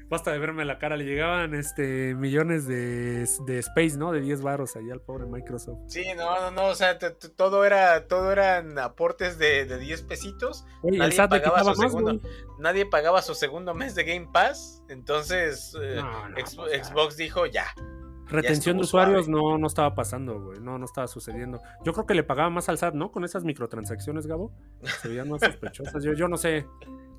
basta 0.09 0.31
de 0.31 0.39
verme 0.39 0.65
la 0.65 0.79
cara, 0.79 0.97
le 0.97 1.05
llegaban 1.05 1.53
este 1.53 2.15
millones 2.15 2.67
de, 2.67 3.27
de 3.45 3.59
space, 3.59 3.97
¿no? 3.97 4.11
De 4.11 4.21
10 4.21 4.41
baros 4.41 4.75
allá 4.75 4.93
al 4.93 5.01
pobre 5.01 5.25
Microsoft. 5.25 5.79
Sí, 5.87 6.03
no, 6.17 6.39
no, 6.41 6.51
no, 6.51 6.65
o 6.67 6.75
sea, 6.75 6.97
todo 6.97 7.63
era, 7.63 8.07
todo 8.07 8.31
eran 8.31 8.77
aportes 8.79 9.37
de, 9.37 9.65
de 9.65 9.77
10 9.77 10.03
pesitos. 10.03 10.65
nadie, 10.83 11.27
pagaba 11.27 11.63
su 11.63 11.75
segundo, 11.75 12.19
nadie 12.57 12.85
pagaba 12.85 13.21
su 13.21 13.35
segundo 13.35 13.73
mes 13.73 13.95
de 13.95 14.03
Game 14.03 14.29
Pass, 14.33 14.83
entonces 14.89 15.75
eh, 15.81 16.01
Xbox 16.83 17.15
dijo 17.17 17.45
ya. 17.45 17.65
Retención 18.29 18.77
de 18.77 18.83
usuarios 18.83 19.27
no, 19.27 19.57
no 19.57 19.65
estaba 19.65 19.95
pasando, 19.95 20.39
güey. 20.39 20.59
No, 20.59 20.77
no 20.77 20.85
estaba 20.85 21.07
sucediendo. 21.07 21.59
Yo 21.83 21.93
creo 21.93 22.05
que 22.05 22.13
le 22.13 22.23
pagaba 22.23 22.49
más 22.51 22.69
al 22.69 22.77
SAT, 22.77 22.93
¿no? 22.93 23.11
Con 23.11 23.23
esas 23.23 23.43
microtransacciones, 23.43 24.27
Gabo. 24.27 24.51
Se 25.01 25.07
veían 25.07 25.29
más 25.29 25.41
sospechosas. 25.41 26.03
Yo, 26.03 26.13
yo 26.13 26.27
no 26.27 26.37
sé. 26.37 26.67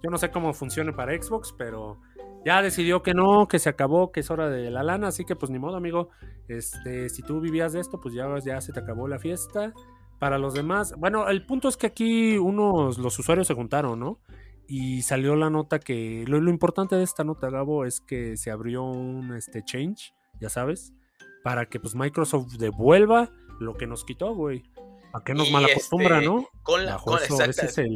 Yo 0.02 0.08
no 0.08 0.18
sé 0.18 0.30
cómo 0.30 0.54
funcione 0.54 0.92
para 0.92 1.20
Xbox, 1.20 1.52
pero 1.58 2.00
ya 2.44 2.62
decidió 2.62 3.02
que 3.02 3.14
no, 3.14 3.48
que 3.48 3.58
se 3.58 3.68
acabó, 3.68 4.12
que 4.12 4.20
es 4.20 4.30
hora 4.30 4.48
de 4.48 4.70
la 4.70 4.82
lana, 4.82 5.08
así 5.08 5.24
que 5.24 5.36
pues 5.36 5.50
ni 5.50 5.58
modo, 5.58 5.76
amigo. 5.76 6.08
Este, 6.48 7.08
si 7.08 7.22
tú 7.22 7.40
vivías 7.40 7.72
de 7.72 7.80
esto, 7.80 8.00
pues 8.00 8.14
ya, 8.14 8.26
ya 8.38 8.60
se 8.60 8.72
te 8.72 8.80
acabó 8.80 9.08
la 9.08 9.18
fiesta. 9.18 9.72
Para 10.18 10.36
los 10.36 10.52
demás, 10.52 10.94
bueno, 10.98 11.28
el 11.28 11.46
punto 11.46 11.68
es 11.68 11.76
que 11.76 11.86
aquí 11.86 12.36
unos, 12.36 12.98
los 12.98 13.18
usuarios 13.18 13.46
se 13.46 13.54
juntaron, 13.54 13.98
¿no? 13.98 14.20
Y 14.68 15.02
salió 15.02 15.34
la 15.34 15.48
nota 15.48 15.78
que, 15.78 16.24
lo, 16.26 16.36
importante 16.50 16.94
de 16.94 17.02
esta 17.02 17.24
nota, 17.24 17.48
Gabo, 17.48 17.86
es 17.86 18.00
que 18.00 18.36
se 18.36 18.50
abrió 18.50 18.84
un 18.84 19.34
este, 19.34 19.64
change, 19.64 20.12
ya 20.38 20.50
sabes, 20.50 20.92
para 21.42 21.66
que 21.66 21.80
pues 21.80 21.94
Microsoft 21.94 22.52
devuelva 22.58 23.30
lo 23.60 23.74
que 23.74 23.86
nos 23.86 24.04
quitó, 24.04 24.34
güey. 24.34 24.62
¿A 25.12 25.24
qué 25.24 25.34
nos 25.34 25.50
malacostumbra, 25.50 26.18
este, 26.18 26.26
no? 26.28 26.46
Con 26.62 26.84
la, 26.84 26.98
con, 26.98 27.18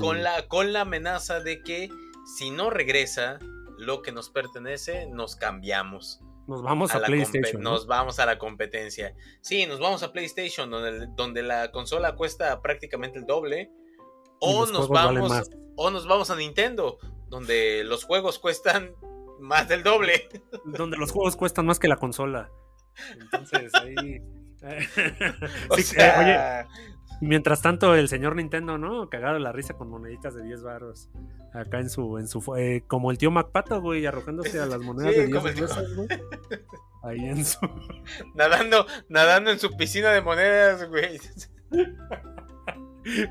con, 0.01 0.23
la, 0.23 0.49
con 0.49 0.73
la 0.73 0.81
amenaza 0.81 1.41
de 1.41 1.63
que 1.63 1.89
si 2.25 2.51
no 2.51 2.71
regresa, 2.71 3.39
lo 3.79 4.03
que 4.03 4.13
nos 4.13 4.31
pertenece, 4.31 5.07
nos 5.07 5.37
cambiamos. 5.37 6.21
Nos 6.47 6.63
vamos 6.63 6.95
a, 6.95 7.01
PlayStation. 7.01 7.63
Nos 7.63 7.87
vamos 7.87 8.19
a 8.19 8.27
la 8.27 8.39
competencia. 8.39 9.15
Sí, 9.41 9.67
nos 9.67 9.81
vamos 9.81 10.03
a 10.03 10.13
PlayStation, 10.13 10.71
donde, 10.71 11.09
donde 11.17 11.43
la 11.43 11.71
consola 11.71 12.15
cuesta 12.17 12.61
prácticamente 12.61 13.19
el 13.19 13.25
doble. 13.25 13.71
O 14.41 14.67
nos, 14.67 14.89
vamos, 14.89 15.51
o 15.77 15.91
nos 15.91 16.07
vamos 16.07 16.31
a 16.31 16.37
Nintendo, 16.37 16.99
donde 17.29 17.83
los 17.85 18.05
juegos 18.05 18.39
cuestan 18.39 18.95
más 19.41 19.69
del 19.69 19.83
doble. 19.83 20.29
Donde 20.65 20.97
los 20.97 21.13
juegos 21.13 21.37
cuestan 21.37 21.67
más 21.67 21.79
que 21.79 21.89
la 21.89 21.97
consola. 21.97 22.51
Entonces 23.21 23.73
ahí. 23.75 24.21
Eh, 24.67 24.89
oye, 25.69 26.67
Mientras 27.21 27.63
tanto, 27.63 27.95
el 27.95 28.09
señor 28.09 28.37
Nintendo, 28.37 28.79
¿no? 28.79 29.09
Cagado 29.09 29.39
la 29.39 29.53
risa 29.53 29.75
con 29.75 29.89
moneditas 29.89 30.35
de 30.35 30.43
10 30.43 30.63
baros. 30.63 31.11
Acá 31.55 31.79
en 31.79 31.89
su, 31.89 32.19
en 32.19 32.27
su 32.27 32.43
eh, 32.57 32.83
como 32.89 33.13
el 33.13 33.19
tío 33.19 33.31
MacPato, 33.31 33.81
güey, 33.81 34.05
arrojándose 34.07 34.59
a 34.59 34.67
las 34.67 34.81
monedas 34.81 35.15
de 35.15 35.27
10 35.29 35.43
baros, 35.71 35.95
güey. 35.95 36.09
Ahí 37.05 37.25
en 37.27 37.45
su. 37.45 37.59
Nadando, 38.35 38.87
nadando 39.09 39.51
en 39.51 39.61
su 39.61 39.77
piscina 39.77 40.11
de 40.11 40.21
monedas, 40.21 40.89
güey. 40.89 41.21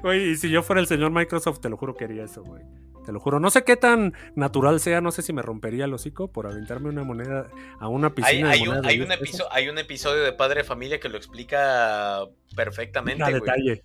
Güey, 0.01 0.29
y 0.29 0.35
si 0.37 0.49
yo 0.49 0.63
fuera 0.63 0.79
el 0.79 0.87
señor 0.87 1.11
Microsoft, 1.11 1.59
te 1.59 1.69
lo 1.69 1.75
juro 1.75 1.95
que 1.95 2.05
haría 2.05 2.23
eso, 2.23 2.43
güey. 2.43 2.63
Te 3.03 3.11
lo 3.11 3.19
juro. 3.19 3.39
No 3.39 3.49
sé 3.49 3.63
qué 3.63 3.75
tan 3.75 4.13
natural 4.35 4.79
sea, 4.79 5.01
no 5.01 5.11
sé 5.11 5.21
si 5.21 5.33
me 5.33 5.41
rompería 5.41 5.85
el 5.85 5.93
hocico 5.93 6.31
por 6.31 6.47
aventarme 6.47 6.89
una 6.89 7.03
moneda 7.03 7.49
a 7.79 7.89
una 7.89 8.13
piscina. 8.15 8.51
Hay, 8.51 8.61
un, 8.61 8.85
hay, 8.85 9.01
un, 9.01 9.11
hay 9.51 9.69
un, 9.69 9.77
episodio 9.79 10.23
de 10.23 10.31
Padre 10.31 10.61
de 10.61 10.63
Familia 10.63 10.99
que 10.99 11.09
lo 11.09 11.17
explica 11.17 12.25
perfectamente. 12.55 13.23
A 13.23 13.31
detalle. 13.31 13.83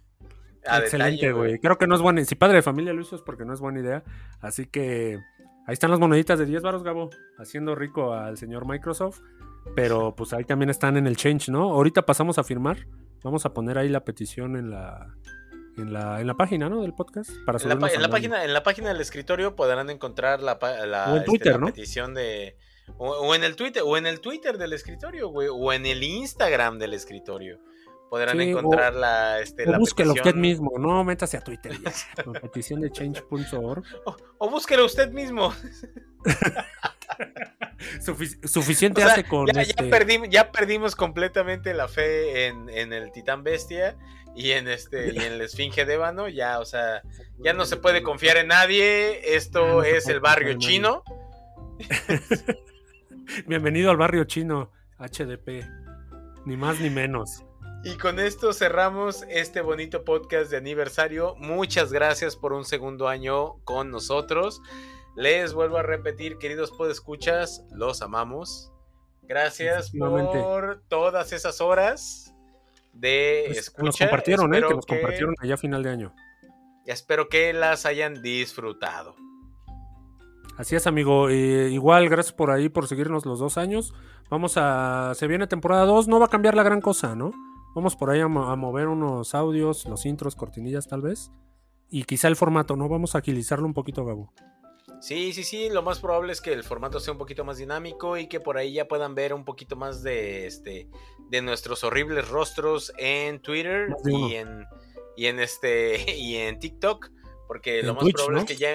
Excelente, 0.76 1.32
güey. 1.32 1.58
Creo 1.58 1.78
que 1.78 1.86
no 1.86 1.94
es 1.94 2.02
buena. 2.02 2.24
Si 2.24 2.34
Padre 2.34 2.56
de 2.56 2.62
Familia 2.62 2.92
lo 2.92 3.00
hizo 3.00 3.16
es 3.16 3.22
porque 3.22 3.44
no 3.44 3.54
es 3.54 3.60
buena 3.60 3.80
idea. 3.80 4.02
Así 4.40 4.66
que 4.66 5.18
ahí 5.66 5.72
están 5.72 5.90
las 5.90 6.00
moneditas 6.00 6.38
de 6.38 6.46
10 6.46 6.62
baros, 6.62 6.82
Gabo. 6.82 7.10
Haciendo 7.38 7.74
rico 7.74 8.14
al 8.14 8.36
señor 8.36 8.66
Microsoft. 8.66 9.20
Pero 9.74 10.14
pues 10.16 10.32
ahí 10.32 10.44
también 10.44 10.70
están 10.70 10.96
en 10.96 11.06
el 11.06 11.16
change, 11.16 11.48
¿no? 11.50 11.70
Ahorita 11.70 12.02
pasamos 12.02 12.38
a 12.38 12.44
firmar. 12.44 12.86
Vamos 13.22 13.44
a 13.44 13.52
poner 13.52 13.78
ahí 13.78 13.88
la 13.88 14.04
petición 14.04 14.56
en 14.56 14.70
la, 14.70 15.14
en 15.76 15.92
la, 15.92 16.20
en 16.20 16.26
la 16.26 16.34
página, 16.34 16.68
¿no? 16.68 16.82
Del 16.82 16.94
podcast. 16.94 17.30
Para 17.44 17.58
en, 17.58 17.68
la, 17.68 17.74
en 17.74 18.02
la 18.02 18.08
página, 18.08 18.44
en 18.44 18.52
la 18.52 18.62
página 18.62 18.88
del 18.88 19.00
escritorio 19.00 19.56
podrán 19.56 19.90
encontrar 19.90 20.40
la, 20.40 20.58
la, 20.86 21.24
este, 21.26 21.58
petición 21.58 22.14
de. 22.14 22.56
O, 22.96 23.34
en 23.34 23.44
el 23.44 23.54
Twitter, 23.54 23.82
o 23.84 23.96
en 23.98 24.06
el 24.06 24.20
Twitter 24.20 24.56
del 24.56 24.72
escritorio, 24.72 25.28
güey, 25.28 25.48
o 25.50 25.72
en 25.72 25.84
el 25.84 26.02
Instagram 26.02 26.78
del 26.78 26.94
escritorio. 26.94 27.60
Podrán 28.10 28.40
encontrar 28.40 28.94
la, 28.94 29.40
este, 29.40 29.68
o 29.68 29.78
búsquelo 29.78 30.14
usted 30.14 30.34
mismo, 30.34 30.72
no 30.78 31.04
métase 31.04 31.36
a 31.36 31.40
Twitter 31.40 31.78
ya. 31.78 31.92
petición 32.40 32.80
de 32.80 32.90
change.org. 32.90 33.84
O, 34.06 34.16
o 34.38 34.50
búsquelo 34.50 34.86
usted 34.86 35.10
mismo. 35.10 35.52
suficiente 38.44 39.02
hace 39.02 39.24
con. 39.24 39.46
Ya, 39.46 39.62
este 39.62 39.84
perdimos, 39.84 40.28
ya, 40.30 40.50
perdimos, 40.50 40.96
completamente 40.96 41.74
la 41.74 41.88
fe 41.88 42.46
en, 42.46 42.68
en, 42.70 42.92
el 42.92 43.12
Titán 43.12 43.44
Bestia 43.44 43.96
y 44.34 44.52
en 44.52 44.68
este 44.68 45.12
y 45.12 45.18
en 45.18 45.38
la 45.38 45.44
Esfinge 45.44 45.84
de 45.84 45.94
Ébano. 45.94 46.28
Ya, 46.28 46.60
o 46.60 46.64
sea, 46.64 47.02
ya 47.38 47.52
no 47.52 47.66
se 47.66 47.76
puede 47.76 48.02
confiar 48.02 48.36
en 48.38 48.48
nadie. 48.48 49.36
Esto 49.36 49.82
es 49.82 50.08
el 50.08 50.20
barrio 50.20 50.58
chino. 50.58 51.02
Bienvenido 53.46 53.90
al 53.90 53.96
barrio 53.96 54.24
chino, 54.24 54.72
HDP. 54.98 55.64
Ni 56.46 56.56
más 56.56 56.80
ni 56.80 56.88
menos. 56.88 57.44
Y 57.84 57.96
con 57.96 58.18
esto 58.18 58.52
cerramos 58.52 59.24
este 59.28 59.60
bonito 59.60 60.04
podcast 60.04 60.50
de 60.50 60.56
aniversario. 60.56 61.36
Muchas 61.36 61.92
gracias 61.92 62.34
por 62.34 62.52
un 62.52 62.64
segundo 62.64 63.06
año 63.06 63.62
con 63.64 63.90
nosotros. 63.90 64.60
Les 65.14 65.54
vuelvo 65.54 65.78
a 65.78 65.82
repetir, 65.82 66.38
queridos 66.38 66.72
podescuchas, 66.72 67.64
los 67.70 68.02
amamos. 68.02 68.72
Gracias 69.22 69.92
por 69.92 70.82
todas 70.88 71.32
esas 71.32 71.60
horas 71.60 72.34
de 72.92 73.46
escucha. 73.46 73.54
Pues, 73.54 73.70
que 73.70 73.82
nos 73.82 73.96
compartieron, 73.96 74.54
¿eh? 74.54 74.62
Que 74.66 74.74
nos 74.74 74.86
compartieron 74.86 75.34
allá 75.38 75.54
a 75.54 75.58
final 75.58 75.82
de 75.84 75.90
año. 75.90 76.14
Espero 76.84 77.28
que 77.28 77.52
las 77.52 77.86
hayan 77.86 78.22
disfrutado. 78.22 79.14
Así 80.56 80.74
es, 80.74 80.88
amigo. 80.88 81.28
Eh, 81.28 81.68
igual, 81.70 82.08
gracias 82.08 82.32
por 82.32 82.50
ahí, 82.50 82.68
por 82.68 82.88
seguirnos 82.88 83.24
los 83.24 83.38
dos 83.38 83.56
años. 83.56 83.94
Vamos 84.30 84.54
a. 84.56 85.12
Se 85.14 85.28
viene 85.28 85.46
temporada 85.46 85.86
2, 85.86 86.08
no 86.08 86.18
va 86.18 86.26
a 86.26 86.30
cambiar 86.30 86.56
la 86.56 86.64
gran 86.64 86.80
cosa, 86.80 87.14
¿no? 87.14 87.32
Vamos 87.78 87.94
por 87.94 88.10
ahí 88.10 88.18
a 88.18 88.26
mover 88.26 88.88
unos 88.88 89.36
audios, 89.36 89.84
los 89.84 90.04
intros, 90.04 90.34
cortinillas 90.34 90.88
tal 90.88 91.00
vez. 91.00 91.30
y 91.88 92.02
quizá 92.02 92.26
el 92.26 92.34
formato, 92.34 92.74
¿no? 92.74 92.88
Vamos 92.88 93.14
a 93.14 93.18
agilizarlo 93.18 93.66
un 93.66 93.72
poquito, 93.72 94.04
Gabo. 94.04 94.32
Sí, 95.00 95.32
sí, 95.32 95.44
sí, 95.44 95.68
lo 95.70 95.84
más 95.84 96.00
probable 96.00 96.32
es 96.32 96.40
que 96.40 96.52
el 96.52 96.64
formato 96.64 96.98
sea 96.98 97.12
un 97.12 97.18
poquito 97.18 97.44
más 97.44 97.58
dinámico 97.58 98.16
y 98.16 98.26
que 98.26 98.40
por 98.40 98.58
ahí 98.58 98.72
ya 98.72 98.88
puedan 98.88 99.14
ver 99.14 99.32
un 99.32 99.44
poquito 99.44 99.76
más 99.76 100.02
de 100.02 100.48
este 100.48 100.88
de 101.30 101.40
nuestros 101.40 101.84
horribles 101.84 102.28
rostros 102.28 102.92
en 102.98 103.40
Twitter 103.40 103.94
y 104.04 104.34
en 104.34 104.66
y 105.16 105.26
en 105.26 105.38
este 105.38 105.98
y 106.18 106.34
en 106.34 106.58
TikTok, 106.58 107.12
porque 107.46 107.84
lo 107.84 107.94
más 107.94 108.10
probable 108.12 108.40
es 108.40 108.46
que 108.46 108.56
ya 108.56 108.74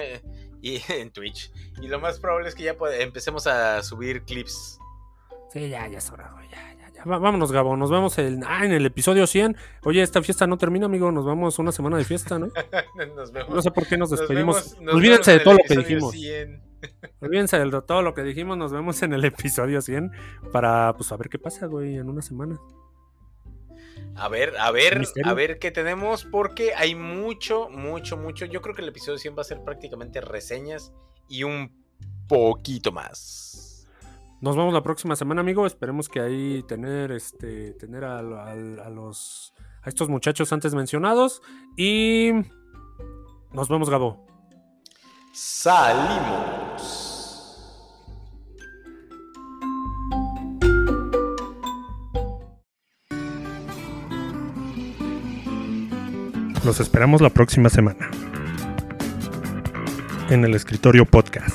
y 0.62 0.80
en 0.88 1.10
Twitch 1.12 1.52
y 1.82 1.88
lo 1.88 2.00
más 2.00 2.18
probable 2.20 2.48
es 2.48 2.54
que 2.54 2.62
ya 2.62 2.74
empecemos 3.00 3.46
a 3.46 3.82
subir 3.82 4.22
clips. 4.22 4.78
Sí, 5.52 5.68
ya 5.68 5.86
ya 5.88 5.98
es 5.98 6.10
hora, 6.10 6.34
ya 6.50 6.73
vámonos, 7.04 7.52
Gabo. 7.52 7.76
Nos 7.76 7.90
vemos 7.90 8.18
ah, 8.18 8.64
en 8.64 8.72
el 8.72 8.86
episodio 8.86 9.26
100. 9.26 9.56
Oye, 9.82 10.02
esta 10.02 10.22
fiesta 10.22 10.46
no 10.46 10.56
termina, 10.58 10.86
amigo. 10.86 11.10
Nos 11.12 11.24
vamos 11.24 11.58
una 11.58 11.72
semana 11.72 11.96
de 11.96 12.04
fiesta, 12.04 12.38
¿no? 12.38 12.48
nos 13.16 13.32
vemos. 13.32 13.54
No 13.54 13.62
sé 13.62 13.70
por 13.70 13.86
qué 13.86 13.96
nos 13.96 14.10
despedimos. 14.10 14.76
Olvídense 14.92 15.32
de 15.32 15.40
todo 15.40 15.54
lo 15.54 15.60
que 15.66 15.76
dijimos. 15.76 16.14
Olvídense 17.20 17.58
de 17.58 17.82
todo 17.82 18.02
lo 18.02 18.14
que 18.14 18.22
dijimos. 18.22 18.56
Nos 18.56 18.72
vemos 18.72 19.02
en 19.02 19.12
el 19.12 19.24
episodio 19.24 19.80
100 19.80 20.12
para, 20.52 20.94
pues, 20.96 21.12
a 21.12 21.16
ver 21.16 21.28
qué 21.28 21.38
pasa, 21.38 21.66
güey, 21.66 21.96
en 21.96 22.08
una 22.08 22.22
semana. 22.22 22.58
A 24.16 24.28
ver, 24.28 24.56
a 24.58 24.70
ver, 24.70 25.02
a 25.24 25.34
ver 25.34 25.58
qué 25.58 25.72
tenemos, 25.72 26.24
porque 26.24 26.72
hay 26.74 26.94
mucho, 26.94 27.68
mucho, 27.68 28.16
mucho. 28.16 28.44
Yo 28.44 28.62
creo 28.62 28.74
que 28.74 28.82
el 28.82 28.88
episodio 28.88 29.18
100 29.18 29.36
va 29.36 29.40
a 29.42 29.44
ser 29.44 29.64
prácticamente 29.64 30.20
reseñas 30.20 30.92
y 31.28 31.42
un 31.42 31.84
poquito 32.28 32.92
más. 32.92 33.73
Nos 34.44 34.56
vemos 34.56 34.74
la 34.74 34.82
próxima 34.82 35.16
semana, 35.16 35.40
amigo. 35.40 35.66
Esperemos 35.66 36.10
que 36.10 36.20
ahí 36.20 36.62
tener 36.68 37.12
este 37.12 37.72
tener 37.72 38.04
a, 38.04 38.20
los 38.20 39.54
a 39.82 39.88
estos 39.88 40.10
muchachos 40.10 40.52
antes 40.52 40.74
mencionados 40.74 41.40
y 41.78 42.30
nos 43.54 43.70
vemos, 43.70 43.88
Gabo. 43.88 44.26
Salimos. 45.32 46.82
Los 56.66 56.80
esperamos 56.80 57.22
la 57.22 57.30
próxima 57.30 57.70
semana 57.70 58.10
en 60.28 60.44
el 60.44 60.54
escritorio 60.54 61.06
podcast. 61.06 61.53